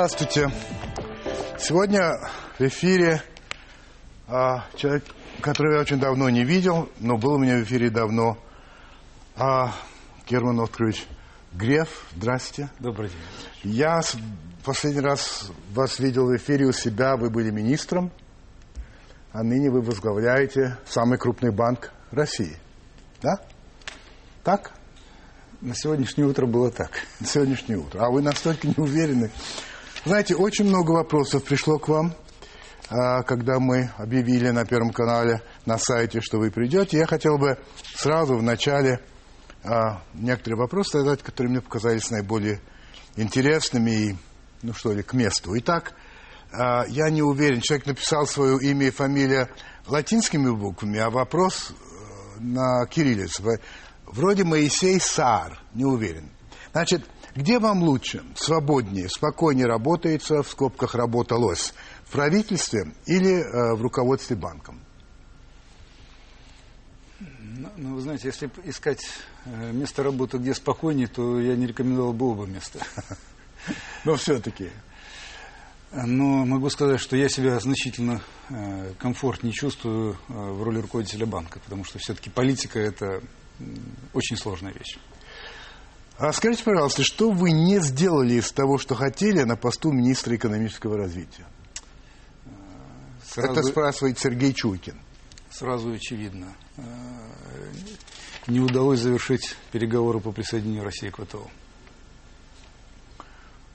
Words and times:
Здравствуйте. 0.00 0.50
Сегодня 1.58 2.12
в 2.58 2.60
эфире 2.62 3.22
а, 4.26 4.64
человек, 4.74 5.04
которого 5.42 5.74
я 5.74 5.80
очень 5.82 6.00
давно 6.00 6.30
не 6.30 6.42
видел, 6.42 6.88
но 7.00 7.18
был 7.18 7.34
у 7.34 7.38
меня 7.38 7.58
в 7.58 7.64
эфире 7.64 7.90
давно. 7.90 8.38
А, 9.36 9.74
Герман 10.26 10.58
Оскарович 10.58 11.06
Греф. 11.52 12.06
Здравствуйте. 12.16 12.70
Добрый 12.78 13.10
день. 13.10 13.74
Я 13.74 14.00
последний 14.64 15.02
раз 15.02 15.50
вас 15.74 15.98
видел 15.98 16.28
в 16.28 16.34
эфире 16.34 16.64
у 16.64 16.72
себя, 16.72 17.18
вы 17.18 17.28
были 17.28 17.50
министром, 17.50 18.10
а 19.34 19.42
ныне 19.42 19.70
вы 19.70 19.82
возглавляете 19.82 20.78
самый 20.86 21.18
крупный 21.18 21.52
банк 21.52 21.92
России. 22.10 22.56
Да? 23.20 23.38
Так? 24.44 24.72
На 25.60 25.74
сегодняшнее 25.74 26.26
утро 26.26 26.46
было 26.46 26.70
так. 26.70 26.90
На 27.20 27.26
сегодняшнее 27.26 27.76
утро. 27.76 28.06
А 28.06 28.10
вы 28.10 28.22
настолько 28.22 28.66
не 28.66 28.74
уверены. 28.78 29.30
Знаете, 30.06 30.34
очень 30.34 30.64
много 30.64 30.92
вопросов 30.92 31.44
пришло 31.44 31.78
к 31.78 31.88
вам, 31.88 32.14
а, 32.88 33.22
когда 33.22 33.60
мы 33.60 33.90
объявили 33.98 34.48
на 34.48 34.64
Первом 34.64 34.92
канале 34.92 35.42
на 35.66 35.76
сайте, 35.76 36.22
что 36.22 36.38
вы 36.38 36.50
придете. 36.50 36.96
Я 36.96 37.06
хотел 37.06 37.36
бы 37.36 37.58
сразу 37.96 38.34
в 38.34 38.42
начале 38.42 39.00
а, 39.62 40.02
некоторые 40.14 40.58
вопросы 40.58 41.00
задать, 41.00 41.22
которые 41.22 41.50
мне 41.50 41.60
показались 41.60 42.10
наиболее 42.10 42.62
интересными 43.16 43.90
и, 43.90 44.16
ну 44.62 44.72
что 44.72 44.94
ли, 44.94 45.02
к 45.02 45.12
месту. 45.12 45.52
Итак, 45.58 45.92
а, 46.50 46.86
я 46.88 47.10
не 47.10 47.22
уверен, 47.22 47.60
человек 47.60 47.84
написал 47.84 48.26
свое 48.26 48.58
имя 48.62 48.86
и 48.86 48.90
фамилия 48.90 49.50
латинскими 49.86 50.48
буквами, 50.50 50.98
а 50.98 51.10
вопрос 51.10 51.72
э, 51.72 52.40
на 52.40 52.86
кириллице. 52.86 53.42
Вроде 54.06 54.44
Моисей 54.44 54.98
Саар, 54.98 55.60
не 55.74 55.84
уверен. 55.84 56.30
Значит, 56.72 57.04
где 57.34 57.58
вам 57.58 57.82
лучше, 57.82 58.22
свободнее, 58.34 59.08
спокойнее 59.08 59.66
работается, 59.66 60.42
в 60.42 60.48
скобках 60.48 60.94
работалось, 60.94 61.74
в 62.04 62.12
правительстве 62.12 62.92
или 63.06 63.40
э, 63.40 63.74
в 63.74 63.82
руководстве 63.82 64.36
банком? 64.36 64.80
Ну, 67.18 67.68
ну, 67.76 67.94
вы 67.94 68.00
знаете, 68.00 68.28
если 68.28 68.50
искать 68.64 69.04
э, 69.44 69.72
место 69.72 70.02
работы, 70.02 70.38
где 70.38 70.54
спокойнее, 70.54 71.08
то 71.08 71.40
я 71.40 71.56
не 71.56 71.66
рекомендовал 71.66 72.12
бы 72.12 72.30
оба 72.30 72.46
места. 72.46 72.80
Но 74.04 74.16
все-таки. 74.16 74.70
Но 75.92 76.46
могу 76.46 76.70
сказать, 76.70 77.00
что 77.00 77.16
я 77.16 77.28
себя 77.28 77.58
значительно 77.58 78.22
э, 78.48 78.94
комфортнее 78.98 79.52
чувствую 79.52 80.12
э, 80.12 80.32
в 80.32 80.62
роли 80.62 80.78
руководителя 80.78 81.26
банка, 81.26 81.58
потому 81.58 81.84
что 81.84 81.98
все-таки 81.98 82.30
политика– 82.30 82.78
это 82.80 83.20
очень 84.14 84.36
сложная 84.36 84.72
вещь. 84.72 84.98
А 86.20 86.32
скажите, 86.34 86.64
пожалуйста, 86.64 87.02
что 87.02 87.30
вы 87.30 87.50
не 87.50 87.78
сделали 87.80 88.34
из 88.34 88.52
того, 88.52 88.76
что 88.76 88.94
хотели 88.94 89.42
на 89.42 89.56
посту 89.56 89.90
министра 89.90 90.36
экономического 90.36 90.98
развития? 90.98 91.46
Это 93.36 93.54
Сразу, 93.54 93.68
спрашивает 93.70 94.18
Сергей 94.18 94.52
Чуйкин. 94.52 95.00
сразу 95.50 95.90
очевидно. 95.92 96.54
Э, 96.76 96.82
Не 98.48 98.60
удалось 98.60 99.00
завершить 99.00 99.56
переговоры 99.72 100.20
по 100.20 100.30
присоединению 100.30 100.84
России 100.84 101.08
к 101.08 101.16
ВТО. 101.24 101.48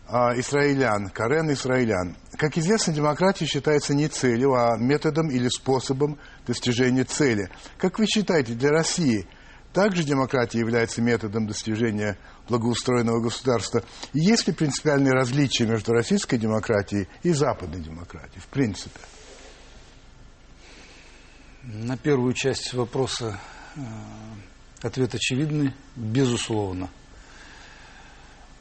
А, 0.07 0.39
Исраилян, 0.39 1.09
Карен 1.09 1.51
Исраилян. 1.51 2.15
Как 2.37 2.59
известно, 2.59 2.93
демократия 2.93 3.47
считается 3.47 3.95
не 3.95 4.07
целью, 4.07 4.53
а 4.53 4.77
методом 4.77 5.31
или 5.31 5.47
способом 5.47 6.19
достижения 6.45 7.05
цели. 7.05 7.49
Как 7.79 7.97
вы 7.97 8.05
считаете, 8.05 8.53
для 8.53 8.69
России 8.69 9.25
также 9.73 10.03
демократия 10.03 10.59
является 10.59 11.01
методом 11.01 11.47
достижения 11.47 12.17
благоустроенного 12.47 13.19
государства? 13.21 13.83
Есть 14.13 14.47
ли 14.47 14.53
принципиальные 14.53 15.13
различия 15.13 15.65
между 15.65 15.93
российской 15.93 16.37
демократией 16.37 17.07
и 17.23 17.31
западной 17.31 17.81
демократией, 17.81 18.41
в 18.41 18.47
принципе? 18.47 18.99
На 21.63 21.97
первую 21.97 22.33
часть 22.33 22.73
вопроса 22.73 23.39
э, 23.75 23.79
ответ 24.83 25.15
очевидный, 25.15 25.73
безусловно. 25.95 26.89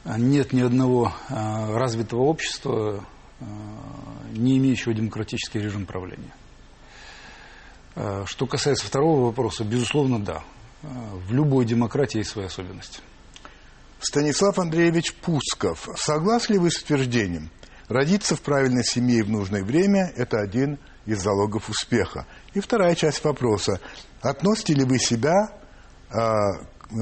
Нет 0.05 0.53
ни 0.53 0.61
одного 0.61 1.13
э, 1.29 1.33
развитого 1.75 2.21
общества, 2.21 3.05
э, 3.39 3.45
не 4.31 4.57
имеющего 4.57 4.95
демократический 4.95 5.59
режим 5.59 5.85
правления. 5.85 6.33
Что 8.25 8.45
касается 8.45 8.85
второго 8.85 9.27
вопроса, 9.27 9.63
безусловно, 9.63 10.19
да. 10.19 10.43
В 10.81 11.31
любой 11.31 11.63
демократии 11.63 12.17
есть 12.17 12.31
свои 12.31 12.47
особенности. 12.47 12.99
Станислав 14.07 14.59
Андреевич 14.59 15.15
Пусков. 15.15 15.89
Согласны 15.97 16.53
ли 16.53 16.59
вы 16.59 16.69
с 16.69 16.77
утверждением? 16.77 17.49
Родиться 17.87 18.35
в 18.35 18.41
правильной 18.41 18.83
семье 18.83 19.19
и 19.19 19.23
в 19.23 19.31
нужное 19.31 19.63
время– 19.63 20.13
это 20.15 20.39
один 20.39 20.77
из 21.07 21.23
залогов 21.23 21.69
успеха. 21.69 22.27
И 22.53 22.59
вторая 22.59 22.93
часть 22.93 23.23
вопроса. 23.23 23.79
Относите 24.21 24.75
ли 24.75 24.83
вы 24.83 24.99
себя, 24.99 25.49
э, 26.11 26.17
э, 26.17 26.95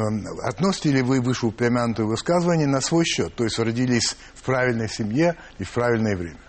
относите 0.44 0.92
ли 0.92 1.02
вы 1.02 1.20
вышеупомянутое 1.20 2.06
высказывание 2.06 2.68
на 2.68 2.80
свой 2.80 3.04
счет? 3.04 3.36
То 3.36 3.44
есть 3.44 3.60
родились 3.60 4.16
в 4.36 4.44
правильной 4.44 4.88
семье 4.88 5.36
и 5.60 5.66
в 5.66 5.72
правильное 5.72 6.16
время? 6.16 6.40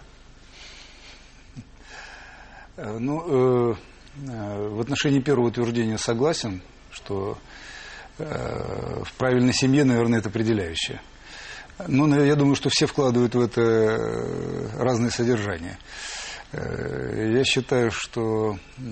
Э, 2.76 2.96
Ну, 2.96 3.72
э, 3.72 3.74
э, 4.28 4.68
в 4.68 4.80
отношении 4.80 5.18
первого 5.18 5.48
утверждения 5.48 5.98
согласен, 5.98 6.62
что 6.92 7.38
в 8.18 9.12
правильной 9.18 9.52
семье, 9.52 9.84
наверное, 9.84 10.20
это 10.20 10.28
определяющее. 10.28 11.00
Но 11.88 12.06
ну, 12.06 12.22
я 12.22 12.36
думаю, 12.36 12.54
что 12.54 12.68
все 12.70 12.86
вкладывают 12.86 13.34
в 13.34 13.40
это 13.40 13.60
э, 13.60 14.68
разные 14.78 15.10
содержания. 15.10 15.76
Э, 16.52 17.32
Я 17.34 17.44
считаю, 17.44 17.90
что 17.90 18.58
э, 18.78 18.82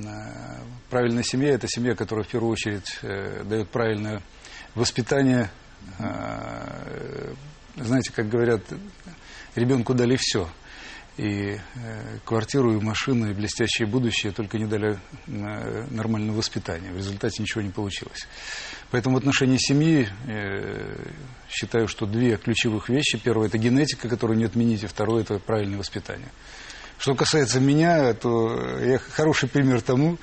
правильная 0.90 1.22
семья– 1.22 1.50
это 1.54 1.68
семья, 1.68 1.94
которая 1.94 2.24
в 2.24 2.28
первую 2.28 2.50
очередь 2.52 2.98
э, 3.02 3.44
дает 3.44 3.68
правильное 3.68 4.20
воспитание. 4.74 5.50
Э, 6.00 7.32
Знаете, 7.76 8.12
как 8.12 8.28
говорят, 8.28 8.62
ребенку 9.54 9.94
дали 9.94 10.16
все– 10.18 10.48
и 11.22 11.60
э, 11.76 12.18
квартиру, 12.24 12.76
и 12.76 12.80
машину, 12.80 13.30
и 13.30 13.32
блестящее 13.32 13.86
будущее, 13.86 14.32
только 14.32 14.58
не 14.58 14.66
дали 14.66 14.98
э, 15.28 15.86
нормального 15.90 16.38
воспитания. 16.38 16.90
В 16.90 16.96
результате 16.96 17.40
ничего 17.42 17.62
не 17.62 17.70
получилось. 17.70 18.26
Поэтому 18.90 19.14
в 19.14 19.18
отношении 19.18 19.56
семьи 19.56 20.08
э, 20.26 20.96
считаю, 21.48 21.86
что 21.86 22.06
две 22.06 22.36
ключевых 22.38 22.88
вещи. 22.88 23.18
Первое– 23.18 23.46
это 23.48 23.56
генетика, 23.56 24.08
которую 24.08 24.36
не 24.36 24.44
отменить, 24.44 24.82
и 24.82 24.88
второе– 24.88 25.22
это 25.22 25.38
правильное 25.38 25.78
воспитание. 25.78 26.28
Что 26.98 27.14
касается 27.14 27.60
меня, 27.60 28.14
то 28.14 28.80
я 28.80 28.98
хороший 28.98 29.48
пример 29.48 29.80
тому. 29.80 30.18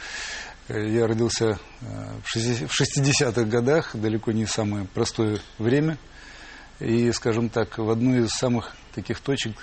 Я 0.68 1.08
родился 1.08 1.60
в 1.82 2.28
60 2.28 2.70
в 2.70 2.82
60-х 2.82 3.44
годах, 3.46 3.96
далеко 3.96 4.34
не 4.34 4.46
самое 4.46 4.86
простое 4.86 5.40
время. 5.58 5.98
И, 6.80 7.12
скажем 7.12 7.50
так, 7.50 7.78
в 7.78 7.90
одной 7.90 8.26
из 8.26 8.30
самых 8.30 8.76
таких 8.94 9.20
точек, 9.20 9.56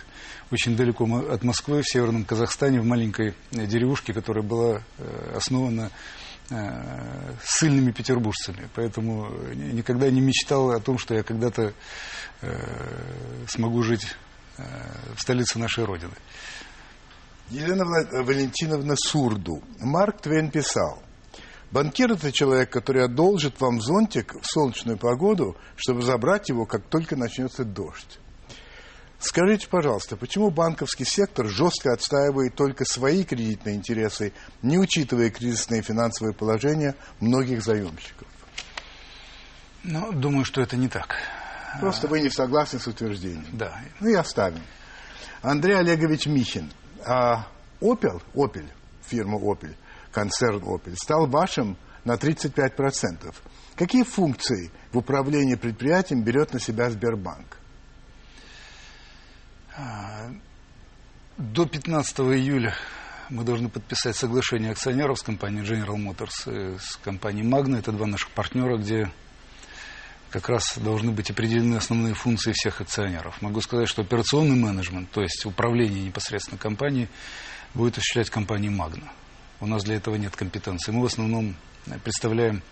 очень 0.50 0.76
далеко 0.76 1.04
от 1.04 1.42
Москвы, 1.42 1.82
в 1.82 1.88
северном 1.88 2.24
Казахстане, 2.24 2.80
в 2.80 2.84
маленькой 2.84 3.34
э, 3.50 3.66
деревушке, 3.66 4.12
которая 4.12 4.44
была 4.44 4.82
э, 4.98 5.32
основана 5.36 5.90
э, 6.50 7.34
сильными 7.44 7.90
петербуржцами. 7.90 8.68
Поэтому 8.74 9.28
ни- 9.54 9.72
никогда 9.72 10.08
не 10.10 10.20
мечтал 10.20 10.70
о 10.70 10.80
том, 10.80 10.98
что 10.98 11.14
я 11.14 11.22
когда-то 11.22 11.72
смогу 13.48 13.82
жить 13.82 14.06
в 14.58 15.20
столице 15.20 15.58
нашей 15.58 15.84
Родины. 15.84 16.12
Елена 17.48 17.84
Валентиновна 18.22 18.94
Сурду. 18.94 19.62
Марк 19.80 20.20
Твен 20.20 20.50
писал, 20.50 21.02
банкир– 21.70 22.12
это 22.12 22.30
человек, 22.30 22.70
который 22.70 23.04
одолжит 23.04 23.58
вам 23.60 23.80
зонтик 23.80 24.34
в 24.34 24.44
солнечную 24.44 24.98
погоду, 24.98 25.56
чтобы 25.76 26.02
забрать 26.02 26.50
его, 26.50 26.66
как 26.66 26.84
только 26.84 27.16
начнется 27.16 27.64
дождь. 27.64 28.18
Скажите, 29.18 29.66
пожалуйста, 29.68 30.16
почему 30.16 30.50
банковский 30.50 31.04
сектор 31.04 31.46
жестко 31.46 31.92
отстаивает 31.92 32.54
только 32.54 32.84
свои 32.84 33.24
кредитные 33.24 33.76
интересы, 33.76 34.32
не 34.62 34.78
учитывая 34.78 35.30
кризисное 35.30 35.82
финансовое 35.82 36.32
положение 36.32 36.94
многих 37.20 37.62
заемщиков? 37.62 38.28
Но 39.82 40.12
думаю, 40.12 40.44
что 40.44 40.60
это 40.60 40.76
не 40.76 40.88
так. 40.88 41.16
Просто 41.80 42.08
вы 42.08 42.20
не 42.20 42.30
согласны 42.30 42.78
с 42.78 42.86
утверждением. 42.86 43.46
Да. 43.52 43.80
Ну 44.00 44.08
и 44.08 44.14
оставим. 44.14 44.62
Андрей 45.42 45.78
Олегович 45.78 46.26
Михин. 46.26 46.72
А 47.04 47.46
Opel, 47.80 48.20
Opel, 48.34 48.66
фирма 49.02 49.38
Opel, 49.38 49.74
концерн 50.10 50.62
Opel, 50.62 50.96
стал 50.96 51.26
вашим 51.26 51.76
на 52.04 52.14
35%. 52.14 53.34
Какие 53.76 54.02
функции 54.02 54.70
в 54.92 54.98
управлении 54.98 55.54
предприятием 55.54 56.22
берет 56.22 56.52
на 56.52 56.60
себя 56.60 56.90
Сбербанк? 56.90 57.58
До 61.36 61.66
15 61.66 62.18
июля 62.20 62.74
мы 63.28 63.44
должны 63.44 63.68
подписать 63.68 64.16
соглашение 64.16 64.70
акционеров 64.70 65.18
с 65.18 65.22
компанией 65.22 65.64
General 65.64 65.96
Motors 65.96 66.78
с 66.78 66.96
компанией 66.96 67.46
Magna. 67.46 67.78
Это 67.78 67.92
два 67.92 68.06
наших 68.06 68.30
партнера, 68.30 68.78
где 68.78 69.10
как 70.30 70.48
раз 70.48 70.78
должны 70.78 71.12
быть 71.12 71.30
определены 71.30 71.76
основные 71.76 72.14
функции 72.14 72.52
всех 72.52 72.80
акционеров. 72.80 73.40
Могу 73.42 73.60
сказать, 73.60 73.88
что 73.88 74.02
операционный 74.02 74.56
менеджмент, 74.56 75.10
то 75.10 75.20
есть 75.20 75.44
управление 75.44 76.02
непосредственно 76.02 76.58
компанией, 76.58 77.08
будет 77.74 77.98
осуществлять 77.98 78.30
компания 78.30 78.70
«Магна». 78.70 79.12
У 79.60 79.66
нас 79.66 79.84
для 79.84 79.96
этого 79.96 80.16
нет 80.16 80.34
компетенции. 80.36 80.90
Мы 80.90 81.02
в 81.02 81.06
основном 81.06 81.54
представляем, 82.02 82.62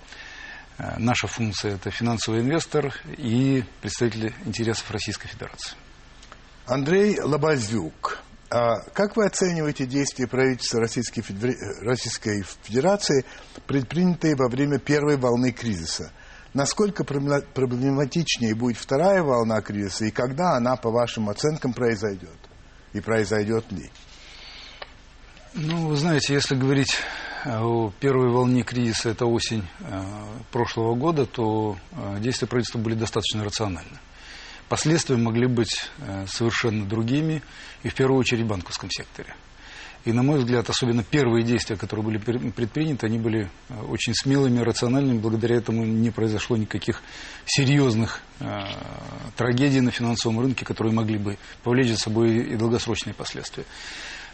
э, 0.79 0.99
наша 0.99 1.27
функция– 1.27 1.75
это 1.75 1.91
финансовый 1.91 2.41
инвестор 2.41 2.95
и 3.19 3.65
представитель 3.81 4.35
интересов 4.45 4.91
Российской 4.91 5.29
Федерации. 5.29 5.77
Андрей 6.67 7.21
Лобазюк. 7.21 8.23
А 8.51 8.77
как 8.95 9.17
вы 9.17 9.27
оцениваете 9.27 9.85
действия 9.85 10.27
правительства 10.27 10.81
Российской, 10.81 11.21
Федер... 11.21 11.55
Российской 11.83 12.45
Федерации, 12.63 13.25
предпринятые 13.67 14.35
во 14.37 14.49
время 14.49 14.79
первой 14.79 15.17
волны 15.17 15.53
кризиса? 15.53 16.11
Насколько 16.55 17.05
проблематичнее 17.05 18.55
будет 18.55 18.79
вторая 18.79 19.23
волна 19.23 19.61
кризиса 19.61 20.07
и 20.07 20.11
когда 20.11 20.57
она, 20.57 20.77
по 20.77 20.91
вашим 20.91 21.29
оценкам, 21.29 21.75
произойдет? 21.75 22.39
И 22.93 23.01
произойдет 23.01 23.71
ли? 23.73 23.91
Ну, 25.55 25.89
вы 25.89 25.97
знаете, 25.97 26.33
если 26.33 26.55
говорить 26.55 26.97
о 27.45 27.93
первой 28.01 28.31
волне 28.31 28.63
кризиса, 28.63 29.11
это 29.11 29.27
осень 29.27 29.67
э, 29.81 30.03
прошлого 30.51 30.95
года, 30.95 31.27
то 31.27 31.77
э, 31.93 32.21
действия 32.21 32.49
правительства 32.49 32.79
были 32.79 32.95
достаточно 32.95 33.45
рациональны. 33.45 33.99
Последствия 34.69 35.17
могли 35.17 35.47
быть 35.47 35.91
э, 35.99 36.27
совершенно 36.27 36.87
другими, 36.87 37.43
и 37.83 37.89
в 37.89 37.95
первую 37.95 38.19
очередь 38.19 38.45
в 38.45 38.49
банковском 38.49 38.91
секторе. 38.91 39.35
И, 40.05 40.13
на 40.13 40.23
мой 40.23 40.39
взгляд, 40.39 40.69
особенно 40.69 41.03
первые 41.03 41.45
действия, 41.45 41.77
которые 41.77 42.05
были 42.05 42.19
предприняты, 42.19 43.07
они 43.07 43.19
были 43.19 43.51
э, 43.69 43.83
очень 43.89 44.15
смелыми, 44.15 44.61
рациональными. 44.61 45.19
Благодаря 45.19 45.57
этому 45.57 45.85
не 45.87 46.11
произошло 46.11 46.59
никаких 46.59 47.03
серьезных 47.47 48.21
э, 48.41 48.65
трагедий 49.37 49.81
на 49.81 49.91
финансовом 49.91 50.41
рынке, 50.41 50.67
которые 50.67 50.93
могли 50.93 51.17
бы 51.17 51.39
повлечь 51.63 51.89
за 51.89 51.97
собой 51.97 52.37
и 52.37 52.57
долгосрочные 52.57 53.15
последствия. 53.15 53.65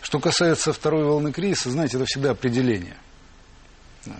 Что 0.00 0.18
касается 0.18 0.72
второй 0.72 1.04
волны 1.04 1.32
кризиса, 1.32 1.70
знаете, 1.70 1.98
это 1.98 2.06
всегда 2.06 2.32
определение. 2.32 2.96
Э, 4.06 4.10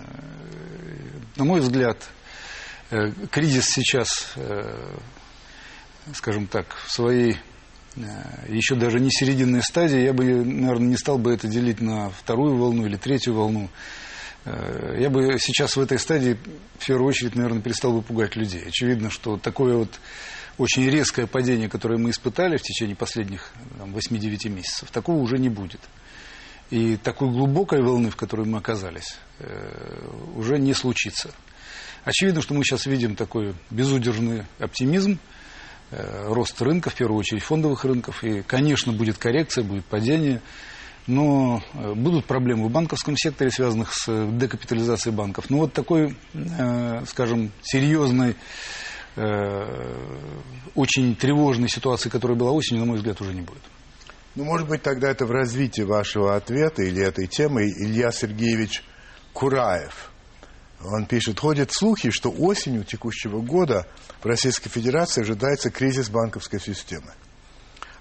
на 1.35 1.43
мой 1.43 1.59
взгляд, 1.59 1.97
кризис 3.29 3.65
сейчас 3.67 4.35
скажем 6.13 6.47
так, 6.47 6.75
в 6.85 6.91
своей 6.91 7.37
э, 7.95 8.01
еще 8.49 8.75
даже 8.75 8.99
не 8.99 9.09
серединной 9.11 9.61
стадии, 9.63 9.99
я 9.99 10.13
бы, 10.13 10.23
наверное, 10.23 10.89
не 10.89 10.97
стал 10.97 11.17
бы 11.17 11.33
это 11.33 11.47
делить 11.47 11.81
на 11.81 12.09
вторую 12.09 12.57
волну 12.57 12.85
или 12.85 12.97
третью 12.97 13.35
волну. 13.35 13.69
Э, 14.45 14.97
я 14.99 15.09
бы 15.09 15.37
сейчас 15.39 15.75
в 15.75 15.81
этой 15.81 15.99
стадии, 15.99 16.37
в 16.79 16.85
первую 16.85 17.07
очередь, 17.07 17.35
наверное, 17.35 17.61
перестал 17.61 17.93
бы 17.93 18.01
пугать 18.01 18.35
людей. 18.35 18.63
Очевидно, 18.67 19.09
что 19.09 19.37
такое 19.37 19.75
вот 19.75 19.99
очень 20.57 20.89
резкое 20.89 21.27
падение, 21.27 21.69
которое 21.69 21.97
мы 21.97 22.11
испытали 22.11 22.57
в 22.57 22.61
течение 22.61 22.95
последних 22.95 23.51
8-9 23.79 24.49
месяцев, 24.49 24.91
такого 24.91 25.17
уже 25.17 25.37
не 25.37 25.49
будет. 25.49 25.81
И 26.69 26.95
такой 26.97 27.29
глубокой 27.29 27.81
волны, 27.81 28.09
в 28.09 28.15
которой 28.15 28.45
мы 28.47 28.57
оказались, 28.59 29.17
э, 29.39 30.07
уже 30.35 30.57
не 30.57 30.73
случится. 30.73 31.31
Очевидно, 32.03 32.41
что 32.41 32.53
мы 32.53 32.63
сейчас 32.63 32.85
видим 32.85 33.15
такой 33.15 33.53
безудержный 33.69 34.45
оптимизм, 34.57 35.19
рост 35.91 36.61
рынка, 36.61 36.89
в 36.89 36.95
первую 36.95 37.19
очередь 37.19 37.43
фондовых 37.43 37.83
рынков. 37.85 38.23
И, 38.23 38.41
конечно, 38.41 38.93
будет 38.93 39.17
коррекция, 39.17 39.63
будет 39.63 39.85
падение. 39.85 40.41
Но 41.07 41.63
э, 41.73 41.93
будут 41.93 42.25
проблемы 42.25 42.67
в 42.67 42.71
банковском 42.71 43.17
секторе, 43.17 43.49
связанных 43.49 43.91
с 43.93 44.07
э, 44.07 44.29
декапитализацией 44.31 45.15
банков. 45.15 45.49
Но 45.49 45.57
вот 45.57 45.73
такой, 45.73 46.15
скажем, 47.07 47.51
серьезной, 47.63 48.35
очень 50.75 51.15
тревожной 51.15 51.67
ситуации, 51.67 52.07
которая 52.09 52.37
была 52.37 52.51
осенью, 52.51 52.81
на 52.81 52.87
мой 52.87 52.97
взгляд, 52.97 53.19
уже 53.19 53.33
не 53.33 53.41
будет. 53.41 53.61
Ну, 54.35 54.45
может 54.45 54.69
быть, 54.69 54.83
тогда 54.83 55.09
это 55.09 55.25
в 55.25 55.31
развитии 55.31 55.81
вашего 55.81 56.37
ответа 56.37 56.83
или 56.83 57.01
этой 57.03 57.27
темы 57.27 57.63
Илья 57.63 58.11
Сергеевич 58.11 58.83
Кураев– 59.33 60.11
он 60.83 61.05
пишет, 61.05 61.39
ходят 61.39 61.71
слухи, 61.71 62.09
что 62.09 62.29
осенью 62.29 62.83
текущего 62.83 63.41
года 63.41 63.87
в 64.21 64.25
Российской 64.25 64.69
Федерации 64.69 65.21
ожидается 65.21 65.71
кризис 65.71 66.09
банковской 66.09 66.59
системы. 66.59 67.11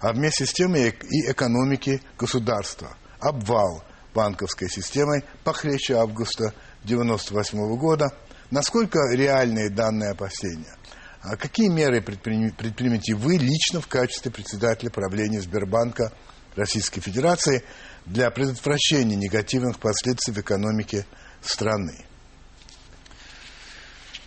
А 0.00 0.12
вместе 0.12 0.46
с 0.46 0.52
тем 0.52 0.76
и 0.76 0.90
экономики 1.31 2.02
государства. 2.19 2.96
Обвал 3.20 3.84
банковской 4.14 4.69
системы 4.69 5.25
похлеще 5.44 5.94
августа 5.94 6.55
1998 6.84 7.76
года. 7.76 8.11
Насколько 8.50 8.99
реальные 9.12 9.70
данные 9.70 10.11
опасения? 10.11 10.75
А 11.22 11.37
какие 11.37 11.69
меры 11.69 12.00
предпримете 12.00 13.14
вы 13.14 13.37
лично 13.37 13.81
в 13.81 13.88
качестве 13.88 14.31
председателя 14.31 14.90
правления 14.90 15.40
Сбербанка 15.40 16.12
Российской 16.56 17.00
Федерации 17.00 17.62
для 18.06 18.31
предотвращения 18.31 19.16
негативных 19.16 19.78
последствий 19.78 20.32
в 20.32 20.38
экономике 20.38 21.05
страны? 21.43 22.06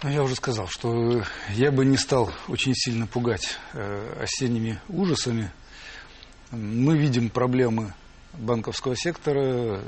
Ну, 0.04 0.10
я 0.10 0.22
уже 0.22 0.36
сказал, 0.36 0.68
что 0.68 1.24
я 1.52 1.72
бы 1.72 1.86
не 1.86 1.96
стал 1.96 2.30
очень 2.50 2.74
сильно 2.76 3.08
пугать 3.08 3.58
э, 3.72 4.22
осенними 4.22 4.78
ужасами. 4.90 5.50
Мы 6.52 6.98
видим 6.98 7.30
проблемы 7.30 7.94
банковского 8.34 8.98
сектора. 8.98 9.82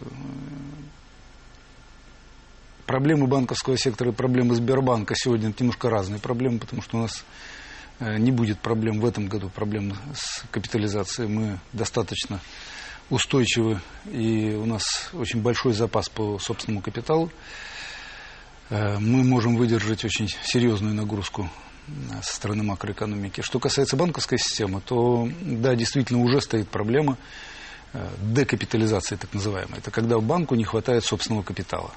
Проблемы 2.85 3.27
банковского 3.27 3.77
сектора 3.77 4.11
и 4.11 4.13
проблемы 4.13 4.55
Сбербанка 4.55 5.15
сегодня 5.17 5.53
немножко 5.59 5.89
разные 5.89 6.21
проблемы, 6.21 6.59
потому 6.59 6.81
что 6.81 6.97
у 6.97 7.01
нас 7.01 7.25
э, 7.99 8.17
не 8.17 8.31
будет 8.31 8.61
проблем 8.61 9.01
в 9.01 9.05
этом 9.05 9.27
году, 9.27 9.49
проблем 9.49 9.97
с 10.15 10.45
капитализацией. 10.49 11.27
Мы 11.27 11.59
достаточно 11.73 12.39
устойчивы, 13.09 13.81
и 14.05 14.53
у 14.53 14.65
нас 14.65 15.09
очень 15.11 15.41
большой 15.41 15.73
запас 15.73 16.07
по 16.07 16.39
собственному 16.39 16.81
капиталу. 16.81 17.29
Э, 18.69 18.97
мы 18.99 19.23
можем 19.23 19.55
выдержать 19.55 20.03
очень 20.05 20.27
серьезную 20.43 20.95
нагрузку 20.95 21.49
э, 21.87 21.91
со 22.23 22.35
стороны 22.35 22.63
макроэкономики. 22.63 23.41
Что 23.41 23.59
касается 23.59 23.95
банковской 23.95 24.39
системы, 24.39 24.81
то 24.81 25.29
да, 25.41 25.75
действительно 25.75 26.19
уже 26.19 26.41
стоит 26.41 26.67
проблема 26.69 27.17
э, 27.93 28.07
декапитализации, 28.21 29.15
так 29.15 29.33
называемой. 29.33 29.79
Это 29.79 29.91
когда 29.91 30.17
банку 30.19 30.55
не 30.55 30.63
хватает 30.63 31.03
собственного 31.03 31.43
капитала. 31.43 31.91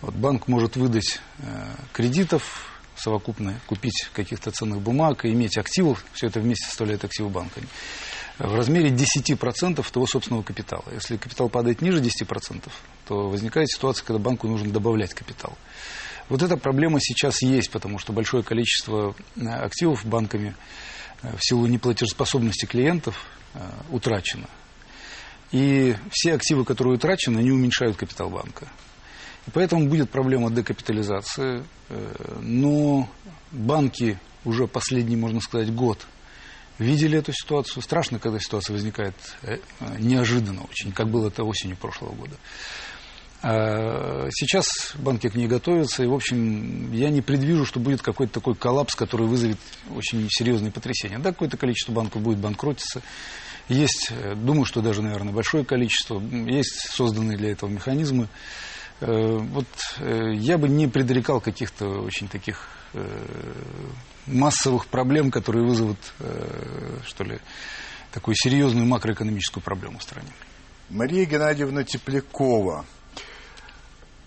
Вот 0.00 0.14
банк 0.14 0.48
может 0.48 0.76
выдать 0.76 1.20
кредитов 1.92 2.72
совокупно, 2.96 3.60
купить 3.66 4.08
каких-то 4.14 4.50
ценных 4.50 4.80
бумаг 4.80 5.26
и 5.26 5.32
иметь 5.32 5.58
активов, 5.58 6.02
все 6.14 6.28
это 6.28 6.40
вместе 6.40 6.64
составляет 6.64 7.04
активы 7.04 7.28
банка 7.28 7.60
в 8.38 8.54
размере 8.54 8.90
10% 8.90 9.84
того 9.90 10.06
собственного 10.06 10.42
капитала. 10.42 10.84
Если 10.92 11.16
капитал 11.16 11.48
падает 11.48 11.82
ниже 11.82 12.00
10%, 12.00 12.62
то 13.12 13.28
возникает 13.28 13.68
ситуация, 13.68 14.06
когда 14.06 14.18
банку 14.18 14.48
нужно 14.48 14.72
добавлять 14.72 15.12
капитал. 15.12 15.52
Вот 16.30 16.42
эта 16.42 16.56
проблема 16.56 16.98
сейчас 16.98 17.42
есть, 17.42 17.70
потому 17.70 17.98
что 17.98 18.14
большое 18.14 18.42
количество 18.42 19.14
э, 19.36 19.46
активов 19.46 20.06
банками 20.06 20.56
э, 21.20 21.36
в 21.36 21.44
силу 21.44 21.66
неплатежеспособности 21.66 22.64
клиентов 22.64 23.26
э, 23.52 23.58
утрачено. 23.90 24.48
И 25.50 25.94
все 26.10 26.32
активы, 26.32 26.64
которые 26.64 26.94
утрачены, 26.94 27.40
они 27.40 27.50
уменьшают 27.50 27.98
капитал 27.98 28.30
банка. 28.30 28.66
И 29.46 29.50
поэтому 29.50 29.86
будет 29.88 30.08
проблема 30.08 30.50
декапитализации. 30.50 31.64
Но 32.40 33.06
банки 33.50 34.18
уже 34.46 34.66
последний, 34.66 35.16
можно 35.16 35.42
сказать, 35.42 35.74
год 35.74 36.06
видели 36.78 37.18
эту 37.18 37.34
ситуацию. 37.34 37.82
Страшно, 37.82 38.18
когда 38.18 38.38
ситуация 38.38 38.72
возникает 38.72 39.14
неожиданно 39.98 40.62
очень, 40.62 40.92
как 40.92 41.10
было 41.10 41.28
это 41.28 41.44
осенью 41.44 41.76
прошлого 41.76 42.14
года. 42.14 42.36
А 43.42 44.28
сейчас 44.30 44.94
банки 44.94 45.28
к 45.28 45.34
ней 45.34 45.48
готовятся, 45.48 46.04
и, 46.04 46.06
в 46.06 46.14
общем, 46.14 46.92
я 46.92 47.10
не 47.10 47.22
предвижу, 47.22 47.66
что 47.66 47.80
будет 47.80 48.00
какой-то 48.00 48.32
такой 48.32 48.54
коллапс, 48.54 48.94
который 48.94 49.26
вызовет 49.26 49.58
очень 49.94 50.28
серьезные 50.30 50.70
потрясения. 50.70 51.18
Да, 51.18 51.32
какое-то 51.32 51.56
количество 51.56 51.92
банков 51.92 52.22
будет 52.22 52.38
банкротиться. 52.38 53.02
Есть, 53.68 54.10
э, 54.10 54.34
думаю, 54.36 54.64
что 54.64 54.80
даже, 54.80 55.02
наверное, 55.02 55.32
большое 55.32 55.64
количество. 55.64 56.20
Есть 56.20 56.88
созданные 56.90 57.36
для 57.36 57.50
этого 57.50 57.68
механизмы. 57.68 58.28
Э, 59.00 59.38
вот 59.38 59.66
я 59.98 60.56
бы 60.56 60.68
не 60.68 60.86
предрекал 60.86 61.40
каких-то 61.40 61.86
очень 61.86 62.28
таких 62.28 62.68
массовых 64.26 64.86
проблем, 64.86 65.30
которые 65.30 65.66
вызовут, 65.66 65.98
э, 66.20 66.98
что 67.04 67.24
ли, 67.24 67.38
такую 68.12 68.34
серьезную 68.36 68.86
макроэкономическую 68.86 69.62
проблему 69.62 69.98
в 69.98 70.02
стране. 70.02 70.28
Мария 70.90 71.24
Геннадьевна 71.24 71.84
Теплякова. 71.84 72.84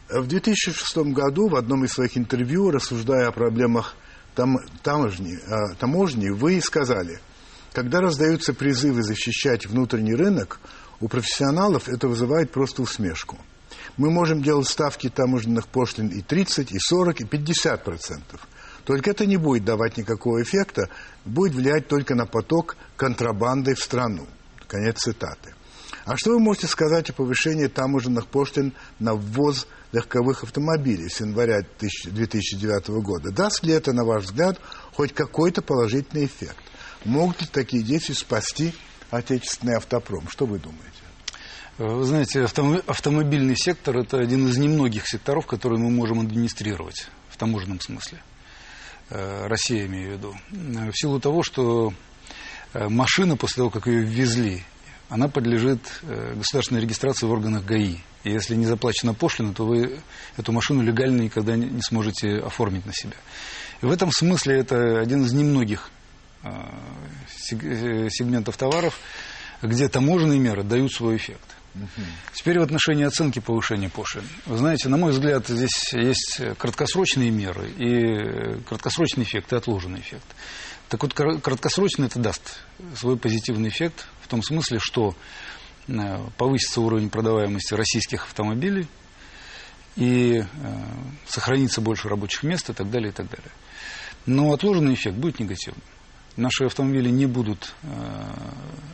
В 0.09 0.27
2006 0.27 0.97
году 1.13 1.47
в 1.47 1.55
одном 1.55 1.83
из 1.83 1.93
своих 1.93 2.17
интервью, 2.17 2.69
рассуждая 2.69 3.27
о 3.27 3.31
проблемах 3.31 3.95
там, 4.35 4.57
таможни, 4.83 5.35
э, 5.35 5.75
таможни, 5.79 6.29
вы 6.29 6.61
сказали, 6.61 7.19
когда 7.73 8.01
раздаются 8.01 8.53
призывы 8.53 9.01
защищать 9.01 9.65
внутренний 9.65 10.13
рынок, 10.13 10.59
у 10.99 11.07
профессионалов 11.07 11.89
это 11.89 12.07
вызывает 12.07 12.51
просто 12.51 12.83
усмешку. 12.83 13.37
Мы 13.97 14.11
можем 14.11 14.43
делать 14.43 14.67
ставки 14.67 15.09
таможенных 15.09 15.67
пошлин 15.67 16.09
и 16.09 16.21
30, 16.21 16.71
и 16.71 16.77
40, 16.79 17.21
и 17.21 17.25
50 17.25 17.83
процентов– 17.83 18.47
Только 18.85 19.09
это 19.09 19.25
не 19.25 19.37
будет 19.37 19.65
давать 19.65 19.97
никакого 19.97 20.41
эффекта, 20.41 20.89
будет 21.25 21.55
влиять 21.55 21.87
только 21.87 22.13
на 22.13 22.27
поток 22.27 22.77
контрабанды 22.95 23.73
в 23.73 23.79
страну. 23.79 24.27
Конец 24.67 24.99
цитаты. 24.99 25.55
А 26.05 26.15
что 26.17 26.31
вы 26.31 26.39
можете 26.39 26.67
сказать 26.67 27.09
о 27.09 27.13
повышении 27.13 27.65
таможенных 27.65 28.27
пошлин 28.27 28.73
на 28.99 29.15
ввоз 29.15 29.67
легковых 29.95 30.43
автомобилей 30.43 31.09
с 31.09 31.21
января 31.21 31.61
2009 31.79 32.89
года? 33.01 33.31
Даст 33.31 33.63
ли 33.63 33.73
это, 33.73 33.93
на 33.93 34.03
ваш 34.03 34.25
взгляд, 34.25 34.59
хоть 34.93 35.13
какой-то 35.13 35.61
положительный 35.61 36.25
эффект? 36.25 36.63
Могут 37.05 37.41
ли 37.41 37.47
такие 37.47 37.83
действия 37.83 38.15
спасти 38.15 38.73
отечественный 39.09 39.75
автопром? 39.75 40.27
Что 40.29 40.45
вы 40.45 40.59
думаете? 40.59 40.85
Вы 41.77 42.05
знаете, 42.05 42.43
автомобильный 42.43 43.57
сектор– 43.57 43.97
это 43.99 44.17
один 44.17 44.47
из 44.47 44.57
немногих 44.57 45.07
секторов, 45.07 45.45
которые 45.45 45.79
мы 45.79 45.89
можем 45.89 46.21
администрировать 46.21 47.09
в 47.29 47.37
таможенном 47.37 47.81
смысле. 47.81 48.21
Э, 49.09 49.47
Россия, 49.47 49.85
имею 49.85 50.11
в 50.11 50.17
виду. 50.17 50.35
В 50.51 50.93
силу 50.93 51.19
того, 51.19 51.43
что 51.43 51.93
э, 52.73 52.87
машина, 52.87 53.35
после 53.35 53.57
того, 53.57 53.69
как 53.69 53.87
ее 53.87 54.03
ввезли, 54.03 54.63
она 55.09 55.27
подлежит 55.27 55.81
э, 56.03 56.33
государственной 56.35 56.81
регистрации 56.81 57.25
в 57.25 57.31
органах 57.31 57.65
ГАИ. 57.65 57.97
И 58.25 58.31
если 58.31 58.55
не 58.55 58.65
заплачена 58.65 59.13
пошлина, 59.13 59.53
то 59.53 59.65
вы 59.65 59.99
эту 60.35 60.51
машину 60.51 60.81
легально 60.81 61.21
никогда 61.21 61.55
не 61.55 61.81
сможете 61.81 62.39
оформить 62.39 62.85
на 62.85 62.91
себя. 62.91 63.13
И 63.81 63.85
в 63.85 63.91
этом 63.91 64.11
смысле 64.11 64.57
это 64.57 64.99
один 64.99 65.23
из 65.23 65.31
немногих 65.31 65.91
э, 66.41 66.49
э, 67.51 68.09
сегментов 68.09 68.57
товаров, 68.57 68.99
где 69.61 69.87
таможенные 69.87 70.39
меры 70.39 70.63
дают 70.63 70.91
свой 70.91 71.17
эффект. 71.17 71.55
Теперь 72.33 72.57
в 72.57 72.63
отношении 72.63 73.03
оценки 73.03 73.39
повышения 73.39 73.89
пошлин. 73.89 74.23
Вы 74.45 74.57
знаете, 74.57 74.89
на 74.89 74.97
мой 74.97 75.11
взгляд, 75.11 75.47
здесь 75.47 75.93
есть 75.93 76.41
краткосрочные 76.57 77.29
меры 77.29 77.69
и 77.69 78.59
краткосрочный 78.63 79.23
эффект 79.23 79.53
и 79.53 79.57
отложенный 79.57 79.99
эффект. 79.99 80.25
Так 80.89 81.03
вот, 81.03 81.13
краткосрочно 81.13 82.05
это 82.05 82.17
даст 82.17 82.59
свой 82.95 83.17
позитивный 83.17 83.69
эффект 83.69 84.07
в 84.21 84.27
том 84.29 84.41
смысле, 84.41 84.79
что 84.79 85.09
э, 85.09 85.44
повысится 86.37 86.81
уровень 86.81 87.09
продаваемости 87.09 87.73
российских 87.73 88.23
автомобилей 88.25 88.87
и 89.95 90.43
э, 90.43 90.45
сохранится 91.27 91.81
больше 91.81 92.09
рабочих 92.09 92.43
мест 92.43 92.69
и 92.69 92.73
так 92.73 92.89
далее, 92.89 93.09
и 93.09 93.13
так 93.13 93.29
далее. 93.29 93.51
Но 94.25 94.51
отложенный 94.51 94.93
эффект 94.95 95.15
будет 95.17 95.39
негативным. 95.39 95.81
Наши 96.35 96.65
автомобили 96.65 97.09
не 97.09 97.27
будут, 97.27 97.73
э, 97.83 97.87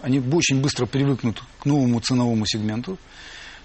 они 0.04 0.20
очень 0.20 0.62
быстро 0.62 0.86
привыкнут 0.86 1.42
к 1.60 1.66
новому 1.66 2.00
ценовому 2.00 2.46
сегменту, 2.46 2.98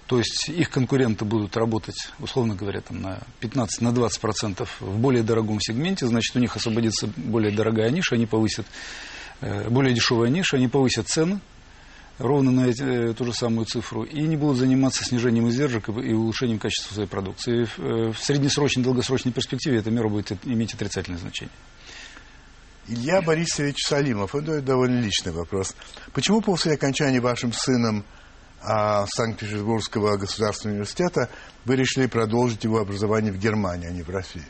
то 0.07 0.17
есть 0.17 0.47
их 0.47 0.69
конкуренты 0.69 1.25
будут 1.25 1.57
работать, 1.57 2.09
условно 2.19 2.55
говоря, 2.55 2.79
там, 2.81 3.01
на 3.01 3.19
15-20% 3.41 3.81
на 3.81 3.89
20% 3.89 4.67
в 4.79 4.97
более 4.99 5.21
дорогом 5.21 5.59
сегменте, 5.59 6.07
значит, 6.07 6.35
у 6.35 6.39
них 6.39 6.55
освободится 6.55 7.07
более 7.17 7.51
дорогая 7.51 7.91
ниша, 7.91 8.15
они 8.15 8.25
повысят, 8.25 8.65
э, 9.41 9.69
более 9.69 9.93
дешевая 9.93 10.29
ниша, 10.29 10.55
они 10.55 10.69
повысят 10.69 11.07
цены 11.09 11.39
ровно 12.17 12.51
на 12.51 12.67
эти, 12.67 13.09
э, 13.09 13.13
ту 13.13 13.25
же 13.25 13.33
самую 13.33 13.65
цифру 13.65 14.03
и 14.03 14.21
не 14.21 14.37
будут 14.37 14.57
заниматься 14.57 15.03
снижением 15.03 15.49
издержек 15.49 15.89
и 15.89 16.13
улучшением 16.13 16.59
качества 16.59 16.93
своей 16.93 17.09
продукции. 17.09 17.65
В, 17.65 17.79
э, 17.79 18.11
в 18.11 18.19
среднесрочной, 18.19 18.83
долгосрочной 18.83 19.31
перспективе 19.31 19.79
эта 19.79 19.91
мера 19.91 20.09
будет 20.09 20.31
иметь 20.45 20.73
отрицательное 20.73 21.19
значение. 21.19 21.53
Илья 22.87 23.21
Борисович 23.21 23.85
Салимов, 23.85 24.33
это 24.33 24.61
довольно 24.61 24.99
личный 25.01 25.33
вопрос. 25.33 25.75
Почему 26.13 26.41
после 26.41 26.73
окончания 26.73 27.19
вашим 27.19 27.51
сыном 27.51 28.05
а 28.61 29.05
Санкт-Петербургского 29.07 30.17
государственного 30.17 30.77
университета, 30.77 31.29
вы 31.65 31.75
решили 31.75 32.07
продолжить 32.07 32.63
его 32.63 32.79
образование 32.79 33.31
в 33.31 33.37
Германии, 33.37 33.87
а 33.87 33.91
не 33.91 34.01
в 34.01 34.09
России? 34.09 34.43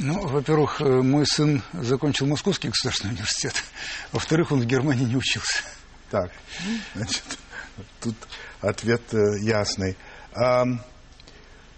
Ну, 0.00 0.28
во-первых, 0.28 0.80
э, 0.80 0.84
мой 0.84 1.26
сын 1.26 1.60
закончил 1.72 2.26
Московский 2.26 2.68
государственный 2.68 3.14
университет. 3.14 3.54
Во-вторых, 4.12 4.52
он 4.52 4.60
в 4.60 4.64
Германии 4.64 5.04
не 5.04 5.16
учился. 5.16 5.64
Так, 6.10 6.30
значит, 6.94 7.24
тут 8.00 8.14
ответ 8.60 9.02
э, 9.12 9.40
ясный. 9.40 9.96
А, 10.32 10.64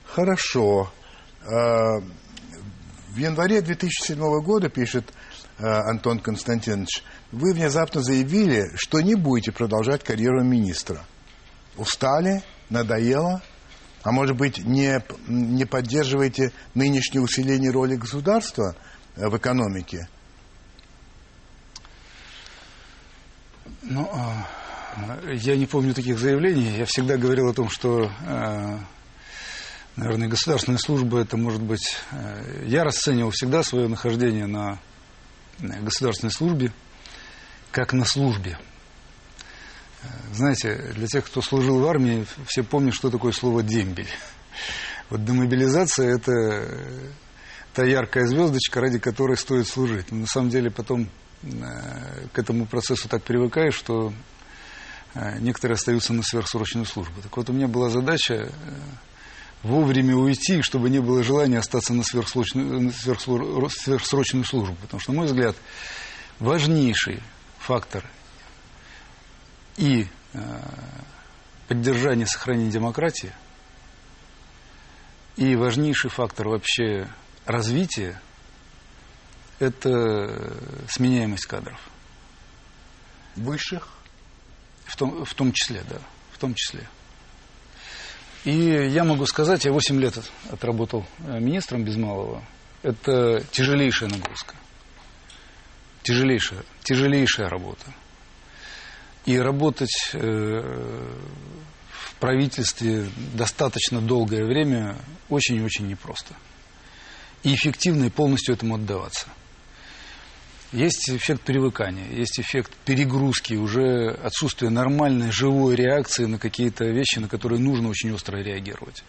хорошо. 0.04 0.92
А, 1.50 2.00
в 3.08 3.16
январе 3.16 3.62
2007 3.62 4.18
года, 4.42 4.68
пишет 4.68 5.14
а, 5.58 5.90
Антон 5.90 6.20
Константинович, 6.20 7.02
вы 7.32 7.54
внезапно 7.54 8.02
заявили, 8.02 8.70
что 8.76 9.00
не 9.00 9.14
будете 9.14 9.50
продолжать 9.50 10.04
карьеру 10.04 10.44
министра. 10.44 11.06
Устали? 11.78 12.42
Надоело? 12.68 13.42
А 14.02 14.12
может 14.12 14.36
быть, 14.36 14.58
не, 14.58 15.02
не 15.28 15.66
поддерживаете 15.66 16.52
нынешнее 16.74 17.20
усиление 17.20 17.70
роли 17.70 17.96
государства 17.96 18.74
э, 19.16 19.28
в 19.28 19.36
экономике? 19.36 20.08
Ну, 23.82 24.08
а, 24.12 24.46
я 25.32 25.56
не 25.56 25.66
помню 25.66 25.94
таких 25.94 26.18
заявлений. 26.18 26.78
Я 26.78 26.86
всегда 26.86 27.16
говорил 27.18 27.48
о 27.48 27.54
том, 27.54 27.68
что, 27.68 28.10
э, 28.26 28.78
наверное, 29.96 30.28
государственная 30.28 30.78
служба, 30.78 31.20
это 31.20 31.36
может 31.36 31.62
быть... 31.62 31.98
Э, 32.12 32.64
я 32.66 32.84
расценивал 32.84 33.32
всегда 33.32 33.62
свое 33.62 33.88
нахождение 33.88 34.46
на 34.46 34.78
государственной 35.58 36.32
службе 36.32 36.72
как 37.70 37.92
на 37.92 38.04
службе. 38.04 38.58
Знаете, 40.32 40.92
для 40.94 41.06
тех, 41.06 41.26
кто 41.26 41.42
служил 41.42 41.80
в 41.80 41.86
армии, 41.86 42.26
все 42.46 42.62
помнят, 42.62 42.94
что 42.94 43.10
такое 43.10 43.32
слово 43.32 43.62
«дембель». 43.62 44.08
Вот 45.10 45.24
демобилизация– 45.24 46.14
это 46.16 47.12
та 47.74 47.84
яркая 47.84 48.26
звездочка, 48.26 48.80
ради 48.80 48.98
которой 48.98 49.36
стоит 49.36 49.66
служить. 49.66 50.10
Но 50.10 50.18
на 50.18 50.26
самом 50.26 50.50
деле 50.50 50.70
потом 50.70 51.08
э, 51.42 52.26
к 52.32 52.38
этому 52.38 52.66
процессу 52.66 53.08
так 53.08 53.22
привыкаешь, 53.22 53.74
что 53.74 54.12
э, 55.14 55.38
некоторые 55.40 55.74
остаются 55.74 56.12
на 56.12 56.22
сверхсрочную 56.22 56.86
службу. 56.86 57.20
Так 57.22 57.36
вот, 57.36 57.50
у 57.50 57.52
меня 57.52 57.68
была 57.68 57.90
задача 57.90 58.34
э, 58.34 58.50
вовремя 59.62 60.16
уйти, 60.16 60.62
чтобы 60.62 60.90
не 60.90 61.00
было 61.00 61.22
желания 61.22 61.58
остаться 61.58 61.92
на 61.92 62.02
сверхсрочную, 62.02 62.80
на 62.80 62.92
сверхсрочную 62.92 64.44
службу. 64.44 64.76
Потому 64.80 65.00
что, 65.00 65.12
на 65.12 65.18
мой 65.18 65.26
взгляд, 65.26 65.56
важнейший 66.38 67.20
фактор 67.58 68.04
и 69.80 70.06
э, 70.34 70.38
поддержание, 71.68 72.26
сохранение 72.26 72.70
демократии, 72.70 73.32
и 75.36 75.56
важнейший 75.56 76.10
фактор 76.10 76.48
вообще 76.48 77.08
развития– 77.46 78.20
это 79.58 80.54
сменяемость 80.88 81.46
кадров. 81.46 81.80
Высших? 83.36 83.88
В 84.84 84.96
том, 84.96 85.24
в 85.24 85.34
том 85.34 85.52
числе, 85.52 85.82
да, 85.88 85.98
в 86.32 86.38
том 86.38 86.52
числе. 86.54 86.86
И 88.44 88.52
я 88.52 89.04
могу 89.04 89.24
сказать, 89.24 89.64
я 89.64 89.72
8 89.72 89.98
лет 89.98 90.18
отработал 90.50 91.06
э, 91.20 91.40
министром 91.40 91.84
без 91.84 91.96
малого. 91.96 92.44
Это 92.82 93.42
тяжелейшая 93.50 94.10
нагрузка 94.10 94.54
тяжелейшая, 96.02 96.64
тяжелейшая 96.82 97.48
работа. 97.48 97.84
И 99.26 99.36
работать 99.38 100.10
э, 100.14 100.20
в 101.90 102.14
правительстве 102.16 103.08
достаточно 103.34 104.00
долгое 104.00 104.44
время 104.44 104.96
очень-очень 105.28 105.88
непросто. 105.88 106.34
И 107.42 107.54
эффективно 107.54 108.04
и 108.04 108.10
полностью 108.10 108.54
этому 108.54 108.74
отдаваться. 108.74 109.28
Есть 110.72 111.10
эффект 111.10 111.42
привыкания, 111.42 112.06
есть 112.12 112.38
эффект 112.38 112.72
перегрузки, 112.84 113.54
уже 113.54 114.10
отсутствие 114.22 114.70
нормальной 114.70 115.32
живой 115.32 115.74
реакции 115.74 116.26
на 116.26 116.38
какие-то 116.38 116.84
вещи, 116.84 117.18
на 117.18 117.26
которые 117.26 117.58
нужно 117.58 117.88
очень 117.88 118.12
остро 118.12 118.36
реагировать. 118.38 119.02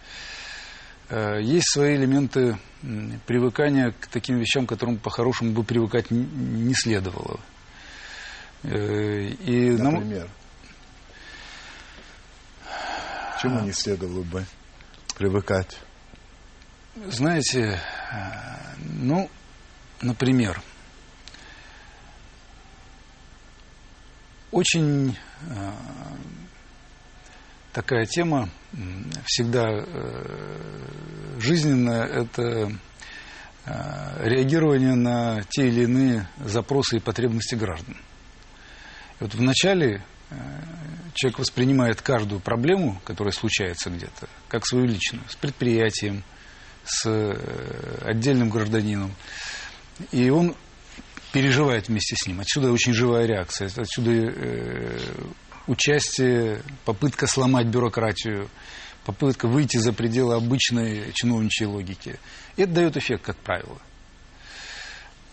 Э, 1.10 1.40
есть 1.40 1.70
свои 1.72 1.98
элементы 1.98 2.58
привыкания 3.28 3.94
к 4.00 4.08
таким 4.08 4.40
вещам, 4.40 4.66
к 4.66 4.70
которым 4.70 4.98
по-хорошему 4.98 5.52
бы 5.52 5.64
привыкать 5.64 6.10
не 6.10 6.74
следовало. 6.74 7.40
Э, 8.64 9.28
и 9.28 9.72
Например? 9.72 10.28
Нам... 10.28 10.30
Чему 13.42 13.60
не 13.62 13.72
следовало 13.72 14.24
бы 14.24 14.46
привыкать? 15.16 15.80
Знаете, 17.08 17.80
э, 18.12 18.20
ну, 18.80 19.30
например, 20.02 20.62
очень 24.52 25.18
такая 27.72 28.06
тема 28.06 28.50
всегда 29.26 29.66
э, 29.70 31.40
жизненная– 31.40 32.04
это 32.06 32.72
э, 33.66 34.28
реагирование 34.28 34.96
на 34.96 35.42
те 35.50 35.68
или 35.68 35.84
иные 35.84 36.28
запросы 36.44 36.98
и 36.98 37.00
потребности 37.00 37.56
граждан. 37.56 37.96
Вот 39.22 39.36
вначале 39.36 40.04
э, 40.32 40.36
человек 41.14 41.38
воспринимает 41.38 42.02
каждую 42.02 42.42
проблему, 42.42 43.00
которая 43.06 43.32
случается 43.32 43.92
где-то, 43.92 44.28
как 44.48 44.66
свою 44.66 44.88
личную, 44.88 45.24
с 45.30 45.36
предприятием, 45.36 46.24
с 46.84 47.06
э, 47.06 48.02
отдельным 48.04 48.50
гражданином. 48.50 49.14
И 50.12 50.32
он 50.32 50.56
переживает 51.32 51.88
вместе 51.88 52.16
с 52.16 52.26
ним. 52.26 52.40
Отсюда 52.40 52.72
очень 52.72 52.94
живая 52.94 53.28
реакция. 53.28 53.68
Отсюда 53.68 54.12
э, 54.12 55.00
участие, 55.68 56.64
попытка 56.84 57.28
сломать 57.28 57.68
бюрократию, 57.68 58.50
попытка 59.06 59.48
выйти 59.48 59.78
за 59.78 59.94
пределы 59.94 60.34
обычной 60.34 61.12
чиновничьей 61.14 61.68
логики. 61.68 62.20
И 62.56 62.64
это 62.64 62.74
дает 62.74 62.98
эффект, 62.98 63.24
как 63.24 63.38
правило. 63.38 63.80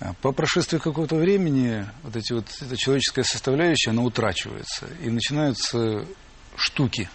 А 0.00 0.12
по 0.14 0.32
прошествии 0.32 0.78
какого-то 0.78 1.16
времени 1.16 1.84
вот 2.04 2.14
эти 2.14 2.32
вот, 2.32 2.46
эта 2.60 2.76
человеческая 2.76 3.24
составляющая, 3.24 3.90
она 3.90 4.02
утрачивается. 4.02 4.86
И 5.02 5.10
начинаются 5.10 6.06
штуки. 6.56 7.08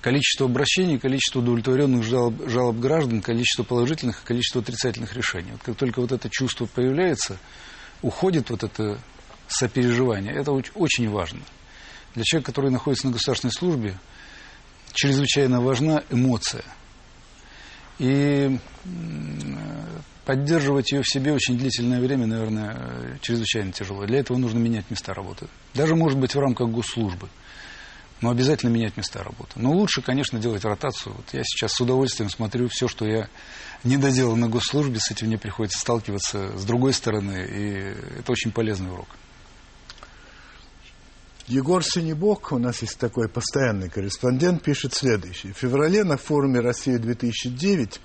Количество 0.00 0.46
обращений, 0.46 0.98
количество 0.98 1.40
удовлетворенных 1.40 2.04
жалоб, 2.04 2.48
жалоб 2.48 2.76
граждан, 2.78 3.22
количество 3.22 3.62
положительных 3.62 4.22
и 4.22 4.26
количество 4.26 4.62
отрицательных 4.62 5.14
решений. 5.14 5.52
Вот 5.52 5.62
как 5.62 5.76
только 5.76 6.00
вот 6.00 6.12
это 6.12 6.28
чувство 6.28 6.66
появляется, 6.66 7.38
уходит 8.02 8.50
вот 8.50 8.64
это 8.64 8.98
сопереживание. 9.48 10.34
Это 10.34 10.52
очень 10.52 11.08
важно. 11.08 11.40
Для 12.14 12.24
человека, 12.24 12.52
который 12.52 12.70
находится 12.70 13.06
на 13.06 13.12
государственной 13.12 13.52
службе, 13.52 13.96
чрезвычайно 14.92 15.60
важна 15.60 16.02
эмоция. 16.10 16.64
И 17.98 18.58
поддерживать 20.26 20.90
ее 20.90 21.02
в 21.02 21.08
себе 21.08 21.32
очень 21.32 21.56
длительное 21.56 22.00
время, 22.00 22.26
наверное, 22.26 23.18
чрезвычайно 23.22 23.72
тяжело. 23.72 24.04
Для 24.04 24.18
этого 24.18 24.36
нужно 24.36 24.58
менять 24.58 24.90
места 24.90 25.14
работы. 25.14 25.46
Даже, 25.72 25.94
может 25.94 26.18
быть, 26.18 26.34
в 26.34 26.38
рамках 26.38 26.68
госслужбы. 26.68 27.28
Но 28.20 28.30
обязательно 28.30 28.70
менять 28.70 28.96
места 28.96 29.22
работы. 29.22 29.52
Но 29.56 29.70
лучше, 29.70 30.02
конечно, 30.02 30.40
делать 30.40 30.64
ротацию. 30.64 31.14
Вот 31.14 31.26
я 31.32 31.42
сейчас 31.44 31.74
с 31.74 31.80
удовольствием 31.80 32.28
смотрю 32.28 32.68
все, 32.68 32.88
что 32.88 33.06
я 33.06 33.28
не 33.84 33.98
доделал 33.98 34.36
на 34.36 34.48
госслужбе, 34.48 34.98
с 34.98 35.10
этим 35.10 35.28
мне 35.28 35.38
приходится 35.38 35.78
сталкиваться 35.78 36.58
с 36.58 36.64
другой 36.64 36.92
стороны, 36.92 37.46
и 37.48 38.18
это 38.18 38.32
очень 38.32 38.50
полезный 38.50 38.90
урок. 38.90 39.08
Егор 41.46 41.84
Синебок, 41.84 42.50
у 42.50 42.58
нас 42.58 42.82
есть 42.82 42.98
такой 42.98 43.28
постоянный 43.28 43.88
корреспондент, 43.88 44.64
пишет 44.64 44.94
следующее. 44.94 45.52
В 45.52 45.58
феврале 45.58 46.02
на 46.02 46.16
форуме 46.16 46.58
«Россия-2009» 46.58 48.00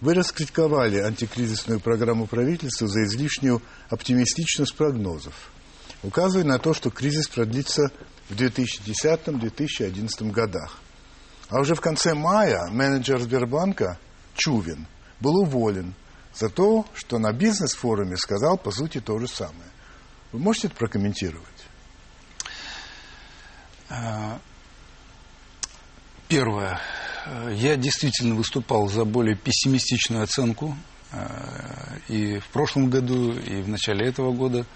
Вы 0.00 0.14
раскритиковали 0.14 0.98
антикризисную 0.98 1.80
программу 1.80 2.26
правительства 2.26 2.88
за 2.88 3.04
излишнюю 3.04 3.62
оптимистичность 3.88 4.74
прогнозов, 4.74 5.34
указывая 6.02 6.44
на 6.44 6.58
то, 6.58 6.74
что 6.74 6.90
кризис 6.90 7.28
продлится 7.28 7.90
в 8.28 8.34
2010-2011 8.34 10.30
годах. 10.30 10.78
А 11.48 11.60
уже 11.60 11.74
в 11.74 11.80
конце 11.80 12.14
мая 12.14 12.66
менеджер 12.70 13.20
Сбербанка 13.20 13.98
Чувин 14.34 14.86
был 15.20 15.36
уволен 15.36 15.94
за 16.34 16.48
то, 16.48 16.86
что 16.94 17.18
на 17.18 17.32
бизнес-форуме 17.32 18.16
сказал, 18.16 18.58
по 18.58 18.70
сути, 18.70 19.00
то 19.00 19.18
же 19.18 19.28
самое. 19.28 19.70
Вы 20.32 20.40
можете 20.40 20.66
это 20.66 20.76
прокомментировать? 20.76 21.46
А, 23.88 24.40
первое. 26.28 26.80
Я 27.52 27.76
действительно 27.76 28.34
выступал 28.34 28.88
за 28.88 29.04
более 29.04 29.34
пессимистичную 29.34 30.22
оценку 30.22 30.76
э, 31.12 31.98
и 32.08 32.38
в 32.38 32.46
прошлом 32.48 32.90
году, 32.90 33.32
и 33.32 33.62
в 33.62 33.68
начале 33.68 34.06
этого 34.06 34.32
года. 34.32 34.66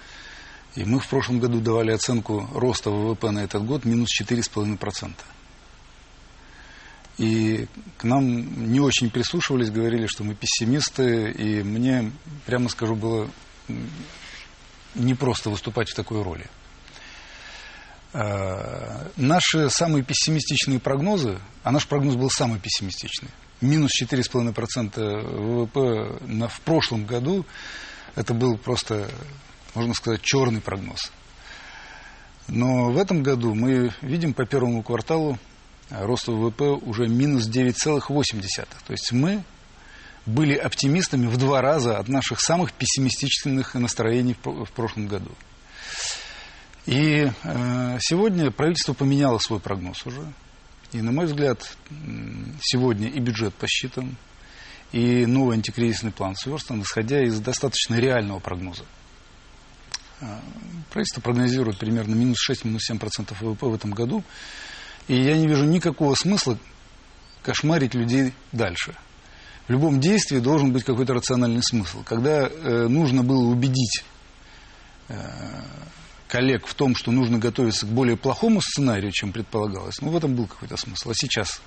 И 0.75 0.85
мы 0.85 0.99
в 0.99 1.09
прошлом 1.09 1.41
году 1.41 1.61
давали 1.61 1.91
оценку 1.91 2.49
роста 2.55 2.91
ВВП 2.91 3.31
на 3.31 3.41
этот 3.41 3.65
год 3.65 3.85
минус 3.85 4.09
4,5%. 4.19 5.13
И 7.19 7.67
к 7.97 8.05
нам 8.05 8.71
не 8.73 8.81
очень 8.81 9.11
прислушивались, 9.11 9.71
говорили, 9.71 10.07
что 10.07 10.23
мы 10.25 10.35
пессимисты, 10.35 11.33
и 11.33 11.63
мне, 11.63 12.13
прямо 12.47 12.69
скажу, 12.69 12.95
было 12.95 13.29
непросто 14.95 15.51
выступать 15.51 15.91
в 15.91 15.97
такой 15.97 16.23
роли. 16.23 16.47
Э, 18.13 19.07
наши 19.17 19.69
самые 19.69 20.03
пессимистичные 20.03 20.81
прогнозы, 20.81 21.39
а 21.63 21.71
наш 21.71 21.87
прогноз 21.87 22.17
был 22.17 22.31
самый 22.31 22.59
пессимистичный, 22.59 23.29
минус 23.61 23.91
4,5% 24.03 25.67
ВВП 25.69 26.25
на, 26.27 26.49
в 26.49 26.61
прошлом 26.63 27.05
году, 27.05 27.45
это 28.15 28.33
был 28.33 28.57
просто, 28.57 29.11
можно 29.75 29.93
сказать, 29.93 30.23
черный 30.23 30.63
прогноз. 30.63 31.13
Но 32.49 32.91
в 32.91 32.97
этом 32.97 33.23
году 33.23 33.55
мы 33.55 33.93
видим 34.01 34.33
по 34.33 34.47
первому 34.47 34.83
кварталу 34.83 35.39
рост 35.91 36.29
ВВП 36.29 36.65
уже 36.65 37.09
минус 37.09 37.47
9,8%. 37.47 38.67
То 38.87 38.93
есть 38.93 39.13
мы 39.13 39.45
были 40.25 40.55
оптимистами 40.55 41.27
в 41.27 41.37
два 41.37 41.61
раза 41.61 41.99
от 41.99 42.09
наших 42.09 42.41
самых 42.41 42.73
пессимистичных 42.73 43.75
настроений 43.75 44.35
в 44.43 44.71
прошлом 44.73 45.09
году. 45.09 45.31
И 46.89 47.31
э, 47.45 47.99
сегодня 48.01 48.51
правительство 48.51 48.95
поменяло 48.95 49.37
свой 49.37 49.61
прогноз 49.61 50.07
уже. 50.07 50.23
И, 50.93 51.03
на 51.03 51.13
мой 51.13 51.27
взгляд, 51.27 51.77
сегодня 52.63 53.09
и 53.09 53.21
бюджет 53.21 53.53
посчитан, 53.53 54.17
и 54.93 55.27
новый 55.27 55.57
антикризисный 55.57 56.13
план 56.13 56.35
сверстан, 56.35 56.81
исходя 56.81 57.23
из 57.23 57.41
достаточно 57.41 57.97
реального 57.97 58.39
прогноза. 58.39 58.85
Э, 60.23 60.39
правительство 60.91 61.21
прогнозирует 61.21 61.77
примерно 61.77 62.15
минус 62.15 62.39
6, 62.39 62.65
минус 62.65 62.91
7% 62.91 63.37
ВВП 63.39 63.67
в 63.67 63.75
этом 63.75 63.91
году. 63.91 64.25
И 65.09 65.15
я 65.15 65.37
не 65.37 65.47
вижу 65.47 65.67
никакого 65.67 66.15
смысла 66.15 66.59
кошмарить 67.43 67.93
людей 67.93 68.33
дальше. 68.53 68.95
В 69.67 69.73
любом 69.73 70.01
действии 70.01 70.39
должен 70.39 70.73
быть 70.73 70.85
какой-то 70.85 71.13
рациональный 71.13 71.63
смысл. 71.63 72.03
Когда 72.03 72.49
э, 72.49 72.89
нужно 72.89 73.23
было 73.23 73.45
убедить 73.45 74.05
э, 75.09 75.19
коллег 76.29 76.67
в 76.67 76.75
том, 76.75 76.95
что 76.95 77.11
нужно 77.11 77.39
готовиться 77.39 77.87
к 77.87 77.89
более 77.89 78.17
плохому 78.17 78.61
сценарию, 78.61 79.11
чем 79.11 79.33
предполагалось, 79.33 80.01
ну, 80.01 80.11
в 80.11 80.17
этом 80.17 80.35
был 80.35 80.47
какой-то 80.47 80.77
смысл. 80.77 81.11
А 81.11 81.15
сейчас 81.15 81.61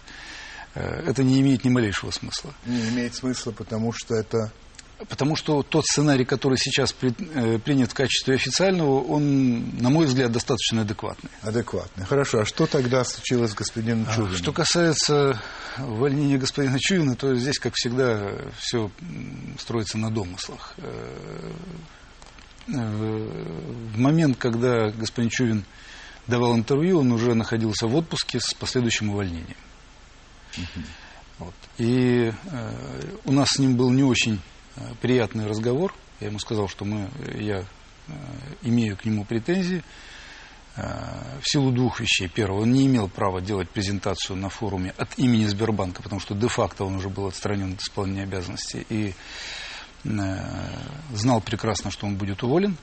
э, 0.76 0.82
это 1.08 1.24
не 1.24 1.42
имеет 1.42 1.66
ни 1.66 1.70
малейшего 1.70 2.12
смысла. 2.12 2.54
Не 2.66 2.90
имеет 2.90 3.16
смысла, 3.16 3.52
потому 3.52 3.92
что 3.92 4.16
это... 4.16 4.52
Потому 5.10 5.36
что 5.36 5.64
тот 5.64 5.84
сценарий, 5.88 6.26
который 6.26 6.60
сейчас 6.60 6.94
при, 6.94 7.12
э, 7.34 7.58
принят 7.58 7.90
в 7.92 7.96
качестве 7.96 8.36
официального, 8.36 9.02
он, 9.02 9.80
на 9.80 9.90
мой 9.90 10.06
взгляд, 10.06 10.32
достаточно 10.32 10.82
адекватный. 10.82 11.32
Адекватный. 11.42 12.06
Хорошо. 12.06 12.42
А 12.42 12.46
что 12.46 12.68
тогда 12.68 13.04
случилось 13.04 13.50
с 13.50 13.56
господином 13.56 14.06
а, 14.08 14.16
Чувиным? 14.16 14.38
Что 14.38 14.54
касается 14.54 15.42
увольнения 15.80 16.38
господина 16.38 16.78
Чувина, 16.80 17.16
то 17.16 17.34
здесь, 17.36 17.58
как 17.58 17.74
всегда, 17.74 18.32
все 18.60 18.92
строится 19.58 19.98
на 19.98 20.12
домыслах. 20.12 20.76
Э, 22.68 22.72
в 23.94 24.00
момент, 24.00 24.38
когда 24.38 24.92
господин 24.92 25.30
Чувин 25.30 25.66
давал 26.28 26.56
интервью, 26.56 27.00
он 27.00 27.12
уже 27.12 27.34
находился 27.34 27.88
в 27.88 27.96
отпуске 27.96 28.40
с 28.40 28.54
последующим 28.54 29.10
увольнением. 29.10 29.58
Uh-huh. 30.54 30.86
Вот. 31.40 31.54
И 31.78 32.32
э, 32.32 33.02
у 33.26 33.32
нас 33.32 33.50
с 33.50 33.60
ним 33.60 33.76
был 33.76 33.90
не 33.90 34.04
очень 34.04 34.40
э, 34.76 34.82
приятный 35.02 35.48
разговор. 35.48 35.94
Я 36.20 36.28
ему 36.28 36.40
сказал, 36.40 36.68
что 36.68 36.86
мы, 36.86 37.10
я 37.34 37.62
э, 37.62 38.14
имею 38.62 38.96
к 38.96 39.06
нему 39.06 39.26
претензии 39.26 39.84
э, 40.76 40.82
в 41.42 41.50
силу 41.50 41.72
двух 41.72 42.00
вещей. 42.00 42.28
Первое, 42.28 42.62
он 42.62 42.72
не 42.72 42.86
имел 42.86 43.10
права 43.10 43.42
делать 43.42 43.70
презентацию 43.70 44.38
на 44.38 44.50
форуме 44.50 44.94
от 44.98 45.18
имени 45.18 45.48
Сбербанка, 45.48 46.04
потому 46.04 46.22
что 46.22 46.36
де-факто 46.36 46.86
он 46.86 46.96
уже 46.96 47.10
был 47.10 47.26
отстранен 47.26 47.74
от 47.74 47.82
исполнения 47.82 48.24
обязанностей. 48.24 48.86
И 48.90 49.16
знал 50.04 51.42
прекрасно, 51.42 51.92
что 51.92 52.08
он 52.08 52.16
будет 52.16 52.44
уволен. 52.44 52.78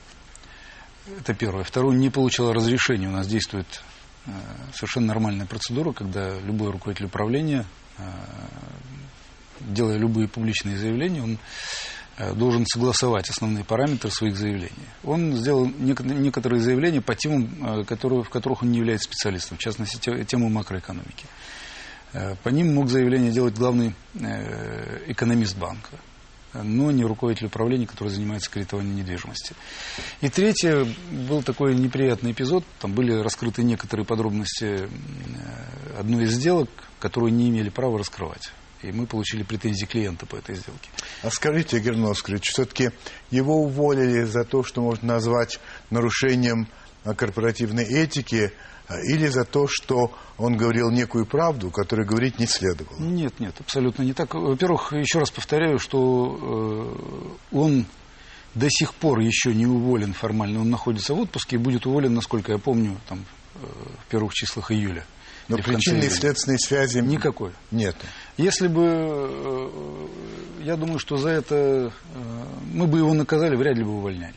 Это 1.19 1.33
первое. 1.33 1.63
Второе, 1.63 1.95
не 1.95 2.09
получил 2.09 2.53
разрешения. 2.53 3.07
У 3.07 3.11
нас 3.11 3.27
действует 3.27 3.81
э, 4.25 4.31
совершенно 4.73 5.07
нормальная 5.07 5.47
процедура, 5.47 5.91
когда 5.91 6.39
любой 6.39 6.71
руководитель 6.71 7.07
управления, 7.07 7.65
э, 7.97 8.03
делая 9.61 9.97
любые 9.97 10.27
публичные 10.27 10.77
заявления, 10.77 11.23
он 11.23 11.39
должен 12.35 12.65
согласовать 12.65 13.29
основные 13.29 13.63
параметры 13.63 14.11
своих 14.11 14.35
заявлений. 14.35 14.73
Он 15.05 15.37
сделал 15.37 15.65
некоторые 15.67 16.61
заявления 16.61 16.99
по 17.01 17.15
темам, 17.15 17.85
которые, 17.85 18.23
в 18.23 18.29
которых 18.29 18.61
он 18.61 18.71
не 18.71 18.79
является 18.79 19.05
специалистом, 19.05 19.55
в 19.57 19.61
частности, 19.61 20.25
тему 20.25 20.49
макроэкономики. 20.49 21.25
По 22.43 22.49
ним 22.49 22.75
мог 22.75 22.89
заявление 22.89 23.31
делать 23.31 23.55
главный 23.55 23.95
экономист 25.07 25.57
банка 25.57 25.91
но 26.53 26.91
не 26.91 27.03
руководитель 27.03 27.47
управления, 27.47 27.87
который 27.87 28.09
занимается 28.09 28.49
кредитованием 28.49 28.95
недвижимости. 28.95 29.55
И 30.21 30.29
третье, 30.29 30.87
был 31.11 31.43
такой 31.43 31.75
неприятный 31.75 32.31
эпизод, 32.31 32.63
там 32.79 32.93
были 32.93 33.13
раскрыты 33.13 33.63
некоторые 33.63 34.05
подробности 34.05 34.65
э, 34.65 35.99
одной 35.99 36.23
из 36.23 36.31
сделок, 36.31 36.69
которую 36.99 37.33
не 37.33 37.49
имели 37.49 37.69
права 37.69 37.99
раскрывать. 37.99 38.51
И 38.81 38.91
мы 38.91 39.07
получили 39.07 39.43
претензии 39.43 39.85
клиента 39.85 40.25
по 40.25 40.37
этой 40.37 40.55
сделке. 40.55 40.89
А 41.21 41.29
скажите, 41.29 41.77
Игорь 41.77 41.97
Носкрич, 41.97 42.49
все-таки 42.49 42.91
его 43.29 43.61
уволили 43.63 44.23
за 44.23 44.45
то, 44.45 44.63
что 44.63 44.81
можно 44.81 45.15
назвать 45.15 45.59
нарушением 45.89 46.67
о 47.03 47.13
корпоративной 47.13 47.83
этике 47.83 48.45
э, 48.45 48.51
или 48.97 49.27
за 49.27 49.45
то, 49.45 49.67
что 49.67 50.11
он 50.37 50.57
говорил 50.57 50.89
некую 50.89 51.25
правду, 51.25 51.69
которую 51.69 52.07
говорить 52.07 52.39
не 52.39 52.47
следовало? 52.47 52.97
Нет, 52.97 53.39
нет, 53.39 53.55
абсолютно 53.59 54.03
не 54.03 54.13
так. 54.13 54.33
Во-первых, 54.33 54.93
еще 54.93 55.19
раз 55.19 55.29
повторяю, 55.29 55.79
что 55.79 57.37
э, 57.51 57.55
он 57.55 57.85
до 58.55 58.67
сих 58.69 58.93
пор 58.95 59.19
еще 59.19 59.53
не 59.53 59.67
уволен 59.67 60.13
формально. 60.13 60.61
Он 60.61 60.69
находится 60.69 61.13
в 61.13 61.19
отпуске 61.19 61.57
и 61.57 61.59
будет 61.59 61.85
уволен, 61.85 62.13
насколько 62.13 62.51
я 62.51 62.57
помню, 62.57 62.97
там, 63.07 63.25
э, 63.55 63.59
в 64.05 64.09
первых 64.09 64.33
числах 64.33 64.71
июля. 64.71 65.05
Но 65.47 65.57
причинной 65.57 66.09
следственной 66.09 66.59
связи 66.59 66.99
никакой. 66.99 67.51
Нет. 67.71 67.95
Если 68.37 68.67
бы, 68.67 68.85
э, 68.85 70.07
я 70.63 70.75
думаю, 70.75 70.99
что 70.99 71.17
за 71.17 71.29
это 71.29 71.91
мы 72.71 72.87
бы 72.87 72.99
его 72.99 73.13
наказали, 73.13 73.55
вряд 73.55 73.77
ли 73.77 73.83
бы 73.83 73.97
увольняли. 73.97 74.33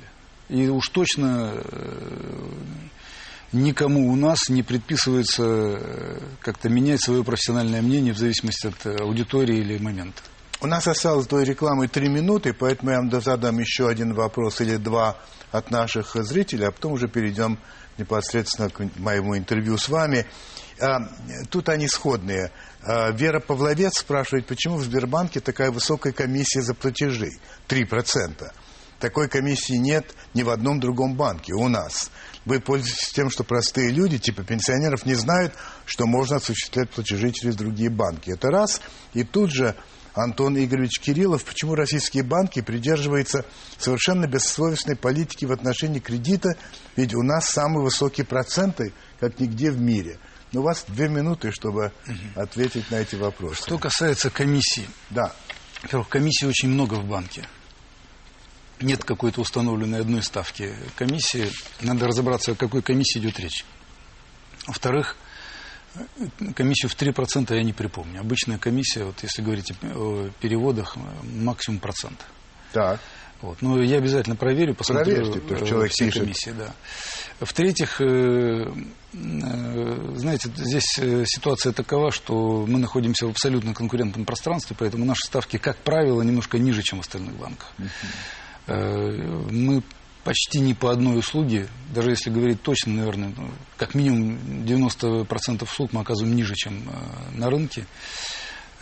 И 0.49 0.69
уж 0.69 0.89
точно 0.89 1.55
никому 3.53 4.11
у 4.11 4.17
нас 4.17 4.49
не 4.49 4.63
предписывается 4.63 6.21
как-то 6.41 6.69
менять 6.69 7.03
свое 7.03 7.23
профессиональное 7.25 7.83
мнение 7.83 8.13
в 8.13 8.19
зависимости 8.19 8.67
от 8.67 9.01
аудитории 9.01 9.59
или 9.59 9.79
момента. 9.79 10.23
У 10.61 10.67
нас 10.67 10.87
осталось 10.87 11.27
до 11.27 11.43
рекламы 11.43 11.89
три 11.89 12.09
минуты, 12.09 12.55
поэтому 12.55 12.93
я 12.93 12.99
вам 12.99 13.11
задам 13.21 13.59
еще 13.59 13.89
один 13.89 14.15
вопрос 14.15 14.61
или 14.61 14.77
два 14.77 15.17
от 15.51 15.71
наших 15.71 16.15
зрителей, 16.15 16.67
а 16.67 16.71
потом 16.71 16.93
уже 16.93 17.09
перейдем 17.09 17.59
непосредственно 17.99 18.71
к 18.71 18.81
моему 18.97 19.37
интервью 19.37 19.77
с 19.77 19.89
вами. 19.89 20.25
А, 20.81 21.01
тут 21.51 21.69
они 21.69 21.89
сходные. 21.89 22.53
А, 22.83 23.11
Вера 23.11 23.41
Павловец 23.41 23.99
спрашивает, 23.99 24.47
почему 24.47 24.77
в 24.77 24.85
Сбербанке 24.85 25.41
такая 25.41 25.71
высокая 25.71 26.13
комиссия 26.13 26.63
за 26.63 26.75
платежи? 26.75 27.31
3%. 27.69 28.53
Такой 29.03 29.29
комиссии 29.29 29.79
нет 29.79 30.15
ни 30.33 30.45
в 30.45 30.49
одном 30.49 30.79
другом 30.79 31.17
банке 31.17 31.55
у 31.55 31.67
нас. 31.67 32.13
Вы 32.45 32.61
пользуетесь 32.61 33.11
тем, 33.13 33.31
что 33.31 33.43
простые 33.43 33.91
люди, 33.91 34.17
типа 34.17 34.45
пенсионеров, 34.45 35.05
не 35.07 35.15
знают, 35.15 35.55
что 35.87 36.07
можно 36.07 36.37
осуществлять 36.37 36.89
платежи 36.89 37.33
через 37.33 37.57
другие 37.57 37.91
банки. 37.91 38.31
Это 38.31 38.53
раз. 38.53 38.81
И 39.13 39.25
тут 39.25 39.51
же 39.51 39.75
Антон 40.15 40.57
Игоревич 40.57 41.01
Кириллов, 41.01 41.45
почему 41.45 41.75
российские 41.75 42.23
банки 42.23 42.63
придерживаются 42.63 43.45
совершенно 43.77 44.29
бессовестной 44.29 44.95
политики 44.95 45.47
в 45.47 45.51
отношении 45.51 45.99
кредита, 45.99 46.57
ведь 46.95 47.13
у 47.13 47.25
нас 47.25 47.47
самые 47.47 47.83
высокие 47.83 48.25
проценты, 48.25 48.93
как 49.19 49.41
нигде 49.41 49.73
в 49.73 49.81
мире– 49.81 50.21
но 50.53 50.61
у 50.61 50.65
вас 50.65 50.85
две 50.87 51.09
минуты, 51.09 51.51
чтобы 51.51 51.93
угу. 52.07 52.41
ответить 52.41 52.91
на 52.91 52.97
эти 52.97 53.15
вопросы. 53.15 53.63
Что 53.63 53.79
касается 53.79 54.29
комиссии. 54.29 54.87
Да. 55.09 55.33
Во-первых, 55.81 56.11
комиссий 56.11 56.47
очень 56.47 56.69
много 56.69 56.97
в 56.97 57.07
банке. 57.07 57.49
Нет 58.83 59.05
какой-то 59.05 59.41
установленной 59.41 60.01
одной 60.01 60.23
ставки 60.23 60.75
комиссии. 60.97 61.51
Надо 61.81 62.07
разобраться, 62.07 62.53
о 62.53 62.55
какой 62.55 62.83
комиссии 62.83 63.19
идет 63.19 63.39
речь. 63.41 63.65
Во-вторых, 64.67 65.17
комиссию 66.55 66.91
в 66.91 66.97
3% 66.97 67.55
я 67.55 67.63
не 67.63 67.73
припомню. 67.73 68.21
Обычная 68.21 68.59
комиссия, 68.59 69.05
вот 69.05 69.23
если 69.23 69.43
говорить 69.43 69.73
о 69.95 70.31
переводах, 70.41 70.97
максимум 71.23 71.81
процент. 71.81 72.21
Так. 72.73 73.01
Вот. 73.43 73.61
Но 73.61 73.83
я 73.83 73.99
обязательно 73.99 74.37
проверю, 74.37 74.77
посмотрю 74.77 75.17
Проверьте, 75.17 75.41
то, 75.41 75.57
что 75.57 75.67
человек 75.67 75.93
все 75.93 76.07
пишет. 76.07 76.23
комиссии. 76.23 76.55
Да. 76.57 76.73
В-третьих, 77.41 78.01
э, 78.01 78.05
э, 78.05 78.73
знаете, 80.15 80.49
здесь 80.55 80.97
э, 80.99 81.25
ситуация 81.27 81.73
такова, 81.73 82.13
что 82.13 82.65
мы 82.69 82.79
находимся 82.79 83.27
в 83.27 83.31
абсолютно 83.31 83.75
конкурентном 83.75 84.25
пространстве, 84.25 84.77
поэтому 84.79 85.05
наши 85.05 85.27
ставки, 85.27 85.57
как 85.57 85.77
правило, 85.79 86.23
немножко 86.23 86.59
ниже, 86.59 86.83
чем 86.83 86.99
в 86.99 87.01
остальных 87.01 87.35
банках. 87.35 87.73
Мы 88.67 89.83
почти 90.25 90.61
ни 90.61 90.73
по 90.73 90.93
одной 90.93 91.19
услуге, 91.19 91.69
даже 91.93 92.11
если 92.11 92.31
говорить 92.31 92.63
точно, 92.63 92.95
наверное, 92.95 93.33
ну, 93.37 93.51
как 93.77 93.95
минимум 93.95 94.39
90% 94.65 95.65
услуг 95.65 95.93
мы 95.93 96.03
оказываем 96.03 96.37
ниже, 96.37 96.55
чем 96.55 96.85
на 97.33 97.51
рынке. 97.51 97.87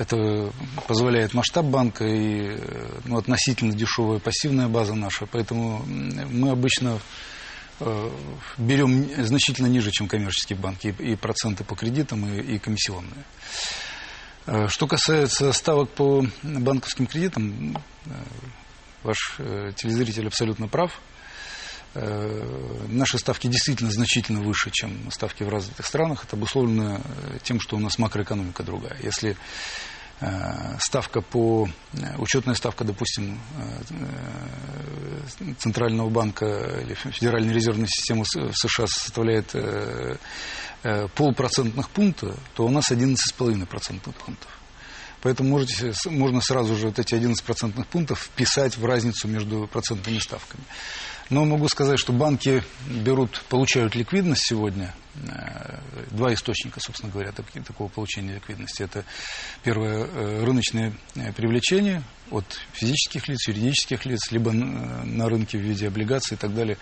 Это 0.01 0.51
позволяет 0.89 1.35
масштаб 1.35 1.67
банка 1.67 2.07
и 2.07 2.59
ну, 3.05 3.19
относительно 3.19 3.75
дешевая 3.75 4.19
пассивная 4.19 4.67
база 4.67 4.95
наша. 4.95 5.27
Поэтому 5.27 5.85
мы 5.85 6.49
обычно 6.49 6.99
э, 7.81 8.11
берем 8.57 9.11
значительно 9.23 9.67
ниже, 9.67 9.91
чем 9.91 10.09
коммерческие 10.09 10.59
банки, 10.59 10.95
и, 10.99 11.17
проценты 11.17 11.65
по 11.65 11.75
кредитам, 11.77 12.27
и, 12.27 12.55
и 12.55 12.59
комиссионные. 12.59 13.25
Э, 14.47 14.69
что 14.69 14.87
касается 14.87 15.53
ставок 15.53 15.91
по 15.91 16.25
банковским 16.43 17.07
кредитам, 17.07 17.77
э, 18.07 18.11
ваш 19.03 19.37
э, 19.39 19.73
телезритель 19.77 20.27
абсолютно 20.27 20.69
прав. 20.69 21.01
Э, 21.93 22.87
наши 22.89 23.19
ставки 23.19 23.49
действительно 23.49 23.91
значительно 23.91 24.41
выше, 24.41 24.71
чем 24.71 25.11
ставки 25.11 25.43
в 25.43 25.49
развитых 25.49 25.87
странах. 25.87 26.25
Это 26.25 26.37
обусловлено 26.37 27.01
э, 27.03 27.39
тем, 27.43 27.59
что 27.61 27.77
у 27.77 27.81
нас 27.81 27.99
макроэкономика 27.99 28.63
другая. 28.63 28.97
Если 29.03 29.37
э, 30.21 30.77
ставка 30.79 31.21
по 31.21 31.69
учетная 32.19 32.55
ставка, 32.55 32.85
допустим, 32.85 33.41
Центрального 35.59 36.09
банка 36.11 36.47
или 36.81 36.95
Федеральной 36.95 37.53
резервной 37.53 37.89
системы 37.89 38.25
США 38.25 38.87
составляет 38.87 39.53
полпроцентных 41.15 41.91
пункта, 41.91 42.37
то 42.55 42.67
у 42.67 42.71
нас 42.71 42.93
11,5 42.93 43.67
процентных 43.67 44.15
пунктов. 44.15 44.60
Поэтому 45.23 45.51
можете, 45.51 45.93
можно 46.07 46.41
сразу 46.41 46.77
же 46.77 46.89
вот 46.89 46.99
эти 46.99 47.15
11 47.15 47.43
процентных 47.45 47.87
пунктов 47.87 48.21
вписать 48.21 48.77
в 48.77 48.85
разницу 48.85 49.29
между 49.29 49.67
процентными 49.67 50.19
ставками. 50.19 50.65
Но 51.31 51.45
могу 51.45 51.69
сказать, 51.69 51.99
что 52.01 52.13
банки 52.13 52.65
берут, 52.89 53.43
получают 53.49 53.95
ликвидность 53.95 54.43
сегодня. 54.47 54.93
Э, 55.29 55.79
два 56.11 56.35
источника, 56.35 56.81
собственно 56.81 57.13
говоря, 57.13 57.31
такого 57.33 57.89
получения 57.89 58.35
ликвидности. 58.35 58.83
Это 58.83 59.05
первое 59.63 60.07
э, 60.07 60.45
рыночное 60.45 60.93
э, 61.15 61.33
привлечение 61.33 62.03
от 62.33 62.45
физических 62.73 63.29
лиц, 63.29 63.47
юридических 63.47 64.05
лиц, 64.07 64.33
либо 64.33 64.51
на 64.51 65.29
рынке 65.29 65.57
в 65.57 65.61
виде 65.61 65.87
облигаций 65.87 66.37
и 66.37 66.39
так 66.39 66.53
далее. 66.53 66.79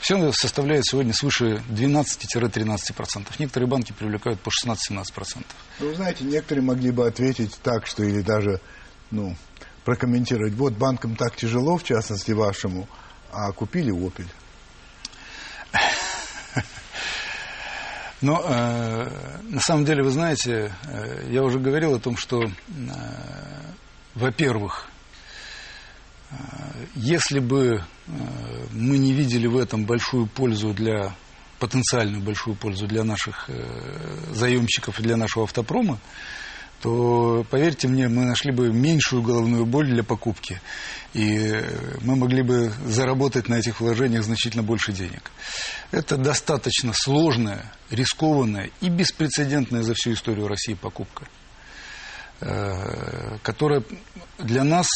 Все 0.00 0.32
составляет 0.32 0.86
сегодня 0.86 1.12
свыше 1.12 1.62
12-13%. 1.68 3.26
Некоторые 3.38 3.68
банки 3.68 3.92
привлекают 3.92 4.40
по 4.40 4.48
16-17%. 4.48 5.44
Ну, 5.78 5.88
вы 5.88 5.94
знаете, 5.94 6.24
некоторые 6.24 6.64
могли 6.64 6.90
бы 6.90 7.06
ответить 7.06 7.58
так, 7.62 7.86
что 7.86 8.02
или 8.02 8.22
даже 8.22 8.60
ну, 9.10 9.36
прокомментировать. 9.84 10.54
Вот 10.54 10.72
банкам 10.72 11.16
так 11.16 11.36
тяжело, 11.36 11.76
в 11.76 11.84
частности 11.84 12.32
вашему, 12.32 12.88
а 13.30 13.52
купили 13.52 13.90
«Опель». 13.90 14.28
Но 18.22 18.42
э, 18.42 19.40
на 19.48 19.60
самом 19.60 19.84
деле, 19.84 20.02
вы 20.02 20.10
знаете, 20.10 20.74
э, 20.84 21.28
я 21.30 21.42
уже 21.42 21.58
говорил 21.58 21.94
о 21.94 22.00
том, 22.00 22.16
что, 22.16 22.42
э, 22.42 22.50
во-первых, 24.14 24.88
э, 26.30 26.34
если 26.94 27.38
бы 27.38 27.84
мы 28.72 28.98
не 28.98 29.12
видели 29.12 29.46
в 29.46 29.56
этом 29.56 29.84
большую 29.84 30.26
пользу 30.26 30.72
для 30.72 31.14
потенциальную 31.60 32.22
большую 32.22 32.56
пользу 32.56 32.86
для 32.88 33.04
наших 33.04 33.44
э, 33.48 34.34
заемщиков 34.34 34.98
и 34.98 35.02
для 35.02 35.16
нашего 35.16 35.44
автопрома, 35.44 36.00
то, 36.80 37.44
поверьте 37.50 37.86
мне, 37.86 38.08
мы 38.08 38.24
нашли 38.24 38.50
бы 38.50 38.72
меньшую 38.72 39.22
головную 39.22 39.66
боль 39.66 39.86
для 39.86 40.02
покупки. 40.02 40.60
И 41.12 41.62
мы 42.00 42.16
могли 42.16 42.42
бы 42.42 42.72
заработать 42.86 43.48
на 43.48 43.58
этих 43.58 43.80
вложениях 43.80 44.24
значительно 44.24 44.62
больше 44.62 44.92
денег. 44.92 45.30
Это 45.90 46.16
достаточно 46.16 46.92
сложная, 46.94 47.70
рискованная 47.90 48.70
и 48.80 48.88
беспрецедентная 48.88 49.82
за 49.82 49.92
всю 49.92 50.14
историю 50.14 50.48
России 50.48 50.72
покупка, 50.72 51.26
э, 52.40 53.36
которая 53.42 53.82
для 54.38 54.64
нас 54.64 54.88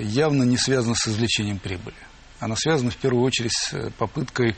явно 0.00 0.44
не 0.44 0.56
связана 0.56 0.94
с 0.94 1.06
извлечением 1.06 1.58
прибыли. 1.58 2.05
Она 2.40 2.56
связана 2.56 2.90
в 2.90 2.96
первую 2.96 3.24
очередь 3.24 3.52
с 3.52 3.90
попыткой 3.98 4.56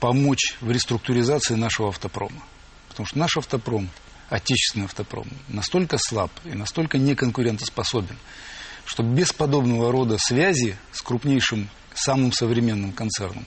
помочь 0.00 0.56
в 0.60 0.70
реструктуризации 0.70 1.54
нашего 1.54 1.88
автопрома. 1.88 2.42
Потому 2.88 3.06
что 3.06 3.18
наш 3.18 3.36
автопром– 3.36 3.88
отечественный 4.28 4.86
автопром 4.86 5.26
настолько 5.48 5.96
слаб 5.98 6.30
и 6.44 6.50
настолько 6.50 6.98
неконкурентоспособен, 6.98 8.16
что 8.84 9.02
без 9.02 9.32
подобного 9.32 9.92
рода 9.92 10.16
связи 10.18 10.76
с 10.92 11.02
крупнейшим, 11.02 11.68
самым 11.94 12.32
современным 12.32 12.92
концерном 12.92 13.46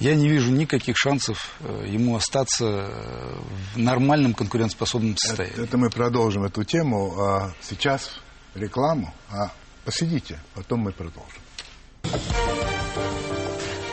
я 0.00 0.14
не 0.14 0.28
вижу 0.28 0.52
никаких 0.52 0.96
шансов 0.96 1.56
э, 1.60 1.86
ему 1.88 2.16
остаться 2.16 2.64
э, 2.64 3.40
в 3.74 3.78
нормальном 3.78 4.34
конкурентоспособном 4.34 5.16
состоянии. 5.16 5.54
Это, 5.54 5.62
это 5.62 5.78
мы 5.78 5.90
продолжим 5.90 6.44
эту 6.44 6.62
тему. 6.62 7.20
А 7.20 7.52
сейчас 7.62 8.20
рекламу. 8.54 9.12
А 9.30 9.50
посидите, 9.84 10.38
потом 10.54 10.80
мы 10.80 10.92
продолжим. 10.92 11.40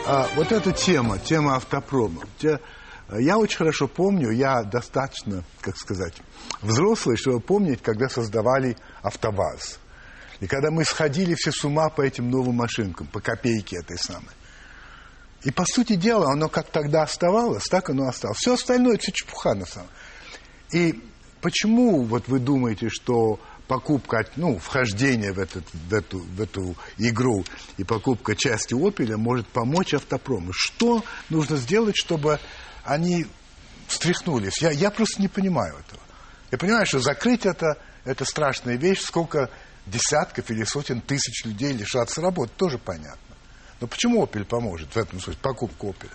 А, 0.06 0.28
вот 0.36 0.52
эта 0.52 0.72
тема, 0.72 1.18
тема 1.18 1.56
автопрома. 1.56 2.22
Я 3.18 3.38
очень 3.38 3.58
хорошо 3.58 3.88
помню, 3.88 4.30
я 4.30 4.62
достаточно, 4.62 5.44
как 5.60 5.76
сказать, 5.76 6.14
взрослый, 6.62 7.16
чтобы 7.16 7.40
помнить, 7.40 7.82
когда 7.82 8.08
создавали 8.08 8.76
«АвтоВАЗ». 9.02 9.78
И 10.40 10.46
когда 10.46 10.70
мы 10.70 10.84
сходили 10.84 11.34
все 11.34 11.50
с 11.50 11.64
ума 11.64 11.88
по 11.88 12.02
этим 12.02 12.30
новым 12.30 12.56
машинкам, 12.56 13.06
по 13.06 13.20
копейке 13.20 13.78
этой 13.78 13.98
самой. 13.98 14.30
И, 15.44 15.50
по 15.50 15.64
сути 15.64 15.94
дела, 15.94 16.32
оно 16.32 16.48
как 16.48 16.68
тогда 16.70 17.02
оставалось, 17.02 17.64
так 17.64 17.90
оно 17.90 18.08
осталось. 18.08 18.38
Все 18.38 18.54
остальное– 18.54 18.94
это 18.96 19.12
чепуха 19.12 19.54
на 19.54 19.64
самом 19.64 19.88
И 20.72 21.02
почему 21.40 22.02
вот 22.02 22.28
вы 22.28 22.40
думаете, 22.40 22.88
что 22.90 23.40
покупка, 23.66 24.24
ну, 24.36 24.58
вхождение 24.58 25.32
в, 25.32 25.38
этот, 25.38 25.64
в, 25.72 25.94
эту, 25.94 26.18
в 26.18 26.40
эту 26.40 26.76
игру 26.98 27.44
и 27.76 27.84
покупка 27.84 28.36
части 28.36 28.74
«Опеля» 28.74 29.16
может 29.16 29.46
помочь 29.48 29.94
автопрому? 29.94 30.52
Что 30.52 31.04
нужно 31.28 31.56
сделать, 31.56 31.96
чтобы 31.96 32.38
они 32.84 33.26
встряхнулись? 33.88 34.60
Я, 34.62 34.70
я 34.70 34.90
просто 34.90 35.20
не 35.20 35.28
понимаю 35.28 35.74
этого. 35.74 36.02
Я 36.50 36.58
понимаю, 36.58 36.86
что 36.86 37.00
закрыть 37.00 37.44
это– 37.44 37.78
это 38.04 38.24
страшная 38.24 38.76
вещь. 38.76 39.00
Сколько 39.00 39.50
десятков 39.86 40.50
или 40.50 40.64
сотен 40.64 41.00
тысяч 41.00 41.44
людей 41.44 41.72
лишатся 41.72 42.20
работы, 42.20 42.52
тоже 42.56 42.78
понятно. 42.78 43.36
Но 43.80 43.86
почему 43.86 44.24
Opel 44.24 44.44
поможет 44.44 44.94
в 44.94 44.96
этом 44.96 45.20
смысле, 45.20 45.38
покупка 45.42 45.86
Opel? 45.86 46.10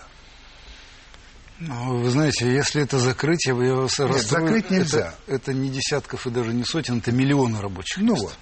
Ну, 1.64 1.98
вы 1.98 2.10
знаете, 2.10 2.52
если 2.52 2.82
это 2.82 2.98
закрыть, 2.98 3.46
я, 3.46 3.54
я 3.54 3.74
вас 3.74 3.96
Нет, 3.98 4.26
закрыть 4.26 4.70
нельзя. 4.70 5.14
Это, 5.26 5.34
это 5.34 5.54
не 5.54 5.70
десятков 5.70 6.26
и 6.26 6.30
даже 6.30 6.52
не 6.52 6.64
сотен, 6.64 6.98
это 6.98 7.12
миллионы 7.12 7.60
рабочих 7.60 7.98
ну 7.98 8.14
мест. 8.14 8.24
вот. 8.24 8.38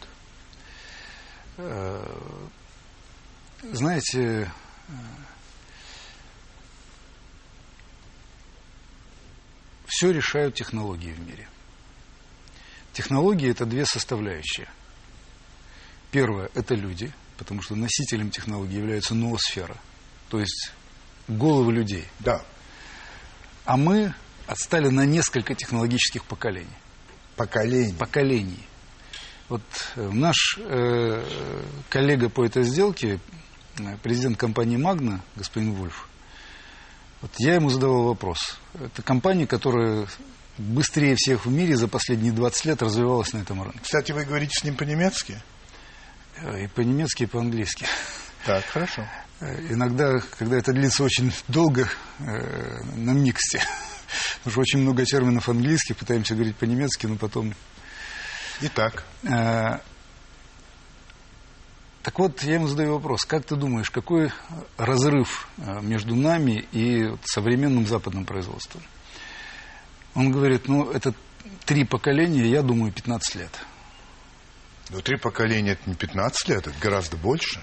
Э, 1.59 2.19
знаете, 3.73 4.51
э, 4.89 4.93
все 9.87 10.13
решают 10.13 10.55
технологии 10.55 11.13
в 11.13 11.21
мире. 11.21 11.47
Технологии– 12.95 13.51
это 13.51 13.67
две 13.67 13.85
составляющие. 13.85 14.69
Первое– 16.11 16.51
это 16.55 16.75
люди, 16.75 17.13
потому 17.37 17.61
что 17.61 17.77
носителем 17.77 18.31
технологий 18.31 18.77
является 18.77 19.15
ноосфера, 19.15 19.77
то 20.31 20.41
есть 20.41 20.73
головы 21.29 21.75
людей. 21.75 22.09
Да. 22.21 22.43
А 23.71 23.77
мы 23.77 24.13
отстали 24.49 24.89
на 24.89 25.07
несколько 25.07 25.55
технологических 25.55 26.25
поколений. 26.25 26.67
Поколений. 27.37 27.95
Поколений. 27.95 28.67
Вот 29.49 29.63
э, 29.95 30.11
наш 30.11 30.59
э, 30.59 31.25
коллега 31.89 32.31
по 32.31 32.45
этой 32.45 32.65
сделке, 32.65 33.21
э, 33.79 33.97
президент 34.03 34.39
компании 34.39 34.77
«Магна», 34.77 35.21
господин 35.37 35.75
Вольф, 35.75 36.09
вот 37.23 37.31
я 37.39 37.55
ему 37.55 37.71
задавал 37.71 38.07
вопрос. 38.07 38.59
Это 38.75 39.03
компания, 39.03 39.47
которая 39.47 40.09
быстрее 40.59 41.15
всех 41.17 41.47
в 41.47 41.53
мире 41.53 41.77
за 41.77 41.87
последние 41.87 42.33
20 42.33 42.65
лет 42.65 42.83
развивалась 42.83 43.33
на 43.33 43.39
этом 43.39 43.63
рынке. 43.63 43.79
Кстати, 43.85 44.11
вы 44.11 44.25
говорите 44.25 44.51
с 44.59 44.65
ним 44.65 44.75
по-немецки? 44.75 45.41
И 46.43 46.67
по-немецки, 46.75 47.23
и 47.23 47.27
по-английски. 47.27 47.87
Так, 48.45 48.65
хорошо. 48.65 49.07
Иногда, 49.41 50.21
когда 50.39 50.59
это 50.59 50.73
длится 50.73 51.03
очень 51.03 51.33
долго, 51.49 51.89
на 52.19 53.13
миксте. 53.13 53.63
Потому 54.39 54.51
что 54.53 54.61
очень 54.61 54.81
много 54.81 55.05
терминов 55.05 55.49
английских, 55.49 55.97
пытаемся 55.97 56.35
говорить 56.35 56.57
по-немецки, 56.57 57.07
но 57.07 57.17
потом... 57.17 57.55
Итак. 58.61 59.05
Так 62.03 62.19
вот, 62.19 62.43
я 62.43 62.55
ему 62.55 62.67
задаю 62.67 62.95
вопрос. 62.95 63.25
Как 63.25 63.45
ты 63.45 63.57
думаешь, 63.57 63.91
какой 63.91 64.31
разрыв 64.77 65.49
между 65.57 66.15
нами 66.15 66.67
и 66.73 67.15
современным 67.25 67.87
западным 67.87 68.25
производством? 68.25 68.83
Он 70.15 70.33
говорит, 70.33 70.67
ну, 70.69 70.91
это 70.91 71.15
три 71.65 71.85
поколения, 71.85 72.47
я 72.49 72.63
думаю, 72.63 72.93
15 72.93 73.35
лет. 73.37 73.53
Ну, 74.91 75.01
три 75.03 75.17
поколения– 75.17 75.73
это 75.73 75.89
не 75.89 75.95
15 75.95 76.49
лет, 76.49 76.67
это 76.67 76.77
гораздо 76.81 77.17
больше. 77.17 77.61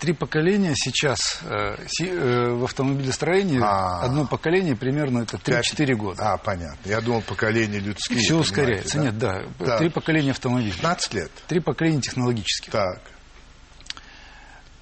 Три 0.00 0.12
поколения 0.14 0.72
сейчас 0.74 1.40
э, 1.44 1.76
э, 2.02 2.50
в 2.54 2.64
автомобилестроении, 2.64 3.60
А. 3.62 4.00
одно 4.02 4.26
поколение 4.26 4.74
примерно 4.74 5.22
это 5.22 5.36
3-4 5.36 5.94
года. 5.94 6.32
А, 6.32 6.36
понятно. 6.38 6.76
Я 6.88 7.00
думал, 7.00 7.22
поколение 7.22 7.78
людские. 7.78 8.18
Все 8.18 8.36
ускоряется. 8.36 8.98
понимаете, 8.98 9.12
Нет, 9.16 9.46
да, 9.58 9.64
Да. 9.64 9.78
три 9.78 9.88
поколения 9.88 10.32
автомобилей. 10.32 10.72
15 10.72 11.14
лет. 11.14 11.30
Три 11.46 11.60
поколения 11.60 12.00
технологических. 12.00 12.72
Так. 12.72 13.00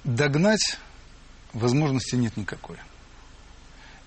Догнать 0.03 0.77
возможности 1.53 2.15
нет 2.15 2.35
никакой. 2.37 2.77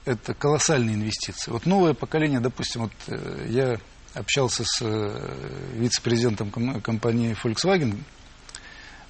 Это 0.04 0.34
колоссальные 0.34 0.96
инвестиции. 0.96 1.52
Вот 1.52 1.64
новое 1.64 1.94
поколение, 1.94 2.40
допустим, 2.40 2.82
вот 2.82 2.92
э, 3.06 3.46
я 3.50 3.78
общался 4.18 4.64
с 4.64 4.82
э, 4.82 5.36
вице-президентом 5.74 6.50
ком- 6.50 6.80
компании 6.80 7.36
Volkswagen, 7.40 7.94
э, 7.94 7.98
э, 7.98 8.00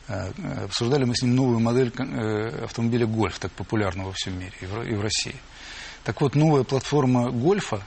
обсуждали 0.06 1.04
мы 1.04 1.14
с 1.14 1.22
ним 1.22 1.34
новую 1.36 1.60
модель 1.60 1.92
э, 1.96 2.64
автомобиля 2.64 3.06
Гольф, 3.06 3.38
так 3.38 3.52
популярного 3.52 4.08
во 4.08 4.12
всем 4.12 4.38
мире 4.38 4.52
и 4.60 4.66
в, 4.66 5.00
России. 5.00 5.36
Так 6.04 6.20
вот, 6.20 6.34
новая 6.34 6.64
платформа 6.64 7.30
Гольфа 7.30 7.82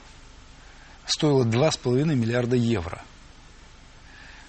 стоила 1.05 1.43
2,5 1.43 2.15
миллиарда 2.15 2.55
евро. 2.55 3.01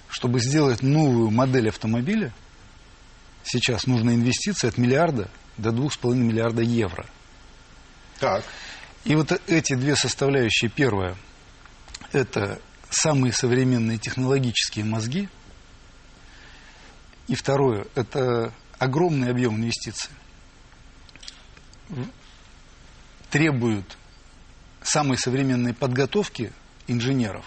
Чтобы 0.08 0.40
сделать 0.40 0.82
новую 0.82 1.30
модель 1.30 1.68
автомобиля, 1.68 2.32
сейчас 3.44 3.86
нужна 3.86 4.14
инвестиция 4.14 4.68
от 4.68 4.78
миллиарда 4.78 5.28
до 5.58 5.70
2,5 5.70 6.14
миллиарда 6.14 6.62
евро. 6.62 7.06
Так. 8.20 8.44
И 9.04 9.14
вот 9.14 9.32
эти 9.46 9.74
две 9.74 9.96
составляющие, 9.96 10.70
первое, 10.70 11.16
это 12.12 12.60
самые 12.90 13.32
современные 13.32 13.98
технологические 13.98 14.84
мозги, 14.84 15.28
и 17.28 17.34
второе, 17.34 17.86
это 17.94 18.52
огромный 18.78 19.30
объем 19.30 19.56
инвестиций. 19.56 20.10
Требуют 23.30 23.96
самой 24.82 25.18
современной 25.18 25.74
подготовки 25.74 26.52
инженеров. 26.86 27.44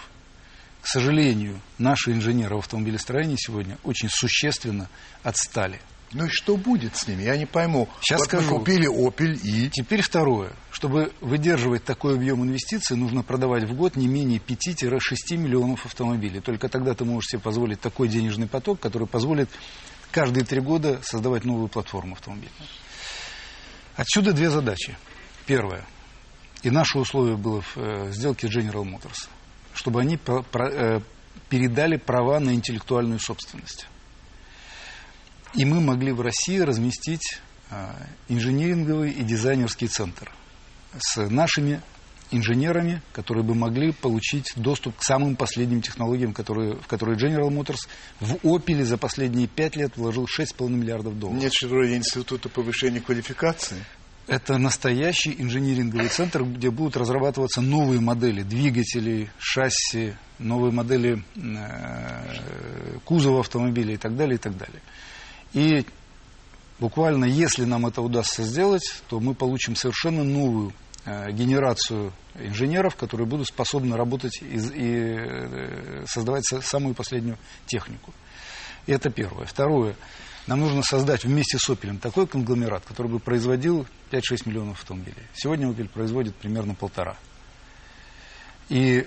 К 0.82 0.86
сожалению, 0.86 1.60
наши 1.78 2.12
инженеры 2.12 2.56
в 2.56 2.60
автомобилестроении 2.60 3.36
сегодня 3.36 3.78
очень 3.82 4.08
существенно 4.08 4.88
отстали. 5.22 5.80
Ну 6.12 6.24
и 6.24 6.28
что 6.28 6.56
будет 6.56 6.96
с 6.96 7.06
ними? 7.06 7.22
Я 7.22 7.36
не 7.36 7.46
пойму. 7.46 7.88
Сейчас 8.00 8.20
вот 8.20 8.26
скажу. 8.26 8.50
мы 8.50 8.58
купили 8.58 8.88
Opel 8.88 9.38
и... 9.44 9.70
Теперь 9.70 10.02
второе. 10.02 10.52
Чтобы 10.72 11.12
выдерживать 11.20 11.84
такой 11.84 12.14
объем 12.14 12.42
инвестиций, 12.42 12.96
нужно 12.96 13.22
продавать 13.22 13.64
в 13.64 13.74
год 13.74 13.94
не 13.94 14.08
менее 14.08 14.40
5-6 14.40 15.36
миллионов 15.36 15.86
автомобилей. 15.86 16.40
Только 16.40 16.68
тогда 16.68 16.94
ты 16.94 17.04
можешь 17.04 17.30
себе 17.30 17.40
позволить 17.40 17.80
такой 17.80 18.08
денежный 18.08 18.48
поток, 18.48 18.80
который 18.80 19.06
позволит 19.06 19.48
каждые 20.10 20.44
три 20.44 20.60
года 20.60 21.00
создавать 21.04 21.44
новую 21.44 21.68
платформу 21.68 22.14
автомобильную. 22.14 22.68
Отсюда 23.94 24.32
две 24.32 24.50
задачи. 24.50 24.96
Первое. 25.46 25.84
И 26.62 26.70
наше 26.70 26.98
условие 26.98 27.36
было 27.36 27.60
в 27.60 27.76
э, 27.76 28.10
сделке 28.12 28.48
с 28.48 28.56
General 28.56 28.84
Motors. 28.84 29.28
Чтобы 29.74 30.00
они 30.00 30.18
э, 30.26 31.00
передали 31.48 31.96
права 31.96 32.40
на 32.40 32.50
интеллектуальную 32.50 33.20
собственность. 33.20 33.86
И 35.54 35.64
мы 35.64 35.80
могли 35.80 36.12
в 36.12 36.20
России 36.20 36.58
разместить 36.58 37.40
а, 37.70 37.96
инжиниринговый 38.28 39.10
и 39.10 39.22
дизайнерский 39.24 39.88
центр 39.88 40.30
с 40.98 41.28
нашими 41.28 41.80
инженерами, 42.30 43.02
которые 43.12 43.44
бы 43.44 43.54
могли 43.54 43.92
получить 43.92 44.52
доступ 44.56 44.96
к 44.96 45.02
самым 45.02 45.36
последним 45.36 45.82
технологиям, 45.82 46.32
которые, 46.32 46.76
в 46.76 46.86
которые 46.86 47.18
General 47.18 47.48
Motors 47.48 47.88
в 48.20 48.34
Opel 48.46 48.84
за 48.84 48.96
последние 48.98 49.48
пять 49.48 49.76
лет 49.76 49.96
вложил 49.96 50.26
6,5 50.26 50.68
миллиардов 50.68 51.18
долларов. 51.18 51.42
Нет 51.42 51.52
что 51.52 51.68
вроде 51.68 51.96
института 51.96 52.48
повышения 52.48 53.00
квалификации. 53.00 53.84
Это 54.28 54.58
настоящий 54.58 55.34
инжиниринговый 55.36 56.08
центр, 56.08 56.44
где 56.44 56.70
будут 56.70 56.96
разрабатываться 56.96 57.60
новые 57.60 58.00
модели 58.00 58.42
двигателей, 58.42 59.28
шасси, 59.40 60.14
новые 60.38 60.72
модели 60.72 61.24
э, 61.34 62.98
кузова 63.04 63.40
автомобиля 63.40 63.94
и 63.94 63.96
так 63.96 64.14
далее, 64.14 64.36
и 64.36 64.38
так 64.38 64.56
далее. 64.56 64.80
И 65.52 65.84
буквально, 66.78 67.24
если 67.24 67.64
нам 67.64 67.86
это 67.86 68.02
удастся 68.02 68.42
сделать, 68.42 69.02
то 69.08 69.20
мы 69.20 69.34
получим 69.34 69.74
совершенно 69.76 70.22
новую 70.24 70.72
э, 71.04 71.32
генерацию 71.32 72.12
инженеров, 72.34 72.94
которые 72.96 73.26
будут 73.26 73.48
способны 73.48 73.96
работать 73.96 74.38
и, 74.42 74.56
э, 74.56 76.04
создавать 76.06 76.44
са- 76.50 76.62
самую 76.62 76.94
последнюю 76.94 77.38
технику. 77.66 78.12
И 78.86 78.92
это 78.92 79.10
первое. 79.10 79.46
Второе. 79.46 79.96
Нам 80.46 80.60
нужно 80.60 80.82
создать 80.82 81.24
вместе 81.24 81.58
с 81.58 81.68
Opel 81.68 81.98
такой 81.98 82.26
конгломерат, 82.26 82.84
который 82.84 83.08
бы 83.10 83.18
производил 83.18 83.86
5-6 84.10 84.46
миллионов 84.46 84.78
автомобилей. 84.80 85.22
Сегодня 85.34 85.68
Opel 85.68 85.88
производит 85.88 86.34
примерно 86.36 86.74
полтора. 86.74 87.16
И 88.68 89.06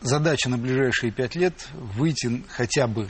задача 0.00 0.48
на 0.48 0.58
ближайшие 0.58 1.12
пять 1.12 1.34
лет 1.34 1.68
выйти 1.74 2.42
хотя 2.48 2.86
бы 2.86 3.08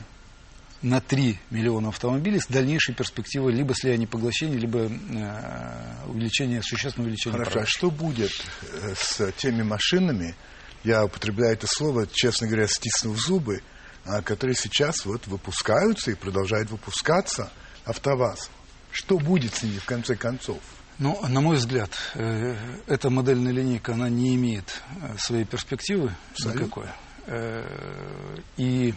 на 0.81 0.99
3 0.99 1.39
миллиона 1.51 1.89
автомобилей 1.89 2.39
с 2.39 2.47
дальнейшей 2.47 2.95
перспективой 2.95 3.53
либо 3.53 3.73
слияния 3.75 4.07
поглощения, 4.07 4.57
либо 4.57 4.79
э, 4.79 6.05
увеличения, 6.07 6.61
существенного 6.63 7.07
увеличения 7.07 7.33
Хорошо, 7.37 7.49
а 7.49 7.53
продаж. 7.53 7.69
что 7.69 7.91
будет 7.91 8.31
э, 8.63 8.93
с 8.95 9.31
теми 9.37 9.61
машинами, 9.63 10.35
я 10.83 11.05
употребляю 11.05 11.53
это 11.53 11.67
слово, 11.67 12.07
честно 12.11 12.47
говоря, 12.47 12.67
стиснув 12.67 13.19
зубы, 13.19 13.61
а, 14.05 14.23
которые 14.23 14.55
сейчас 14.55 15.05
вот 15.05 15.27
выпускаются 15.27 16.09
и 16.09 16.15
продолжают 16.15 16.71
выпускаться 16.71 17.51
АвтоВАЗ. 17.85 18.49
Что 18.91 19.19
будет 19.19 19.53
с 19.53 19.63
ними 19.63 19.77
в 19.77 19.85
конце 19.85 20.15
концов? 20.15 20.57
Ну, 20.97 21.19
на 21.27 21.41
мой 21.41 21.57
взгляд, 21.57 21.91
э, 22.15 22.55
эта 22.87 23.09
модельная 23.11 23.51
линейка, 23.51 23.93
она 23.93 24.09
не 24.09 24.35
имеет 24.35 24.81
э, 25.01 25.15
своей 25.19 25.45
перспективы 25.45 26.15
Абсолютно. 26.31 26.59
никакой. 26.59 26.87
Э, 27.27 28.37
И 28.57 28.93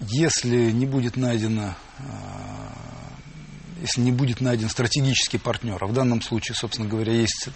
если 0.00 0.70
не 0.70 0.86
будет 0.86 1.16
найдено 1.16 1.74
э, 1.98 2.04
если 3.80 4.00
не 4.00 4.12
будет 4.12 4.40
найден 4.40 4.68
стратегический 4.68 5.38
партнер, 5.38 5.76
а 5.82 5.86
в 5.86 5.92
данном 5.92 6.22
случае, 6.22 6.54
собственно 6.54 6.88
говоря, 6.88 7.12
есть 7.12 7.48
э, 7.48 7.50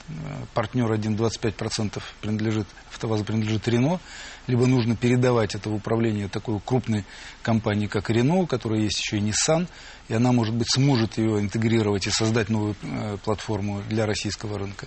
партнер 0.55 0.91
один, 0.91 1.17
25% 1.17 2.03
принадлежит, 2.21 2.67
АвтоВАЗу 2.93 3.25
принадлежит 3.25 3.67
Рено, 3.69 4.01
либо 4.47 4.67
нужно 4.67 4.97
передавать 4.97 5.55
это 5.55 5.71
в 5.71 5.75
управление 5.75 6.29
такой 6.29 6.61
крупной 6.65 7.05
компании, 7.43 7.87
как 7.87 8.11
Рено, 8.11 8.37
у 8.37 8.47
которой 8.47 8.83
есть 8.83 9.01
еще 9.01 9.19
и 9.19 9.21
Nissan, 9.21 9.67
и 10.09 10.15
она, 10.15 10.33
может 10.33 10.55
быть, 10.55 10.69
сможет 10.71 11.19
ее 11.19 11.41
интегрировать 11.41 12.07
и 12.07 12.11
создать 12.11 12.49
новую 12.49 12.77
э, 12.83 13.17
платформу 13.25 13.83
для 13.89 14.07
российского 14.07 14.59
рынка. 14.59 14.87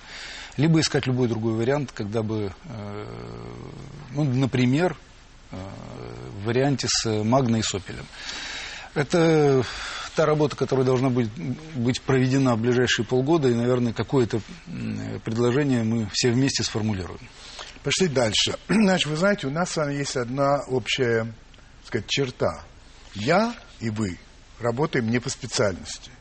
Либо 0.57 0.79
искать 0.79 1.07
любой 1.07 1.27
другой 1.27 1.53
вариант, 1.53 1.91
когда 1.91 2.21
бы, 2.21 2.53
э, 2.65 3.05
ну, 4.11 4.23
например, 4.23 4.95
в 5.53 6.45
варианте 6.45 6.87
с 6.89 7.23
Магной 7.23 7.59
и 7.59 7.63
Сопелем. 7.63 8.05
Это 8.93 9.63
та 10.15 10.25
работа, 10.25 10.55
которая 10.55 10.85
должна 10.85 11.09
быть, 11.09 11.29
быть 11.75 12.01
проведена 12.01 12.55
в 12.55 12.61
ближайшие 12.61 13.05
полгода, 13.05 13.49
и, 13.49 13.53
наверное, 13.53 13.93
какое-то 13.93 14.41
предложение 15.23 15.83
мы 15.83 16.07
все 16.13 16.31
вместе 16.31 16.63
сформулируем. 16.63 17.21
Пошли 17.83 18.07
дальше. 18.07 18.57
Значит, 18.67 19.07
вы 19.07 19.17
знаете, 19.17 19.47
у 19.47 19.51
нас 19.51 19.71
с 19.71 19.77
вами 19.77 19.95
есть 19.95 20.15
одна 20.15 20.61
общая, 20.67 21.25
так 21.25 21.87
сказать, 21.87 22.07
черта. 22.07 22.63
Я 23.15 23.55
и 23.79 23.89
вы 23.89 24.17
работаем 24.59 25.09
не 25.09 25.19
по 25.19 25.29
специальности. 25.29 26.11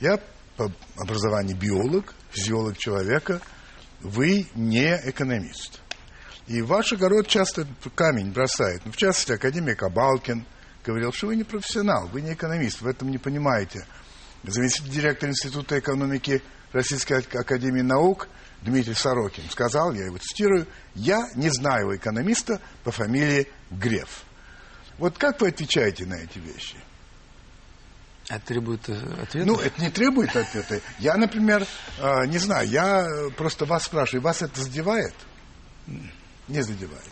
Я 0.00 0.20
по 0.56 0.70
образованию 0.96 1.56
биолог, 1.56 2.14
физиолог 2.30 2.76
человека, 2.76 3.40
вы 4.00 4.46
не 4.54 5.00
экономист. 5.04 5.80
И 6.46 6.62
ваш 6.62 6.92
огород 6.92 7.26
часто 7.26 7.66
камень 7.94 8.30
бросает. 8.30 8.82
Ну, 8.84 8.92
в 8.92 8.96
частности, 8.96 9.32
академик 9.32 9.82
Абалкин 9.82 10.44
говорил, 10.84 11.12
что 11.12 11.26
вы 11.26 11.36
не 11.36 11.44
профессионал, 11.44 12.06
вы 12.08 12.22
не 12.22 12.34
экономист, 12.34 12.80
в 12.80 12.86
этом 12.86 13.10
не 13.10 13.18
понимаете. 13.18 13.84
Заместитель 14.44 14.90
директора 14.90 15.32
Института 15.32 15.78
экономики 15.78 16.42
Российской 16.72 17.14
Академии 17.14 17.80
Наук 17.80 18.28
Дмитрий 18.62 18.94
Сорокин 18.94 19.48
сказал, 19.50 19.92
я 19.92 20.06
его 20.06 20.18
цитирую, 20.18 20.66
«Я 20.94 21.28
не 21.34 21.50
знаю 21.50 21.96
экономиста 21.96 22.60
по 22.84 22.92
фамилии 22.92 23.48
Греф». 23.70 24.24
Вот 24.98 25.18
как 25.18 25.40
вы 25.40 25.48
отвечаете 25.48 26.06
на 26.06 26.14
эти 26.14 26.38
вещи? 26.38 26.76
Это 28.28 28.46
требует 28.46 28.88
э, 28.88 28.94
ответа? 29.22 29.46
Ну, 29.46 29.56
это 29.58 29.80
не 29.80 29.90
требует 29.90 30.34
ответа. 30.34 30.80
Я, 30.98 31.16
например, 31.16 31.66
э, 31.98 32.26
не 32.26 32.38
знаю, 32.38 32.68
я 32.68 33.08
просто 33.36 33.66
вас 33.66 33.84
спрашиваю, 33.84 34.22
вас 34.22 34.42
это 34.42 34.60
задевает? 34.60 35.14
Не 36.48 36.62
задевает. 36.62 37.02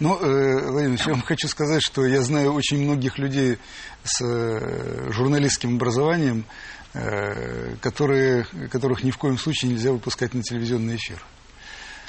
Ну, 0.00 0.18
э, 0.18 0.70
Владимир 0.70 0.98
я 1.04 1.12
вам 1.12 1.22
хочу 1.22 1.48
сказать, 1.48 1.82
что 1.82 2.06
я 2.06 2.22
знаю 2.22 2.54
очень 2.54 2.82
многих 2.82 3.18
людей 3.18 3.58
с 4.02 4.24
э, 4.24 5.10
журналистским 5.10 5.76
образованием, 5.76 6.46
э, 6.94 7.76
которые, 7.82 8.44
которых 8.70 9.02
ни 9.02 9.10
в 9.10 9.18
коем 9.18 9.36
случае 9.36 9.72
нельзя 9.72 9.92
выпускать 9.92 10.32
на 10.34 10.42
телевизионный 10.42 10.96
эфир. 10.96 11.22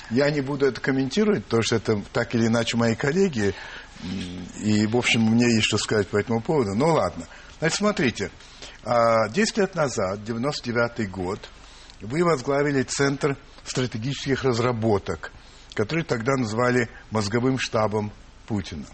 Я 0.10 0.32
не 0.32 0.42
буду 0.42 0.66
это 0.66 0.80
комментировать, 0.80 1.44
потому 1.46 1.64
что 1.64 1.76
это 1.76 2.02
так 2.14 2.34
или 2.34 2.48
иначе 2.48 2.78
мои 2.78 2.96
коллеги, 2.96 3.54
и, 4.60 4.88
в 4.88 4.96
общем, 4.96 5.22
мне 5.22 5.54
есть 5.54 5.66
что 5.66 5.78
сказать 5.78 6.08
по 6.08 6.18
этому 6.18 6.42
поводу. 6.42 6.74
Ну, 6.74 6.94
ладно. 6.94 7.28
Значит, 7.60 7.78
смотрите, 7.78 8.32
а, 8.84 9.28
10 9.30 9.58
лет 9.58 9.76
назад, 9.76 10.24
99 10.24 11.10
год, 11.12 11.50
вы 12.02 12.24
возглавили 12.24 12.84
Центр 12.84 13.38
стратегических 13.66 14.44
разработок, 14.44 15.32
который 15.80 16.04
тогда 16.04 16.36
назвали 16.36 16.90
мозговым 17.10 17.58
штабом 17.58 18.12
Путина. 18.48 18.86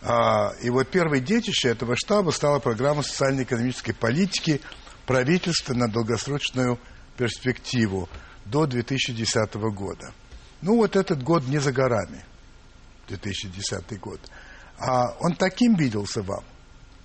А, 0.00 0.50
И 0.60 0.68
вот 0.68 0.88
первой 0.88 1.20
детище 1.20 1.68
этого 1.68 1.94
штаба 1.94 2.32
стала 2.32 2.58
программа 2.58 3.04
социально-экономической 3.04 3.92
политики 3.92 4.60
правительства 5.06 5.74
на 5.74 5.86
долгосрочную 5.86 6.80
перспективу 7.16 8.08
до 8.46 8.66
2010 8.66 9.54
года. 9.54 10.12
Ну, 10.60 10.78
вот 10.78 10.96
этот 10.96 11.22
год 11.22 11.46
не 11.46 11.58
за 11.58 11.70
горами, 11.70 12.24
2010 13.06 14.00
год. 14.00 14.18
А 14.78 15.14
он 15.20 15.36
таким 15.36 15.76
виделся 15.76 16.24
вам, 16.24 16.42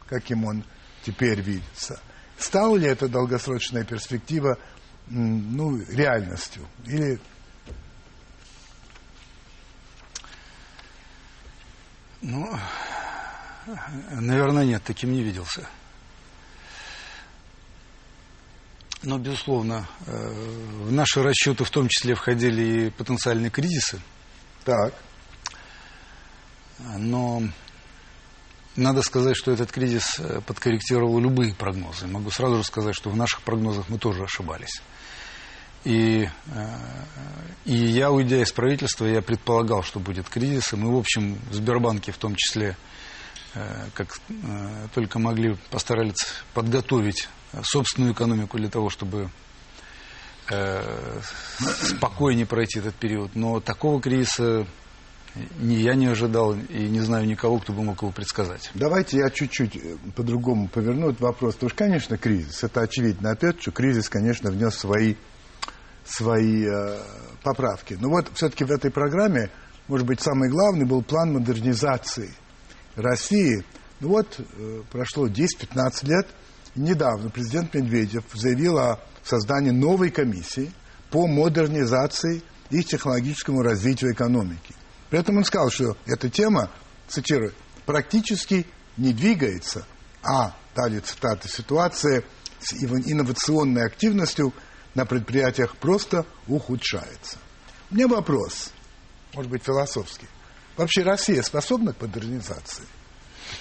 каким 0.07 0.43
он 0.43 0.63
теперь 1.05 1.39
видится. 1.41 1.99
Стала 2.39 2.75
ли 2.77 2.87
эта 2.87 3.07
долгосрочная 3.07 3.83
перспектива 3.83 4.57
ну, 5.05 5.77
реальностью? 5.87 6.65
Или 6.87 7.19
Ну, 12.21 12.57
наверное, 14.11 14.65
нет, 14.65 14.83
таким 14.83 15.13
не 15.13 15.23
виделся. 15.23 15.67
Но, 19.03 19.19
безусловно, 19.19 19.87
э, 20.07 20.33
в 20.85 20.91
наши 20.91 21.21
расчеты 21.21 21.63
в 21.63 21.69
том 21.69 21.87
числе 21.87 22.15
входили 22.15 22.87
и 22.87 22.89
потенциальные 22.89 23.51
кризисы. 23.51 24.01
так? 24.63 24.93
Но 26.79 27.43
надо 28.75 29.01
сказать, 29.03 29.35
что 29.35 29.51
этот 29.51 29.71
кризис 29.71 30.19
э, 30.19 30.41
подкорректировал 30.41 31.19
любые 31.19 31.53
прогнозы. 31.53 32.07
Могу 32.07 32.31
сразу 32.31 32.57
же 32.57 32.63
сказать, 32.63 32.95
что 32.95 33.09
в 33.09 33.15
наших 33.15 33.41
прогнозах 33.41 33.89
мы 33.89 33.99
тоже 33.99 34.23
ошибались. 34.23 34.81
И, 35.87 36.25
э, 36.25 36.29
и 37.63 37.73
я, 37.73 38.11
уйдя 38.11 38.41
из 38.41 38.51
правительства, 38.51 39.05
я 39.05 39.21
предполагал, 39.21 39.83
что 39.83 40.01
будет 40.01 40.27
кризис. 40.27 40.73
И 40.73 40.75
мы, 40.75 40.93
в 40.93 40.97
общем, 40.97 41.39
в 41.49 41.53
Сбербанке 41.53 42.11
в 42.11 42.17
том 42.17 42.35
числе, 42.35 42.75
э, 43.53 43.85
как 43.93 44.19
э, 44.27 44.87
только 44.93 45.17
могли, 45.17 45.55
постарались 45.69 46.43
подготовить 46.53 47.29
собственную 47.63 48.13
экономику 48.13 48.57
для 48.57 48.69
того, 48.69 48.89
чтобы 48.89 49.29
спокойнее 51.81 52.45
пройти 52.45 52.79
этот 52.79 52.95
период. 52.95 53.35
Но 53.35 53.59
такого 53.61 54.01
кризиса 54.01 54.65
ни 55.59 55.75
я 55.75 55.95
не 55.95 56.07
ожидал 56.07 56.53
и 56.53 56.87
не 56.87 56.99
знаю 56.99 57.25
никого, 57.27 57.59
кто 57.59 57.71
бы 57.71 57.83
мог 57.83 58.01
его 58.01 58.11
предсказать. 58.11 58.71
Давайте 58.73 59.17
я 59.17 59.29
чуть-чуть 59.29 59.79
по-другому 60.15 60.67
поверну 60.67 61.09
этот 61.09 61.21
вопрос. 61.21 61.55
Потому 61.55 61.69
что, 61.69 61.77
конечно, 61.77 62.17
кризис. 62.17 62.63
Это 62.63 62.81
очевидно. 62.81 63.31
Опять 63.31 63.61
же, 63.63 63.71
кризис, 63.71 64.09
конечно, 64.09 64.51
внес 64.51 64.75
свои, 64.75 65.15
свои 66.07 66.65
э, 66.65 66.99
поправки. 67.43 67.97
Но 67.99 68.09
вот 68.09 68.29
все-таки 68.33 68.63
в 68.63 68.71
этой 68.71 68.91
программе, 68.91 69.49
может 69.87 70.07
быть, 70.07 70.21
самый 70.21 70.49
главный 70.49 70.85
был 70.85 71.01
план 71.01 71.33
модернизации 71.33 72.33
России. 72.95 73.63
Ну 73.99 74.09
вот, 74.09 74.39
э, 74.39 74.81
прошло 74.91 75.27
10-15 75.27 76.05
лет. 76.07 76.27
Недавно 76.75 77.29
президент 77.29 77.73
Медведев 77.73 78.23
заявил 78.33 78.77
о 78.77 78.99
создании 79.23 79.71
новой 79.71 80.11
комиссии 80.11 80.71
по 81.09 81.27
модернизации 81.27 82.41
и 82.69 82.83
технологическому 82.83 83.61
развитию 83.61 84.13
экономики. 84.13 84.75
При 85.09 85.19
этом 85.19 85.37
он 85.37 85.43
сказал, 85.43 85.69
что 85.69 85.97
эта 86.05 86.29
тема, 86.29 86.69
цитирую, 87.07 87.53
практически 87.85 88.65
не 88.97 89.13
двигается, 89.13 89.85
а, 90.23 90.55
далее 90.75 90.99
цитата, 90.99 91.47
ситуация 91.47 92.23
с 92.59 92.73
инновационной 92.73 93.85
активностью 93.85 94.53
на 94.97 95.05
предприятиях 95.05 95.77
просто 95.77 96.25
ухудшается. 96.47 97.37
У 97.91 97.95
меня 97.95 98.07
вопрос, 98.07 98.73
может 99.35 99.49
быть, 99.49 99.63
философский. 99.63 100.27
Вообще 100.75 101.03
Россия 101.03 101.43
способна 101.43 101.93
к 101.93 102.01
модернизации? 102.01 102.83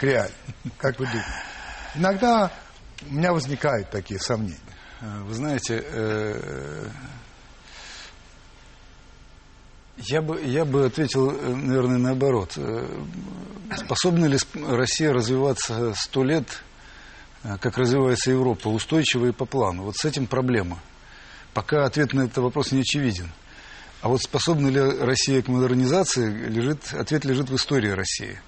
К 0.00 0.02
реально? 0.02 0.34
Как 0.78 0.98
вы 0.98 1.04
думаете? 1.04 1.28
Иногда 1.94 2.50
у 3.02 3.12
меня 3.12 3.34
возникают 3.34 3.90
такие 3.90 4.18
сомнения. 4.18 4.58
Э, 5.02 5.22
Вы 5.24 5.34
знаете, 5.34 5.84
э, 5.86 6.88
я 9.98 10.22
бы, 10.22 10.40
я 10.40 10.64
бы 10.64 10.86
ответил, 10.86 11.30
э, 11.30 11.54
наверное, 11.54 11.98
наоборот. 11.98 12.58
Способна 13.76 14.24
ли 14.24 14.38
Россия 14.54 15.12
развиваться 15.12 15.92
сто 15.96 16.24
лет, 16.24 16.62
как 17.42 17.76
развивается 17.76 18.30
Европа, 18.30 18.68
устойчиво 18.68 19.26
и 19.26 19.32
по 19.32 19.44
плану? 19.44 19.82
Вот 19.82 19.96
с 19.96 20.04
этим 20.06 20.26
проблема. 20.26 20.80
Пока 21.56 21.86
ответ 21.86 22.12
на 22.12 22.24
этот 22.24 22.36
вопрос 22.36 22.70
не 22.72 22.82
очевиден. 22.82 23.30
А 24.02 24.08
вот 24.08 24.20
способна 24.20 24.68
ли 24.68 24.78
Россия 24.78 25.40
к 25.40 25.48
модернизации, 25.48 26.30
лежит, 26.50 26.92
ответ 26.92 27.24
лежит 27.24 27.48
в 27.48 27.56
истории 27.56 27.88
России. 27.88 28.38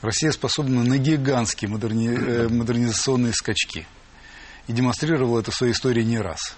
Россия 0.00 0.32
способна 0.32 0.82
на 0.82 0.96
гигантские 0.96 1.68
модерни, 1.68 2.08
э, 2.08 2.48
модернизационные 2.48 3.34
скачки. 3.34 3.86
И 4.68 4.72
демонстрировала 4.72 5.40
это 5.40 5.50
в 5.50 5.54
своей 5.54 5.74
истории 5.74 6.02
не 6.02 6.18
раз. 6.18 6.56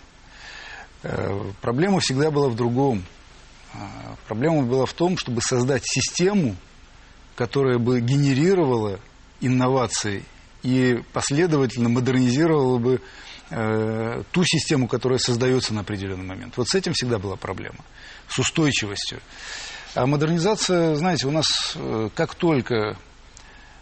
Э, 1.03 1.51
Проблема 1.62 1.99
всегда 1.99 2.30
была 2.30 2.49
в 2.49 2.55
другом. 2.55 3.05
А, 3.74 4.14
Проблема 4.28 4.62
была 4.62 4.86
в 4.86 4.92
том, 4.92 5.18
чтобы 5.18 5.42
создать 5.42 5.82
систему, 5.84 6.55
которая 7.34 7.78
бы 7.78 8.01
генерировала 8.01 9.01
инновации 9.40 10.22
и 10.62 11.03
последовательно 11.12 11.88
модернизировала 11.88 12.78
бы 12.78 13.01
э, 13.51 14.22
ту 14.30 14.44
систему, 14.44 14.88
которая 14.88 15.18
создается 15.18 15.74
на 15.74 15.80
определенный 15.80 16.24
момент. 16.24 16.57
Вот 16.57 16.68
с 16.68 16.74
этим 16.74 16.92
всегда 16.92 17.18
была 17.18 17.36
проблема, 17.36 17.84
с 18.28 18.38
устойчивостью. 18.38 19.20
А 19.94 20.07
модернизация, 20.07 20.94
знаете, 20.96 21.26
у 21.26 21.30
нас 21.30 21.46
э, 21.74 22.11
как 22.14 22.34
только... 22.34 22.96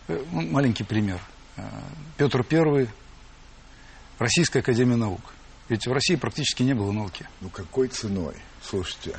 Э, 0.09 0.25
маленький 0.31 0.85
пример. 0.85 1.21
Петр 2.17 2.45
I, 2.51 2.89
Российская 4.19 4.61
Академия 4.61 4.97
Наук. 4.97 5.21
Ведь 5.69 5.87
в 5.87 5.93
России 5.93 6.15
практически 6.15 6.63
не 6.63 6.75
было 6.75 6.93
науки. 6.93 7.27
Ну, 7.41 7.49
какой 7.49 7.89
ценой? 7.89 8.37
Слушайте, 8.63 9.19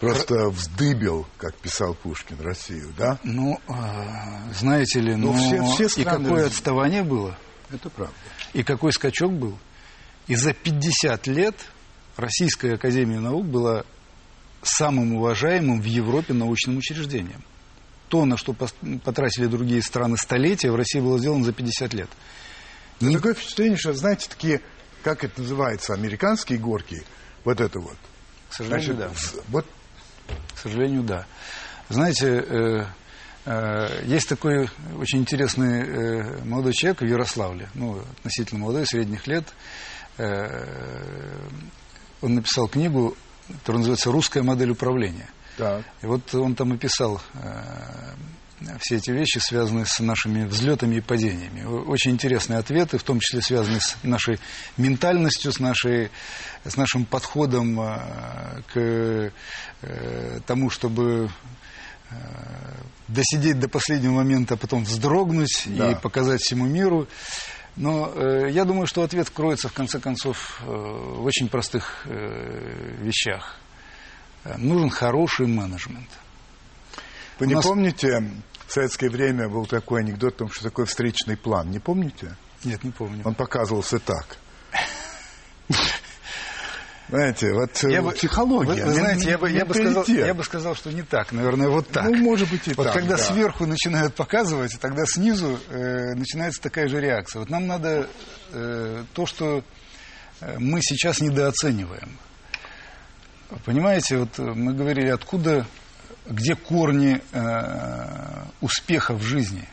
просто 0.00 0.48
вздыбил, 0.48 1.26
как 1.36 1.54
писал 1.54 1.94
Пушкин, 1.94 2.40
Россию, 2.40 2.92
да? 2.96 3.18
Ну, 3.22 3.60
знаете 4.58 5.00
ли, 5.00 5.14
ну, 5.14 5.32
все, 5.32 5.86
все 5.86 6.00
и 6.00 6.04
какое 6.04 6.46
отставание 6.46 7.04
было. 7.04 7.38
Это 7.70 7.88
правда. 7.90 8.14
И 8.52 8.62
какой 8.62 8.92
скачок 8.92 9.32
был. 9.32 9.58
И 10.26 10.34
за 10.34 10.52
50 10.52 11.26
лет 11.28 11.54
Российская 12.16 12.74
Академия 12.74 13.20
Наук 13.20 13.46
была 13.46 13.84
самым 14.62 15.14
уважаемым 15.14 15.80
в 15.80 15.84
Европе 15.84 16.34
научным 16.34 16.78
учреждением. 16.78 17.42
То, 18.08 18.24
на 18.24 18.36
что 18.36 18.54
потратили 18.54 19.46
другие 19.46 19.82
страны 19.82 20.16
столетия, 20.16 20.70
в 20.70 20.76
России 20.76 21.00
было 21.00 21.18
сделано 21.18 21.44
за 21.44 21.52
50 21.52 21.94
лет. 21.94 22.08
Но 23.00 23.12
такое 23.12 23.34
впечатление, 23.34 23.76
что, 23.76 23.92
знаете, 23.92 24.28
такие, 24.28 24.60
как 25.02 25.24
это 25.24 25.42
называется, 25.42 25.94
американские 25.94 26.58
горки, 26.58 27.04
вот 27.44 27.60
это 27.60 27.78
вот. 27.78 27.96
К 28.50 28.54
сожалению, 28.54 28.96
Значит, 28.96 29.34
да. 29.34 29.42
Вот. 29.48 29.66
К 30.54 30.58
сожалению, 30.58 31.02
да. 31.02 31.26
Знаете, 31.88 32.26
э, 32.26 32.86
есть 34.04 34.28
такой 34.28 34.68
очень 34.98 35.20
интересный 35.20 35.82
э, 35.82 36.44
молодой 36.44 36.72
человек 36.72 37.00
в 37.00 37.06
Ярославле, 37.06 37.68
ну, 37.74 38.02
относительно 38.18 38.60
молодой, 38.60 38.86
средних 38.86 39.26
лет. 39.26 39.44
Э, 40.18 40.66
он 42.20 42.34
написал 42.34 42.68
книгу 42.68 43.16
который 43.48 43.78
называется 43.78 44.10
«Русская 44.10 44.42
модель 44.42 44.70
управления». 44.70 45.28
Так. 45.56 45.84
И 46.02 46.06
вот 46.06 46.32
он 46.34 46.54
там 46.54 46.72
описал 46.72 47.20
э, 47.34 48.68
все 48.80 48.96
эти 48.96 49.10
вещи, 49.10 49.38
связанные 49.38 49.86
с 49.86 49.98
нашими 49.98 50.44
взлетами 50.44 50.96
и 50.96 51.00
падениями. 51.00 51.64
Очень 51.64 52.12
интересные 52.12 52.58
ответы, 52.58 52.98
в 52.98 53.02
том 53.02 53.18
числе 53.18 53.42
связанные 53.42 53.80
с 53.80 53.96
нашей 54.04 54.38
ментальностью, 54.76 55.50
с, 55.50 55.58
нашей, 55.58 56.10
с 56.64 56.76
нашим 56.76 57.04
подходом 57.04 57.80
э, 57.80 58.62
к 58.72 59.32
э, 59.82 60.40
тому, 60.46 60.70
чтобы 60.70 61.24
э, 61.26 61.28
досидеть 63.08 63.58
до 63.58 63.68
последнего 63.68 64.12
момента, 64.12 64.54
а 64.54 64.56
потом 64.56 64.84
вздрогнуть 64.84 65.64
да. 65.66 65.92
и 65.92 65.94
показать 65.94 66.40
всему 66.40 66.66
миру. 66.66 67.08
Но 67.76 68.12
э, 68.14 68.50
я 68.50 68.64
думаю, 68.64 68.86
что 68.86 69.02
ответ 69.02 69.30
кроется, 69.30 69.68
в 69.68 69.72
конце 69.72 70.00
концов, 70.00 70.60
э, 70.62 70.66
в 70.66 71.24
очень 71.24 71.48
простых 71.48 72.02
э, 72.06 72.96
вещах. 73.00 73.56
Нужен 74.56 74.90
хороший 74.90 75.46
менеджмент. 75.46 76.08
Вы 77.38 77.46
У 77.46 77.48
не 77.48 77.54
нас... 77.54 77.64
помните, 77.64 78.22
в 78.66 78.72
советское 78.72 79.10
время 79.10 79.48
был 79.48 79.66
такой 79.66 80.00
анекдот 80.00 80.34
о 80.34 80.38
том, 80.38 80.50
что 80.50 80.64
такое 80.64 80.86
встречный 80.86 81.36
план. 81.36 81.70
Не 81.70 81.78
помните? 81.78 82.36
Нет, 82.64 82.82
не 82.82 82.90
помню. 82.90 83.22
Он 83.24 83.34
показывался 83.34 84.00
так. 84.00 84.38
Знаете, 87.08 87.52
вот 87.54 87.82
я 87.84 88.02
бы, 88.02 88.10
психология. 88.12 88.84
Вы, 88.84 88.90
вы 88.90 88.94
знаете, 88.94 89.30
я 89.30 89.38
бы, 89.38 89.50
я, 89.50 89.64
бы 89.64 89.74
сказал, 89.74 90.04
я 90.06 90.34
бы 90.34 90.44
сказал, 90.44 90.74
что 90.74 90.92
не 90.92 91.02
так. 91.02 91.32
Наверное, 91.32 91.68
вот 91.68 91.88
так. 91.88 92.04
Ну, 92.04 92.16
может 92.16 92.50
быть, 92.50 92.68
и 92.68 92.74
вот 92.74 92.84
так. 92.84 92.94
когда 92.94 93.16
да. 93.16 93.22
сверху 93.22 93.64
начинают 93.64 94.14
показывать, 94.14 94.78
тогда 94.78 95.04
снизу 95.06 95.58
э, 95.70 96.14
начинается 96.14 96.60
такая 96.60 96.86
же 96.86 97.00
реакция. 97.00 97.40
Вот 97.40 97.48
нам 97.48 97.66
надо 97.66 98.08
э, 98.52 99.04
то, 99.14 99.24
что 99.24 99.64
э, 100.40 100.58
мы 100.58 100.82
сейчас 100.82 101.20
недооцениваем. 101.20 102.18
Понимаете, 103.64 104.18
вот 104.18 104.36
мы 104.38 104.74
говорили, 104.74 105.08
откуда, 105.08 105.64
где 106.26 106.54
корни 106.54 107.22
э, 107.32 108.42
успеха 108.60 109.14
в 109.14 109.22
жизни 109.22 109.66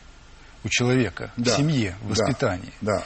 у 0.64 0.70
человека, 0.70 1.30
да. 1.36 1.52
в 1.52 1.56
семье, 1.56 1.96
в 2.00 2.08
воспитании. 2.08 2.72
Да. 2.80 3.04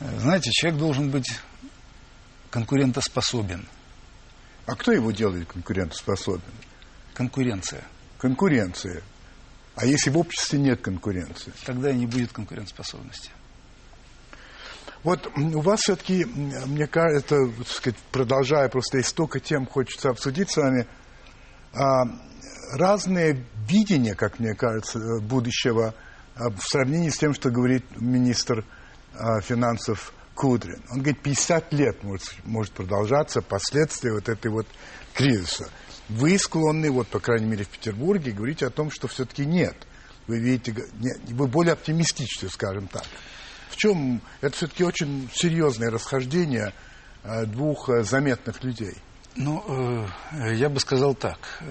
да. 0.00 0.18
Знаете, 0.18 0.50
человек 0.50 0.80
должен 0.80 1.10
быть 1.10 1.30
конкурентоспособен. 2.56 3.68
А 4.64 4.74
кто 4.76 4.90
его 4.90 5.10
делает 5.10 5.46
конкурентоспособен? 5.52 6.40
Конкуренция. 7.12 7.84
Конкуренция. 8.16 9.02
А 9.74 9.84
если 9.84 10.08
в 10.08 10.16
обществе 10.16 10.58
нет 10.58 10.80
конкуренции? 10.80 11.52
Тогда 11.66 11.90
и 11.90 11.96
не 11.96 12.06
будет 12.06 12.32
конкурентоспособности. 12.32 13.30
Вот 15.02 15.30
у 15.36 15.60
вас 15.60 15.80
все-таки, 15.80 16.24
мне 16.24 16.86
кажется, 16.86 17.36
так 17.58 17.68
сказать, 17.68 17.98
продолжая, 18.10 18.70
просто 18.70 18.96
есть 18.98 19.10
столько 19.10 19.38
тем, 19.38 19.66
хочется 19.66 20.08
обсудить 20.08 20.50
с 20.50 20.56
вами, 20.56 20.86
а, 21.74 22.04
разные 22.72 23.44
видения, 23.68 24.14
как 24.14 24.38
мне 24.38 24.54
кажется, 24.54 25.20
будущего 25.20 25.94
а, 26.34 26.48
в 26.48 26.62
сравнении 26.62 27.10
с 27.10 27.18
тем, 27.18 27.34
что 27.34 27.50
говорит 27.50 27.84
министр 28.00 28.64
а, 29.12 29.42
финансов 29.42 30.14
Кудрин. 30.36 30.82
Он 30.90 30.98
говорит, 30.98 31.22
50 31.22 31.72
лет 31.72 32.04
может, 32.04 32.34
может 32.44 32.72
продолжаться 32.72 33.40
последствия 33.40 34.12
вот 34.12 34.28
этой 34.28 34.50
вот 34.50 34.66
кризиса. 35.14 35.68
Вы 36.08 36.38
склонны, 36.38 36.90
вот, 36.90 37.08
по 37.08 37.18
крайней 37.18 37.46
мере, 37.46 37.64
в 37.64 37.68
Петербурге, 37.68 38.30
говорить 38.30 38.62
о 38.62 38.70
том, 38.70 38.90
что 38.90 39.08
все-таки 39.08 39.44
нет. 39.44 39.74
Вы 40.28 40.38
видите, 40.38 40.74
вы 41.28 41.48
более 41.48 41.72
оптимистичны, 41.72 42.48
скажем 42.50 42.86
так. 42.86 43.04
В 43.70 43.76
чем 43.76 44.20
это 44.40 44.54
все-таки 44.56 44.84
очень 44.84 45.28
серьезное 45.34 45.90
расхождение 45.90 46.72
э, 47.24 47.46
двух 47.46 47.88
э, 47.88 48.04
заметных 48.04 48.62
людей? 48.62 48.94
Ну, 49.36 49.64
э, 50.32 50.54
я 50.54 50.68
бы 50.68 50.80
сказал 50.80 51.14
так. 51.14 51.62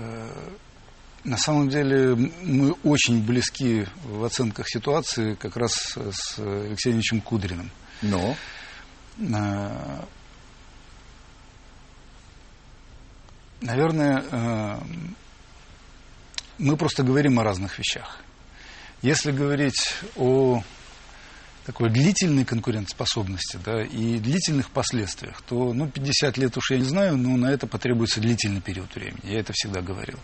На 1.23 1.37
самом 1.37 1.69
деле 1.69 2.15
мы 2.43 2.73
очень 2.83 3.25
близки 3.25 3.87
в 4.03 4.23
оценках 4.23 4.67
ситуации 4.69 5.33
как 5.33 5.57
раз 5.57 5.73
с 5.97 6.37
Алексеем 6.37 6.97
Ильичем 6.97 7.21
Кудриным. 7.21 7.71
Но? 8.01 8.35
Э, 9.19 10.03
наверное, 13.61 14.23
э, 14.29 14.79
мы 16.57 16.77
просто 16.77 17.03
говорим 17.03 17.39
о 17.39 17.43
разных 17.43 17.77
вещах. 17.79 18.19
Если 19.01 19.31
говорить 19.31 19.93
о 20.15 20.63
такой 21.65 21.89
длительной 21.89 22.45
конкурентоспособности 22.45 23.59
да, 23.63 23.83
и 23.83 24.19
длительных 24.19 24.69
последствиях, 24.69 25.41
то 25.41 25.73
ну, 25.73 25.89
50 25.89 26.37
лет 26.37 26.55
уж 26.57 26.71
я 26.71 26.77
не 26.77 26.85
знаю, 26.85 27.17
но 27.17 27.35
на 27.37 27.47
это 27.47 27.67
потребуется 27.67 28.21
длительный 28.21 28.61
период 28.61 28.93
времени. 28.95 29.21
Я 29.23 29.39
это 29.39 29.53
всегда 29.53 29.81
говорил. 29.81 30.19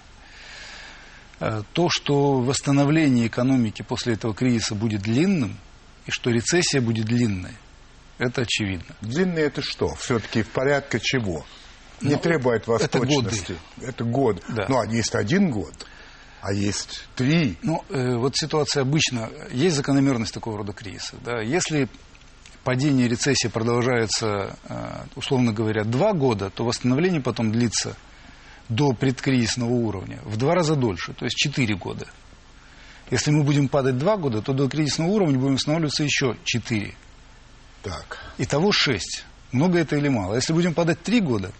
Э, 1.39 1.63
то, 1.73 1.89
что 1.89 2.39
восстановление 2.39 3.27
экономики 3.27 3.81
после 3.81 4.13
этого 4.13 4.33
кризиса 4.33 4.75
будет 4.75 5.01
длинным, 5.01 5.57
и 6.05 6.11
что 6.11 6.29
рецессия 6.29 6.81
будет 6.81 7.05
длинной– 7.05 7.55
это 8.21 8.43
очевидно. 8.43 8.95
Длинный 9.01 9.41
это 9.41 9.63
что? 9.63 9.95
Все-таки 9.95 10.43
в 10.43 10.49
порядке 10.49 10.99
чего? 11.01 11.43
Не 12.01 12.13
ну, 12.13 12.19
требует 12.19 12.67
восточности. 12.67 13.53
Это, 13.53 13.79
годы. 13.79 13.87
это 13.87 14.03
год. 14.03 14.43
Да. 14.47 14.65
Ну, 14.69 14.79
а 14.79 14.85
есть 14.85 15.15
один 15.15 15.49
год, 15.49 15.73
а 16.41 16.53
есть 16.53 17.07
три. 17.15 17.57
Ну, 17.63 17.83
э, 17.89 18.15
вот 18.17 18.35
ситуация 18.35 18.81
обычно... 18.81 19.31
Есть 19.51 19.75
закономерность 19.75 20.35
такого 20.35 20.59
рода 20.59 20.71
кризиса. 20.71 21.15
Да? 21.25 21.41
Если 21.41 21.89
падение 22.63 23.07
рецессии 23.07 23.47
продолжается, 23.47 24.55
э, 24.69 25.03
условно 25.15 25.51
говоря, 25.51 25.83
два 25.83 26.13
года, 26.13 26.51
то 26.51 26.63
восстановление 26.63 27.21
потом 27.21 27.51
длится 27.51 27.97
до 28.69 28.93
предкризисного 28.93 29.71
уровня 29.71 30.19
в 30.25 30.37
два 30.37 30.53
раза 30.53 30.75
дольше, 30.75 31.13
то 31.13 31.25
есть 31.25 31.37
четыре 31.37 31.75
года. 31.75 32.05
Если 33.11 33.29
мы 33.29 33.43
будем 33.43 33.67
падать 33.67 33.97
два 33.97 34.15
года, 34.15 34.41
то 34.41 34.53
до 34.53 34.69
кризисного 34.69 35.09
уровня 35.09 35.37
будем 35.37 35.55
восстанавливаться 35.55 36.03
еще 36.03 36.37
четыре. 36.45 36.95
Так. 37.83 38.17
Итого 38.37 38.71
6. 38.71 39.25
Много 39.51 39.79
это 39.79 39.97
или 39.97 40.07
мало? 40.07 40.35
Если 40.35 40.53
будем 40.53 40.73
падать 40.73 41.01
3 41.03 41.19
года, 41.19 41.51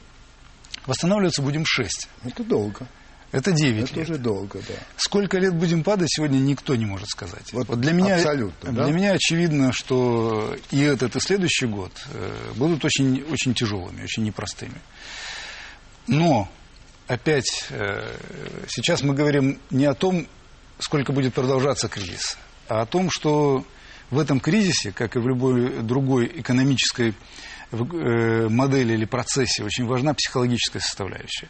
восстанавливаться 0.86 1.42
будем 1.42 1.66
6. 1.66 2.08
Это 2.24 2.44
долго. 2.46 2.88
Это 3.34 3.52
9 3.52 3.84
Это 3.84 3.96
лет. 3.96 4.10
уже 4.10 4.18
долго, 4.18 4.60
да. 4.60 4.74
Сколько 4.98 5.40
лет 5.40 5.54
будем 5.54 5.84
падать, 5.84 6.10
сегодня 6.10 6.38
никто 6.38 6.76
не 6.76 6.86
может 6.86 7.08
сказать. 7.10 7.52
Вот, 7.54 7.68
вот 7.68 7.80
для 7.80 7.94
меня, 7.94 8.16
абсолютно, 8.16 8.72
для 8.72 8.86
да? 8.86 8.92
меня 8.92 9.12
очевидно, 9.14 9.72
что 9.74 10.56
и 10.70 10.80
этот, 10.82 11.16
и 11.16 11.20
следующий 11.20 11.66
год 11.66 11.92
э, 12.14 12.52
будут 12.56 12.84
очень, 12.84 13.24
очень 13.24 13.54
тяжелыми, 13.54 14.04
очень 14.04 14.24
непростыми. 14.24 14.82
Но, 16.08 16.50
опять, 17.08 17.68
э, 17.70 18.18
сейчас 18.68 19.02
мы 19.02 19.14
говорим 19.14 19.60
не 19.70 19.86
о 19.86 19.94
том, 19.94 20.28
сколько 20.82 21.14
будет 21.14 21.34
продолжаться 21.34 21.88
кризис, 21.88 22.38
а 22.68 22.82
о 22.82 22.86
том, 22.86 23.10
что 23.10 23.66
в 24.10 24.20
этом 24.20 24.40
кризисе, 24.40 24.92
как 24.92 25.16
и 25.16 25.20
в 25.20 25.28
любой 25.28 25.82
другой 25.84 26.26
экономической 26.26 27.14
э, 27.72 28.48
модели 28.50 28.94
или 28.94 29.06
процессе, 29.06 29.64
очень 29.64 29.86
важна 29.86 30.14
психологическая 30.14 30.82
составляющая. 30.82 31.48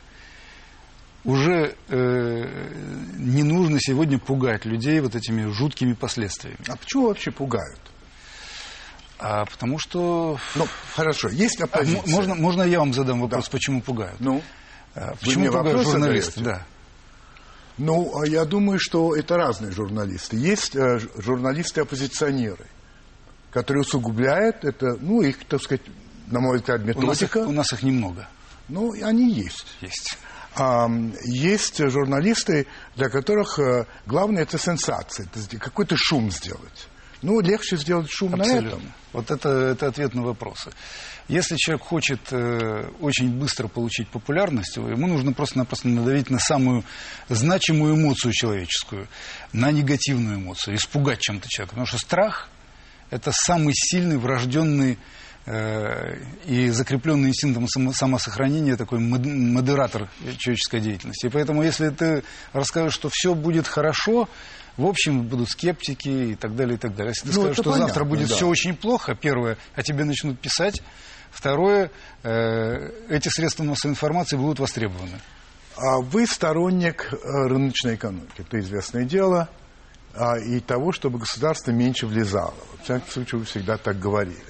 Уже 1.24 1.76
э, 1.88 2.74
не 3.18 3.44
нужно 3.44 3.80
сегодня 3.80 4.20
пугать 4.20 4.66
людей 4.66 5.00
вот 5.00 5.16
этими 5.16 5.52
жуткими 5.52 5.94
последствиями. 5.94 6.58
А 6.68 6.76
почему 6.76 7.08
вообще 7.08 7.32
пугают? 7.32 7.80
А 9.20 9.46
потому 9.46 9.78
что... 9.78 10.40
Ну, 10.56 10.68
хорошо, 10.96 11.30
есть 11.30 11.62
оппозиция. 11.62 12.04
А, 12.04 12.10
можно, 12.10 12.36
можно 12.36 12.64
я 12.64 12.80
вам 12.80 12.92
задам 12.94 13.22
вопрос, 13.22 13.46
да. 13.46 13.52
почему 13.52 13.82
пугают? 13.82 14.20
Ну, 14.20 14.42
а, 14.96 15.16
почему 15.22 15.52
пугают 15.52 15.84
журналисты? 15.84 16.42
Да. 16.42 16.66
Ну, 17.84 18.16
а 18.16 18.28
я 18.28 18.46
думаю, 18.46 18.78
что 18.80 19.16
это 19.16 19.38
разные 19.38 19.72
журналисты. 19.72 20.38
Есть 20.38 20.76
э, 20.76 21.00
журналисты-оппозиционеры, 21.18 22.68
которые 23.50 23.82
усугубляют 23.82 24.64
это, 24.64 24.98
ну, 25.02 25.22
их, 25.22 25.44
так 25.46 25.64
сказать, 25.64 25.82
на 26.28 26.42
мой 26.42 26.58
взгляд, 26.58 26.82
методика. 26.82 27.04
У 27.04 27.08
нас 27.08 27.22
их, 27.24 27.36
у 27.36 27.52
нас 27.52 27.74
их 27.74 27.82
немного. 27.82 28.28
Ну, 28.70 28.94
они 29.04 29.34
есть. 29.34 29.66
Есть. 29.82 30.16
А, 30.56 30.88
есть 31.24 31.78
журналисты, 31.90 32.68
для 32.96 33.10
которых 33.10 33.58
э, 33.58 33.88
главное 34.06 34.44
это 34.44 34.60
сенсация, 34.60 35.26
это 35.26 35.58
какой-то 35.58 35.96
шум 35.98 36.30
сделать. 36.30 36.88
Ну, 37.22 37.40
легче 37.40 37.78
сделать 37.78 38.10
шум 38.10 38.34
Абсолютно. 38.34 38.62
на 38.62 38.68
этом. 38.68 38.94
Вот 39.14 39.32
это, 39.32 39.50
это 39.50 39.88
ответ 39.88 40.14
на 40.16 40.24
вопросы. 40.24 40.72
Если 41.28 41.56
человек 41.56 41.84
хочет 41.84 42.20
э, 42.32 42.90
очень 43.00 43.30
быстро 43.30 43.68
получить 43.68 44.08
популярность, 44.08 44.76
ему 44.78 45.08
нужно 45.08 45.34
просто-напросто 45.34 45.88
надавить 45.88 46.30
на 46.30 46.40
самую 46.40 46.84
значимую 47.30 47.96
эмоцию 47.96 48.34
человеческую, 48.34 49.08
на 49.54 49.72
негативную 49.72 50.38
эмоцию, 50.38 50.76
испугать 50.76 51.20
чем-то 51.20 51.48
человека. 51.48 51.72
Потому 51.72 51.86
что 51.86 51.98
страх– 52.00 52.50
это 53.12 53.32
самый 53.34 53.74
сильный 53.76 54.18
врожденный 54.18 54.98
э, 55.46 56.18
и 56.48 56.70
закрепленный 56.70 57.30
инстинктом 57.30 57.68
само, 57.68 57.94
самосохранения 57.94 58.76
такой 58.76 59.00
модератор 59.00 60.10
человеческой 60.38 60.80
деятельности. 60.80 61.28
И 61.28 61.30
поэтому, 61.30 61.62
если 61.62 61.90
ты 61.90 62.24
расскажешь, 62.52 62.94
что 62.94 63.10
все 63.12 63.36
будет 63.36 63.68
хорошо, 63.68 64.28
в 64.78 64.86
общем, 64.86 65.28
будут 65.28 65.50
скептики 65.50 66.10
и 66.10 66.36
так 66.36 66.56
далее, 66.56 66.76
и 66.76 66.78
так 66.78 66.96
далее. 66.96 67.14
Если 67.16 67.30
ты 67.30 67.36
ну, 67.36 67.42
скажешь, 67.42 67.56
что 67.58 67.64
понятно, 67.64 67.88
завтра 67.88 68.04
будет 68.06 68.30
да. 68.30 68.36
все 68.36 68.48
очень 68.48 68.76
плохо, 68.76 69.16
первое, 69.16 69.58
а 69.76 69.84
тебе 69.84 70.06
начнут 70.06 70.40
писать, 70.40 70.82
второе, 71.32 71.92
э, 72.24 72.90
эти 73.10 73.30
средства 73.30 73.64
массовой 73.64 73.92
информации 73.92 74.38
будут 74.38 74.60
востребованы. 74.60 75.20
А 75.78 76.00
вы 76.00 76.26
сторонник 76.26 77.12
э, 77.12 77.18
рыночной 77.48 77.96
экономики, 77.96 78.34
это 78.38 78.60
известное 78.60 79.04
дело, 79.04 79.50
а, 80.14 80.38
и 80.38 80.60
того, 80.60 80.92
чтобы 80.92 81.20
государство 81.20 81.72
меньше 81.72 82.06
влезало. 82.06 82.54
В 82.80 82.84
всяком 82.84 83.10
случае, 83.10 83.40
вы 83.40 83.46
всегда 83.46 83.78
так 83.78 84.00
говорили. 84.00 84.42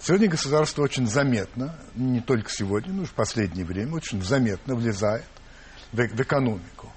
Сегодня 0.00 0.28
государство 0.28 0.82
очень 0.82 1.06
заметно, 1.06 1.74
не 1.94 2.20
только 2.20 2.50
сегодня, 2.50 2.92
но 2.92 3.02
и 3.02 3.06
в 3.06 3.14
последнее 3.14 3.64
время, 3.64 3.94
очень 3.94 4.22
заметно 4.22 4.74
влезает 4.74 5.24
в, 5.92 5.96
в 5.96 6.20
экономику. 6.20 6.92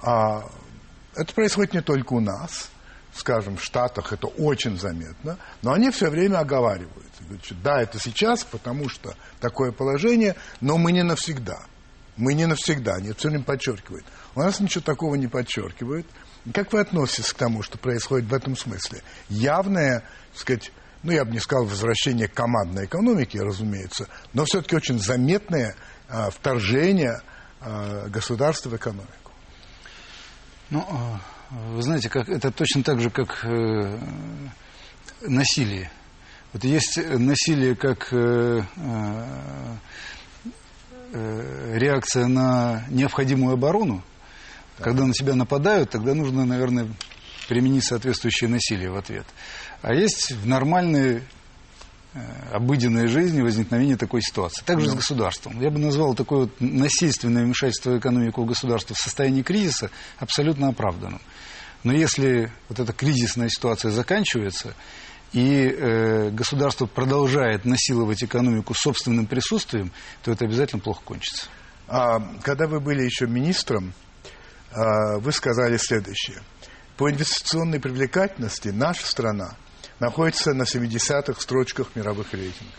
А 0.00 0.50
это 1.14 1.34
происходит 1.34 1.74
не 1.74 1.80
только 1.80 2.14
у 2.14 2.20
нас, 2.20 2.70
скажем, 3.14 3.56
в 3.56 3.64
Штатах 3.64 4.12
это 4.12 4.26
очень 4.26 4.78
заметно, 4.78 5.38
но 5.62 5.72
они 5.72 5.90
все 5.90 6.08
время 6.08 6.38
оговаривают. 6.38 7.12
Что 7.42 7.54
да, 7.56 7.82
это 7.82 7.98
сейчас, 7.98 8.44
потому 8.44 8.88
что 8.88 9.14
такое 9.40 9.72
положение, 9.72 10.36
но 10.60 10.78
мы 10.78 10.92
не 10.92 11.02
навсегда. 11.02 11.64
Мы 12.16 12.34
не 12.34 12.46
навсегда, 12.46 12.96
они 12.96 13.12
все 13.12 13.28
время 13.28 13.44
подчеркивают. 13.44 14.04
У 14.34 14.40
нас 14.40 14.60
ничего 14.60 14.82
такого 14.82 15.14
не 15.14 15.28
подчеркивают. 15.28 16.06
Как 16.52 16.72
вы 16.72 16.80
относитесь 16.80 17.32
к 17.32 17.36
тому, 17.36 17.62
что 17.62 17.78
происходит 17.78 18.28
в 18.28 18.34
этом 18.34 18.56
смысле? 18.56 19.02
Явное, 19.28 20.00
так 20.32 20.40
сказать, 20.40 20.72
ну, 21.02 21.12
я 21.12 21.24
бы 21.24 21.32
не 21.32 21.38
сказал 21.38 21.64
возвращение 21.64 22.28
к 22.28 22.34
командной 22.34 22.84
экономике, 22.84 23.40
разумеется, 23.42 24.08
но 24.32 24.44
все-таки 24.44 24.76
очень 24.76 24.98
заметное 24.98 25.74
а, 26.08 26.30
вторжение 26.30 27.22
а, 27.60 28.08
государства 28.08 28.70
в 28.70 28.76
экономику. 28.76 29.21
Ну, 30.72 30.86
а, 30.88 31.20
вы 31.50 31.82
знаете, 31.82 32.08
как, 32.08 32.30
это 32.30 32.50
точно 32.50 32.82
так 32.82 32.98
же, 32.98 33.10
как 33.10 33.44
э, 33.44 33.98
насилие. 35.20 35.90
Вот 36.54 36.64
есть 36.64 36.96
насилие 36.96 37.76
как 37.76 38.10
э, 38.10 38.62
э, 38.76 39.76
э, 41.12 41.78
реакция 41.78 42.26
на 42.26 42.86
необходимую 42.88 43.52
оборону. 43.52 44.02
Да. 44.78 44.84
Когда 44.84 45.04
на 45.04 45.12
тебя 45.12 45.34
нападают, 45.34 45.90
тогда 45.90 46.14
нужно, 46.14 46.46
наверное, 46.46 46.88
применить 47.50 47.84
соответствующее 47.84 48.48
насилие 48.48 48.90
в 48.90 48.96
ответ. 48.96 49.26
А 49.82 49.92
есть 49.92 50.32
в 50.32 50.46
нормальной 50.46 51.16
Э, 51.16 51.20
обыденной 52.52 53.06
жизни 53.06 53.40
возникновения 53.40 53.96
такой 53.96 54.20
ситуации. 54.22 54.62
Также 54.64 54.90
с 54.90 54.94
государством. 54.94 55.60
Я 55.60 55.70
бы 55.70 55.78
назвал 55.78 56.14
такое 56.14 56.40
вот 56.40 56.60
насильственное 56.60 57.44
вмешательство 57.44 57.90
в 57.90 57.98
экономику 57.98 58.44
государства 58.44 58.94
в 58.94 58.98
состоянии 58.98 59.42
кризиса 59.42 59.90
абсолютно 60.18 60.68
оправданным. 60.68 61.20
Но 61.84 61.92
если 61.92 62.52
вот 62.68 62.78
эта 62.78 62.92
кризисная 62.92 63.48
ситуация 63.48 63.90
заканчивается, 63.90 64.74
и 65.32 65.66
э, 65.66 66.30
государство 66.30 66.84
продолжает 66.86 67.64
насиловать 67.64 68.22
экономику 68.22 68.74
собственным 68.74 69.26
присутствием, 69.26 69.90
то 70.22 70.30
это 70.30 70.44
обязательно 70.44 70.82
плохо 70.82 71.00
кончится. 71.04 71.46
А, 71.88 72.20
когда 72.42 72.66
вы 72.66 72.80
были 72.80 73.02
еще 73.02 73.26
министром, 73.26 73.94
а, 74.70 75.18
вы 75.18 75.32
сказали 75.32 75.78
следующее. 75.78 76.42
По 76.98 77.10
инвестиционной 77.10 77.80
привлекательности 77.80 78.68
наша 78.68 79.06
страна 79.06 79.56
находится 80.02 80.52
на 80.52 80.64
70-х 80.64 81.40
строчках 81.40 81.94
мировых 81.94 82.34
рейтингов. 82.34 82.74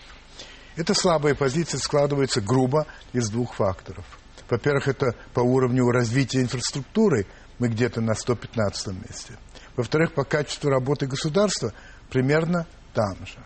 Эта 0.75 0.93
слабая 0.93 1.35
позиция 1.35 1.79
складывается 1.79 2.41
грубо 2.41 2.85
из 3.13 3.29
двух 3.29 3.53
факторов. 3.53 4.05
Во-первых, 4.49 4.89
это 4.89 5.15
по 5.33 5.39
уровню 5.39 5.89
развития 5.89 6.41
инфраструктуры 6.41 7.25
мы 7.59 7.69
где-то 7.69 8.01
на 8.01 8.13
115 8.13 8.87
месте. 9.07 9.37
Во-вторых, 9.77 10.13
по 10.13 10.25
качеству 10.25 10.69
работы 10.69 11.07
государства 11.07 11.71
примерно 12.09 12.67
там 12.93 13.15
же. 13.25 13.39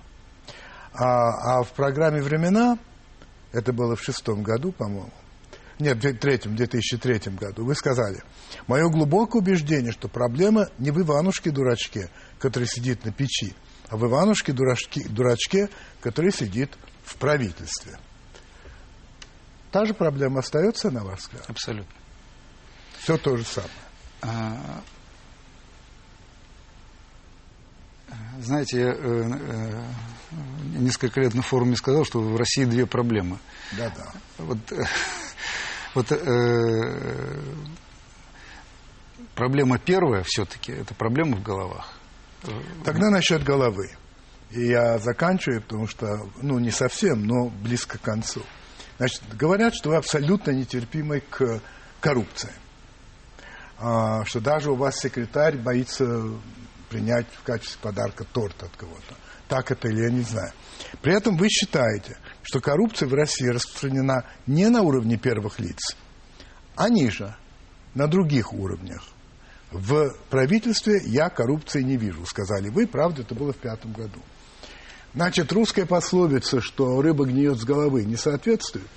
А, 0.94 1.60
а 1.60 1.64
в 1.64 1.72
программе 1.74 2.20
«Времена», 2.20 2.80
это 3.52 3.74
было 3.74 3.96
в 3.96 4.02
шестом 4.02 4.42
году, 4.42 4.72
по-моему, 4.72 5.14
нет, 5.80 6.04
в 6.04 6.14
третьем, 6.18 6.56
2003 6.56 7.34
году, 7.36 7.64
вы 7.64 7.76
сказали, 7.76 8.24
мое 8.66 8.90
глубокое 8.90 9.44
убеждение, 9.44 9.92
что 9.92 10.08
проблема 10.08 10.70
не 10.80 10.90
в 10.90 11.00
Иванушке-дурачке, 11.00 12.10
который 12.40 12.68
сидит 12.68 13.06
на 13.06 13.12
печи, 13.12 13.54
а 13.90 13.98
в 13.98 14.06
Иванушке 14.06 14.54
дурачки, 14.54 15.04
дурачке, 15.08 15.70
который 16.02 16.32
сидит 16.32 16.78
в 17.04 17.16
правительстве. 17.16 17.98
Та 19.72 19.86
же 19.86 19.94
проблема 19.94 20.40
остается, 20.40 20.92
на 20.92 21.04
ваш 21.04 21.20
взгляд? 21.20 21.46
Абсолютно. 21.50 21.96
Все 23.00 23.18
то 23.18 23.38
же 23.38 23.44
самое. 23.44 23.72
А, 24.22 24.82
знаете, 28.40 28.80
я 28.80 28.90
э, 28.90 28.96
э, 28.98 29.84
несколько 30.78 31.22
лет 31.22 31.34
на 31.34 31.42
форуме 31.42 31.76
сказал, 31.76 32.06
что 32.06 32.20
в 32.20 32.38
России 32.38 32.66
две 32.66 32.86
проблемы. 32.86 33.40
Да, 33.78 33.90
да. 33.90 34.12
Вот, 34.38 34.72
э, 34.72 34.86
вот 35.94 36.12
э, 36.12 37.42
проблема 39.36 39.80
первая 39.80 40.24
все-таки 40.26 40.72
это 40.72 40.94
проблема 40.94 41.38
в 41.38 41.44
головах. 41.44 41.97
Тогда 42.84 43.10
насчет 43.10 43.44
головы. 43.44 43.90
И 44.52 44.68
я 44.68 44.98
заканчиваю, 45.00 45.62
потому 45.62 45.88
что, 45.88 46.30
ну, 46.42 46.60
не 46.60 46.72
совсем, 46.72 47.26
но 47.26 47.50
близко 47.50 47.98
к 47.98 48.02
концу. 48.02 48.44
Значит, 48.98 49.22
говорят, 49.34 49.76
что 49.76 49.90
вы 49.90 49.98
абсолютно 49.98 50.52
нетерпимы 50.52 51.22
к 51.22 51.62
коррупции. 52.00 52.52
А, 53.80 54.26
что 54.26 54.40
даже 54.40 54.72
у 54.72 54.76
вас 54.76 54.98
секретарь 54.98 55.58
боится 55.58 56.24
принять 56.90 57.28
в 57.34 57.44
качестве 57.44 57.78
подарка 57.82 58.24
торт 58.24 58.64
от 58.64 58.76
кого-то. 58.76 59.16
Так 59.48 59.72
это 59.72 59.88
или 59.88 60.04
я 60.04 60.10
не 60.10 60.22
знаю. 60.22 60.52
При 61.02 61.16
этом 61.16 61.38
вы 61.38 61.50
считаете, 61.50 62.18
что 62.44 62.60
коррупция 62.60 63.08
в 63.08 63.14
России 63.14 63.48
распространена 63.48 64.26
не 64.46 64.68
на 64.70 64.82
уровне 64.82 65.18
первых 65.18 65.60
лиц, 65.60 65.96
а 66.76 66.90
ниже, 66.90 67.36
на 67.94 68.08
других 68.08 68.54
уровнях. 68.54 69.04
В 69.72 70.16
правительстве 70.30 71.02
я 71.06 71.30
коррупции 71.30 71.82
не 71.82 71.98
вижу, 71.98 72.26
сказали 72.26 72.70
вы. 72.70 72.88
Правда, 72.88 73.22
это 73.22 73.36
было 73.36 73.52
в 73.52 73.58
пятом 73.58 73.92
году. 73.92 74.22
Значит, 75.14 75.52
русская 75.52 75.86
пословица, 75.86 76.62
что 76.62 77.02
рыба 77.02 77.26
гниет 77.26 77.60
с 77.60 77.66
головы, 77.66 78.06
не 78.06 78.16
соответствует? 78.16 78.88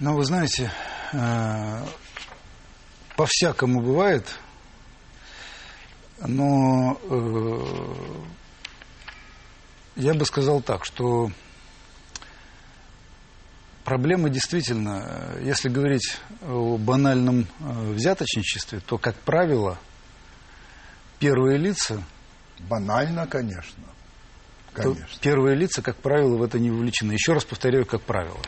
Ну, 0.00 0.16
вы 0.16 0.24
знаете, 0.24 0.70
э, 1.12 1.84
по-всякому 3.16 3.80
бывает, 3.80 4.26
но 6.26 6.98
э, 7.08 7.60
я 9.96 10.14
бы 10.14 10.24
сказал 10.26 10.62
так, 10.62 10.84
что 10.84 11.30
Проблема 13.90 14.30
действительно, 14.30 15.34
если 15.42 15.68
говорить 15.68 16.16
о 16.42 16.78
банальном 16.78 17.48
э, 17.58 17.90
взяточничестве, 17.90 18.78
то, 18.78 18.98
как 18.98 19.16
правило, 19.16 19.80
первые 21.18 21.58
лица... 21.58 22.00
Банально, 22.68 23.26
конечно. 23.26 23.82
конечно. 24.72 25.08
Первые 25.20 25.56
лица, 25.56 25.82
как 25.82 25.96
правило, 25.96 26.36
в 26.36 26.42
это 26.44 26.60
не 26.60 26.70
вовлечены. 26.70 27.14
Еще 27.14 27.32
раз 27.32 27.44
повторяю, 27.44 27.84
как 27.84 28.02
правило. 28.02 28.38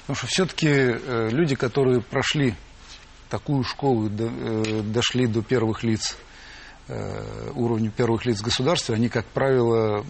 Потому 0.00 0.16
что 0.16 0.26
все-таки 0.26 0.68
э, 0.68 1.30
люди, 1.30 1.54
которые 1.54 2.02
прошли 2.02 2.54
такую 3.30 3.64
школу, 3.64 4.10
э, 4.10 4.82
дошли 4.82 5.26
до 5.26 5.40
первых 5.40 5.84
лиц 5.84 6.18
э, 6.86 7.50
уровню 7.54 7.90
первых 7.90 8.26
лиц 8.26 8.42
государства, 8.42 8.94
они, 8.94 9.08
как 9.08 9.24
правило, 9.24 10.04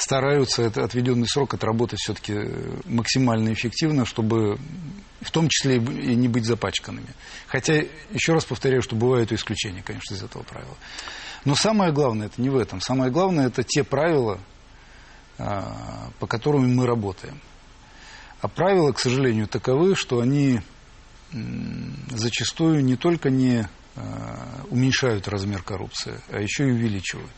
стараются 0.00 0.62
этот 0.62 0.84
отведенный 0.84 1.28
срок 1.28 1.54
отработать 1.54 2.00
все-таки 2.00 2.34
максимально 2.84 3.52
эффективно, 3.52 4.04
чтобы 4.04 4.58
в 5.20 5.30
том 5.30 5.48
числе 5.48 5.76
и 5.76 6.14
не 6.14 6.28
быть 6.28 6.44
запачканными. 6.44 7.08
Хотя, 7.46 7.84
еще 8.10 8.32
раз 8.32 8.44
повторяю, 8.44 8.82
что 8.82 8.96
бывают 8.96 9.32
исключения, 9.32 9.82
конечно, 9.82 10.14
из 10.14 10.22
этого 10.22 10.42
правила. 10.42 10.76
Но 11.44 11.54
самое 11.54 11.92
главное, 11.92 12.26
это 12.26 12.40
не 12.40 12.50
в 12.50 12.56
этом. 12.56 12.80
Самое 12.80 13.10
главное, 13.10 13.46
это 13.46 13.62
те 13.62 13.84
правила, 13.84 14.40
а, 15.38 16.10
по 16.18 16.26
которым 16.26 16.74
мы 16.74 16.86
работаем. 16.86 17.40
А 18.40 18.48
правила, 18.48 18.92
к 18.92 18.98
сожалению, 18.98 19.46
таковы, 19.48 19.94
что 19.94 20.20
они 20.20 20.60
зачастую 22.10 22.84
не 22.84 22.96
только 22.96 23.30
не 23.30 23.68
а, 23.96 24.64
уменьшают 24.70 25.28
размер 25.28 25.62
коррупции, 25.62 26.20
а 26.30 26.40
еще 26.40 26.68
и 26.68 26.72
увеличивают. 26.72 27.30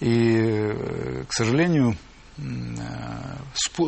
И, 0.00 0.38
э, 0.40 1.24
к 1.28 1.32
сожалению, 1.32 1.96
а, 2.38 3.38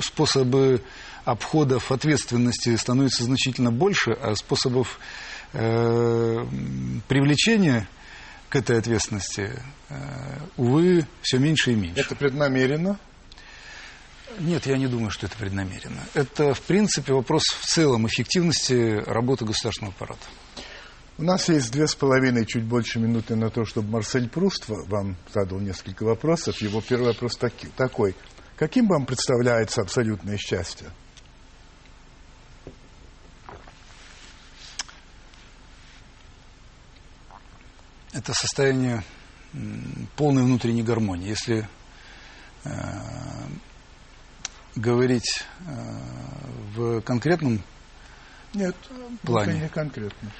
способы 0.00 0.82
обходов 1.24 1.92
ответственности 1.92 2.76
становится 2.76 3.24
значительно 3.24 3.70
больше, 3.70 4.12
а 4.12 4.34
способов 4.34 4.98
э, 5.52 6.44
привлечения 7.08 7.88
к 8.48 8.56
этой 8.56 8.78
ответственности, 8.78 9.62
э, 9.88 9.94
увы, 10.56 11.06
все 11.22 11.38
меньше 11.38 11.72
и 11.72 11.74
меньше. 11.76 12.00
Это 12.00 12.14
преднамеренно? 12.16 12.98
Нет, 14.38 14.66
я 14.66 14.76
не 14.76 14.86
думаю, 14.86 15.10
что 15.10 15.26
это 15.26 15.36
преднамеренно. 15.36 16.00
Это, 16.14 16.54
в 16.54 16.60
принципе, 16.62 17.12
вопрос 17.12 17.44
в 17.44 17.64
целом 17.66 18.06
эффективности 18.06 19.02
работы 19.06 19.44
государственного 19.44 19.94
аппарата. 19.94 20.26
У 21.18 21.24
нас 21.24 21.48
есть 21.48 21.70
две 21.72 21.86
с 21.86 21.94
половиной, 21.94 22.46
чуть 22.46 22.64
больше 22.64 22.98
минуты 22.98 23.36
на 23.36 23.50
то, 23.50 23.64
чтобы 23.64 23.90
Марсель 23.90 24.28
Пруст 24.28 24.64
вам 24.68 25.16
задал 25.32 25.60
несколько 25.60 26.04
вопросов. 26.04 26.60
Его 26.60 26.80
первый 26.80 27.08
вопрос 27.08 27.36
таки, 27.36 27.68
такой. 27.76 28.16
Каким 28.56 28.88
вам 28.88 29.06
представляется 29.06 29.82
абсолютное 29.82 30.36
счастье? 30.36 30.88
это 38.12 38.34
состояние 38.34 39.02
полной 40.16 40.44
внутренней 40.44 40.82
гармонии. 40.82 41.28
Если 41.28 41.68
э, 42.64 42.70
говорить 44.76 45.44
э, 45.60 45.72
в 46.74 47.00
конкретном 47.00 47.60
Нет, 48.54 48.76
плане. 49.22 49.60
не 49.60 49.68
конкретно. 49.68 50.30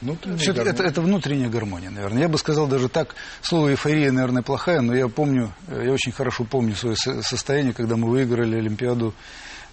Внутренняя 0.00 0.64
это, 0.64 0.82
это 0.82 1.00
внутренняя 1.00 1.48
гармония, 1.48 1.90
наверное. 1.90 2.22
Я 2.22 2.28
бы 2.28 2.36
сказал 2.38 2.66
даже 2.66 2.88
так, 2.88 3.14
слово 3.40 3.70
эйфория, 3.70 4.12
наверное, 4.12 4.42
плохая, 4.42 4.82
но 4.82 4.94
я 4.94 5.08
помню, 5.08 5.54
я 5.68 5.92
очень 5.92 6.12
хорошо 6.12 6.44
помню 6.44 6.74
свое 6.74 6.96
состояние, 6.96 7.72
когда 7.72 7.96
мы 7.96 8.10
выиграли 8.10 8.58
Олимпиаду 8.58 9.14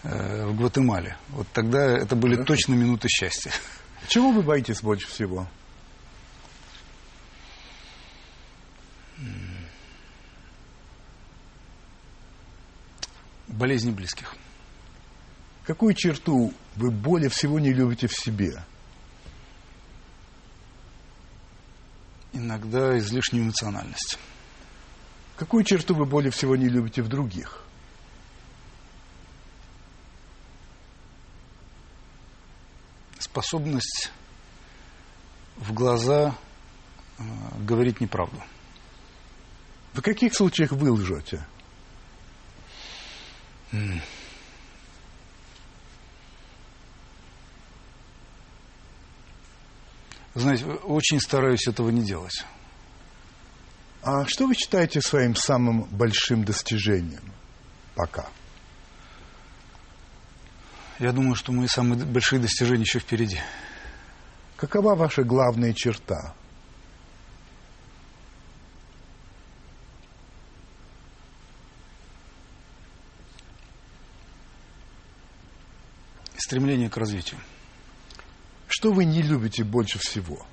э, 0.03 0.45
в 0.45 0.55
Гватемале. 0.55 1.17
Вот 1.29 1.47
тогда 1.51 1.97
это 1.97 2.15
были 2.15 2.35
Хорошо. 2.35 2.47
точно 2.47 2.73
минуты 2.75 3.09
счастья. 3.09 3.51
Чего 4.07 4.31
вы 4.31 4.43
боитесь 4.43 4.81
больше 4.81 5.07
всего? 5.07 5.47
болезни 13.53 13.91
близких. 13.91 14.35
Какую 15.65 15.93
черту 15.93 16.53
вы 16.75 16.91
более 16.91 17.29
всего 17.29 17.59
не 17.59 17.71
любите 17.71 18.07
в 18.07 18.13
себе? 18.13 18.63
Иногда 22.43 22.97
излишнюю 22.97 23.45
эмоциональность. 23.45 24.19
Какую 25.37 25.63
черту 25.63 25.95
вы 25.95 26.05
более 26.05 26.29
всего 26.29 26.57
не 26.57 26.67
любите 26.67 27.01
в 27.01 27.07
других? 27.07 27.63
Способность 33.17 34.11
в 35.55 35.71
глаза 35.71 36.35
э, 37.17 37.23
говорить 37.59 38.01
неправду. 38.01 38.43
В 39.93 40.01
каких 40.01 40.35
случаях 40.35 40.73
вы 40.73 40.91
лжете? 40.91 41.45
Знаете, 50.35 50.65
очень 50.65 51.19
стараюсь 51.19 51.67
этого 51.67 51.89
не 51.89 52.03
делать. 52.03 52.43
А 54.01 54.25
что 54.25 54.47
вы 54.47 54.55
считаете 54.55 55.01
своим 55.01 55.35
самым 55.35 55.83
большим 55.83 56.43
достижением 56.43 57.23
пока? 57.95 58.27
Я 60.99 61.11
думаю, 61.11 61.35
что 61.35 61.51
мои 61.51 61.67
самые 61.67 62.03
большие 62.03 62.39
достижения 62.39 62.81
еще 62.81 62.99
впереди. 62.99 63.39
Какова 64.57 64.95
ваша 64.95 65.23
главная 65.23 65.73
черта? 65.73 66.33
стремление 76.53 76.89
к 76.89 76.97
развитию. 76.97 77.39
Что 78.75 78.91
вы 78.91 79.05
не 79.05 79.21
любите 79.21 79.63
больше 79.63 79.99
всего? 79.99 80.47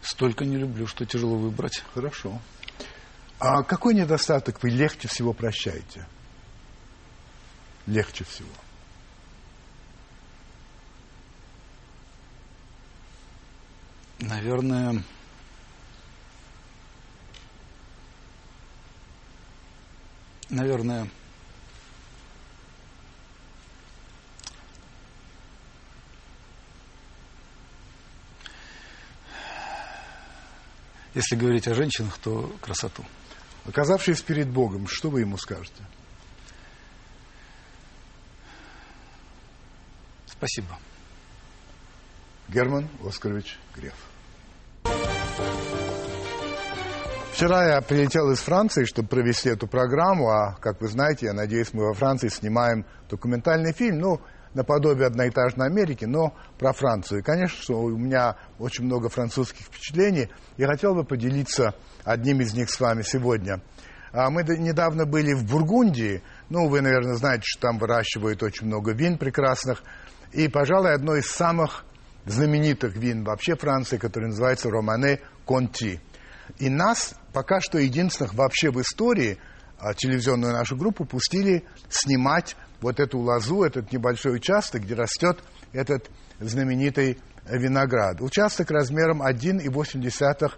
Столько 0.00 0.46
не 0.46 0.56
люблю, 0.56 0.86
что 0.86 1.04
тяжело 1.04 1.36
выбрать. 1.36 1.84
Хорошо. 1.92 2.40
А 3.38 3.62
какой 3.62 3.92
недостаток 3.92 4.62
вы 4.62 4.70
легче 4.70 5.06
всего 5.06 5.34
прощаете? 5.34 6.06
Легче 7.86 8.24
всего. 8.24 8.61
Наверное, 14.22 15.02
наверное, 20.48 21.08
если 31.14 31.34
говорить 31.34 31.66
о 31.66 31.74
женщинах, 31.74 32.16
то 32.18 32.56
красоту. 32.60 33.04
Оказавшись 33.64 34.22
перед 34.22 34.48
Богом, 34.48 34.86
что 34.86 35.10
вы 35.10 35.22
ему 35.22 35.36
скажете? 35.36 35.82
Спасибо. 40.26 40.78
Герман 42.46 42.88
Оскарович 43.04 43.58
Греф. 43.74 44.11
Вчера 47.42 47.74
я 47.74 47.80
прилетел 47.80 48.30
из 48.30 48.38
Франции, 48.38 48.84
чтобы 48.84 49.08
провести 49.08 49.48
эту 49.48 49.66
программу, 49.66 50.30
а, 50.30 50.54
как 50.60 50.80
вы 50.80 50.86
знаете, 50.86 51.26
я 51.26 51.32
надеюсь, 51.32 51.74
мы 51.74 51.86
во 51.86 51.92
Франции 51.92 52.28
снимаем 52.28 52.86
документальный 53.10 53.72
фильм, 53.72 53.98
ну, 53.98 54.20
наподобие 54.54 55.08
одноэтажной 55.08 55.66
Америки, 55.66 56.04
но 56.04 56.34
про 56.58 56.72
Францию. 56.72 57.18
И, 57.18 57.22
конечно, 57.22 57.74
у 57.74 57.96
меня 57.96 58.36
очень 58.60 58.84
много 58.84 59.08
французских 59.08 59.66
впечатлений, 59.66 60.28
и 60.56 60.64
хотел 60.64 60.94
бы 60.94 61.04
поделиться 61.04 61.74
одним 62.04 62.42
из 62.42 62.54
них 62.54 62.70
с 62.70 62.78
вами 62.78 63.02
сегодня. 63.02 63.60
А, 64.12 64.30
мы 64.30 64.44
недавно 64.44 65.04
были 65.04 65.32
в 65.32 65.44
Бургундии, 65.44 66.22
ну, 66.48 66.68
вы, 66.68 66.80
наверное, 66.80 67.14
знаете, 67.14 67.42
что 67.44 67.62
там 67.62 67.78
выращивают 67.78 68.42
очень 68.42 68.68
много 68.68 68.92
вин 68.92 69.18
прекрасных, 69.18 69.82
и, 70.32 70.46
пожалуй, 70.48 70.94
одно 70.94 71.16
из 71.16 71.26
самых 71.26 71.84
знаменитых 72.26 72.94
вин 72.94 73.24
вообще 73.24 73.56
Франции, 73.56 73.96
которое 73.96 74.28
называется 74.28 74.70
Романе 74.70 75.20
Конти. 75.44 76.00
И 76.58 76.68
нас 76.68 77.14
пока 77.32 77.60
что 77.60 77.78
единственных 77.78 78.34
вообще 78.34 78.70
в 78.70 78.80
истории 78.80 79.38
а, 79.78 79.94
телевизионную 79.94 80.52
нашу 80.52 80.76
группу 80.76 81.04
пустили 81.04 81.64
снимать 81.88 82.56
вот 82.80 83.00
эту 83.00 83.18
лозу, 83.18 83.62
этот 83.62 83.92
небольшой 83.92 84.36
участок, 84.36 84.82
где 84.82 84.94
растет 84.94 85.42
этот 85.72 86.10
знаменитый 86.40 87.18
виноград. 87.48 88.20
Участок 88.20 88.70
размером 88.70 89.22
1,8 89.22 90.52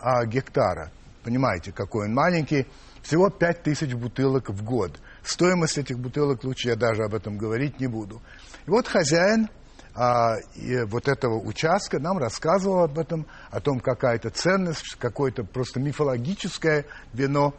а, 0.00 0.26
гектара. 0.26 0.90
Понимаете, 1.22 1.72
какой 1.72 2.06
он 2.06 2.14
маленький. 2.14 2.66
Всего 3.02 3.28
5000 3.28 3.92
бутылок 3.94 4.50
в 4.50 4.64
год. 4.64 4.98
Стоимость 5.22 5.78
этих 5.78 5.98
бутылок 5.98 6.42
лучше 6.44 6.68
я 6.68 6.76
даже 6.76 7.02
об 7.04 7.14
этом 7.14 7.36
говорить 7.36 7.78
не 7.78 7.86
буду. 7.86 8.22
И 8.66 8.70
вот 8.70 8.88
хозяин 8.88 9.48
а, 9.94 10.38
и 10.56 10.82
вот 10.82 11.08
этого 11.08 11.38
участка, 11.38 12.00
нам 12.00 12.18
рассказывал 12.18 12.84
об 12.84 12.98
этом, 12.98 13.26
о 13.50 13.60
том, 13.60 13.78
какая 13.78 14.18
то 14.18 14.30
ценность, 14.30 14.96
какое-то 14.98 15.44
просто 15.44 15.78
мифологическое 15.78 16.86
вино. 17.12 17.54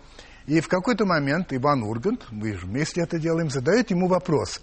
И 0.45 0.59
в 0.59 0.67
какой-то 0.67 1.05
момент 1.05 1.53
Иван 1.53 1.83
Ургант, 1.83 2.25
мы 2.31 2.53
же 2.53 2.65
вместе 2.65 3.01
это 3.01 3.19
делаем, 3.19 3.49
задает 3.49 3.89
ему 3.89 4.07
вопрос. 4.07 4.61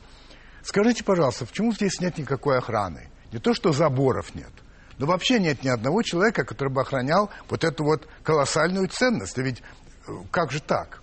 Скажите, 0.63 1.03
пожалуйста, 1.03 1.47
почему 1.47 1.73
здесь 1.73 1.99
нет 2.01 2.19
никакой 2.19 2.59
охраны? 2.59 3.09
Не 3.33 3.39
то, 3.39 3.55
что 3.55 3.73
заборов 3.73 4.35
нет, 4.35 4.51
но 4.99 5.07
вообще 5.07 5.41
нет 5.41 5.65
ни 5.65 5.69
одного 5.69 6.03
человека, 6.03 6.45
который 6.45 6.69
бы 6.69 6.83
охранял 6.83 7.31
вот 7.49 7.65
эту 7.65 7.85
вот 7.85 8.07
колоссальную 8.23 8.89
ценность. 8.89 9.39
А 9.39 9.43
ведь 9.43 9.63
э, 10.07 10.13
как 10.31 10.53
же 10.53 10.61
так? 10.61 11.03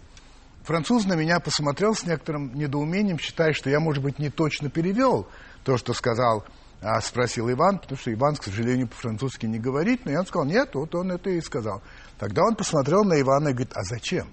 Француз 0.63 1.05
на 1.05 1.15
меня 1.15 1.39
посмотрел 1.39 1.95
с 1.95 2.05
некоторым 2.05 2.53
недоумением, 2.53 3.17
считая, 3.17 3.53
что 3.53 3.71
я, 3.71 3.79
может 3.79 4.03
быть, 4.03 4.19
не 4.19 4.29
точно 4.29 4.69
перевел 4.69 5.27
то, 5.63 5.77
что 5.77 5.93
сказал 5.93 6.45
а, 6.81 7.01
спросил 7.01 7.51
Иван, 7.51 7.79
потому 7.79 7.97
что 7.97 8.13
Иван, 8.13 8.35
к 8.35 8.43
сожалению, 8.43 8.87
по-французски 8.87 9.45
не 9.45 9.59
говорит, 9.59 10.05
но 10.05 10.11
я 10.11 10.23
сказал, 10.23 10.45
нет, 10.45 10.73
вот 10.75 10.95
он 10.95 11.11
это 11.11 11.29
и 11.29 11.41
сказал. 11.41 11.81
Тогда 12.17 12.43
он 12.43 12.55
посмотрел 12.55 13.03
на 13.03 13.19
Ивана 13.19 13.49
и 13.49 13.53
говорит, 13.53 13.73
а 13.75 13.83
зачем? 13.83 14.29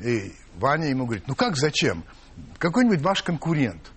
И 0.00 0.32
Ваня 0.56 0.88
ему 0.88 1.06
говорит, 1.06 1.26
ну 1.28 1.34
как 1.34 1.56
зачем? 1.56 2.04
Какой-нибудь 2.58 3.00
ваш 3.02 3.22
конкурент. 3.22 3.90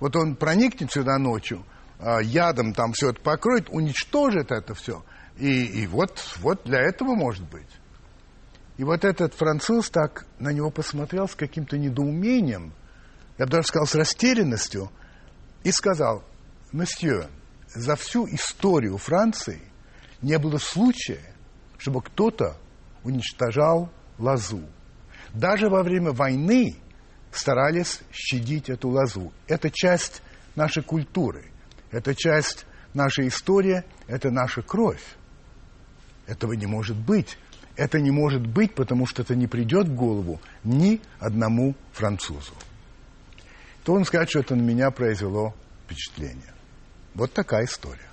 Вот 0.00 0.16
он 0.16 0.36
проникнет 0.36 0.92
сюда 0.92 1.18
ночью, 1.18 1.64
а, 1.98 2.20
ядом 2.20 2.74
там 2.74 2.92
все 2.92 3.10
это 3.10 3.20
покроет, 3.20 3.68
уничтожит 3.70 4.50
это 4.50 4.74
все. 4.74 5.04
И, 5.38 5.64
и 5.64 5.86
вот, 5.86 6.22
вот 6.40 6.64
для 6.64 6.80
этого 6.80 7.14
может 7.14 7.48
быть. 7.48 7.68
И 8.76 8.84
вот 8.84 9.04
этот 9.04 9.34
француз 9.34 9.90
так 9.90 10.26
на 10.38 10.50
него 10.52 10.70
посмотрел 10.70 11.28
с 11.28 11.34
каким-то 11.34 11.78
недоумением, 11.78 12.72
я 13.38 13.46
бы 13.46 13.52
даже 13.52 13.68
сказал, 13.68 13.86
с 13.86 13.94
растерянностью, 13.94 14.90
и 15.62 15.70
сказал, 15.70 16.24
Месье, 16.72 17.28
за 17.74 17.96
всю 17.96 18.26
историю 18.26 18.96
Франции 18.96 19.60
не 20.22 20.38
было 20.38 20.58
случая, 20.58 21.34
чтобы 21.78 22.02
кто-то 22.02 22.56
уничтожал 23.04 23.90
лозу. 24.18 24.62
Даже 25.34 25.68
во 25.68 25.82
время 25.82 26.12
войны 26.12 26.76
старались 27.30 28.00
щадить 28.12 28.68
эту 28.68 28.88
лозу. 28.88 29.32
Это 29.46 29.70
часть 29.70 30.22
нашей 30.54 30.82
культуры, 30.82 31.50
это 31.90 32.14
часть 32.14 32.66
нашей 32.94 33.28
истории, 33.28 33.84
это 34.06 34.30
наша 34.30 34.62
кровь. 34.62 35.04
Этого 36.26 36.52
не 36.52 36.66
может 36.66 36.96
быть. 36.96 37.38
Это 37.74 38.00
не 38.00 38.10
может 38.10 38.46
быть, 38.46 38.74
потому 38.74 39.06
что 39.06 39.22
это 39.22 39.34
не 39.34 39.46
придет 39.46 39.88
в 39.88 39.94
голову 39.94 40.40
ни 40.62 41.00
одному 41.18 41.74
французу. 41.92 42.52
То 43.82 43.94
он 43.94 44.04
скажет, 44.04 44.28
что 44.28 44.40
это 44.40 44.54
на 44.54 44.60
меня 44.60 44.90
произвело 44.90 45.54
впечатление. 45.84 46.52
Вот 47.14 47.32
такая 47.32 47.64
история. 47.64 48.08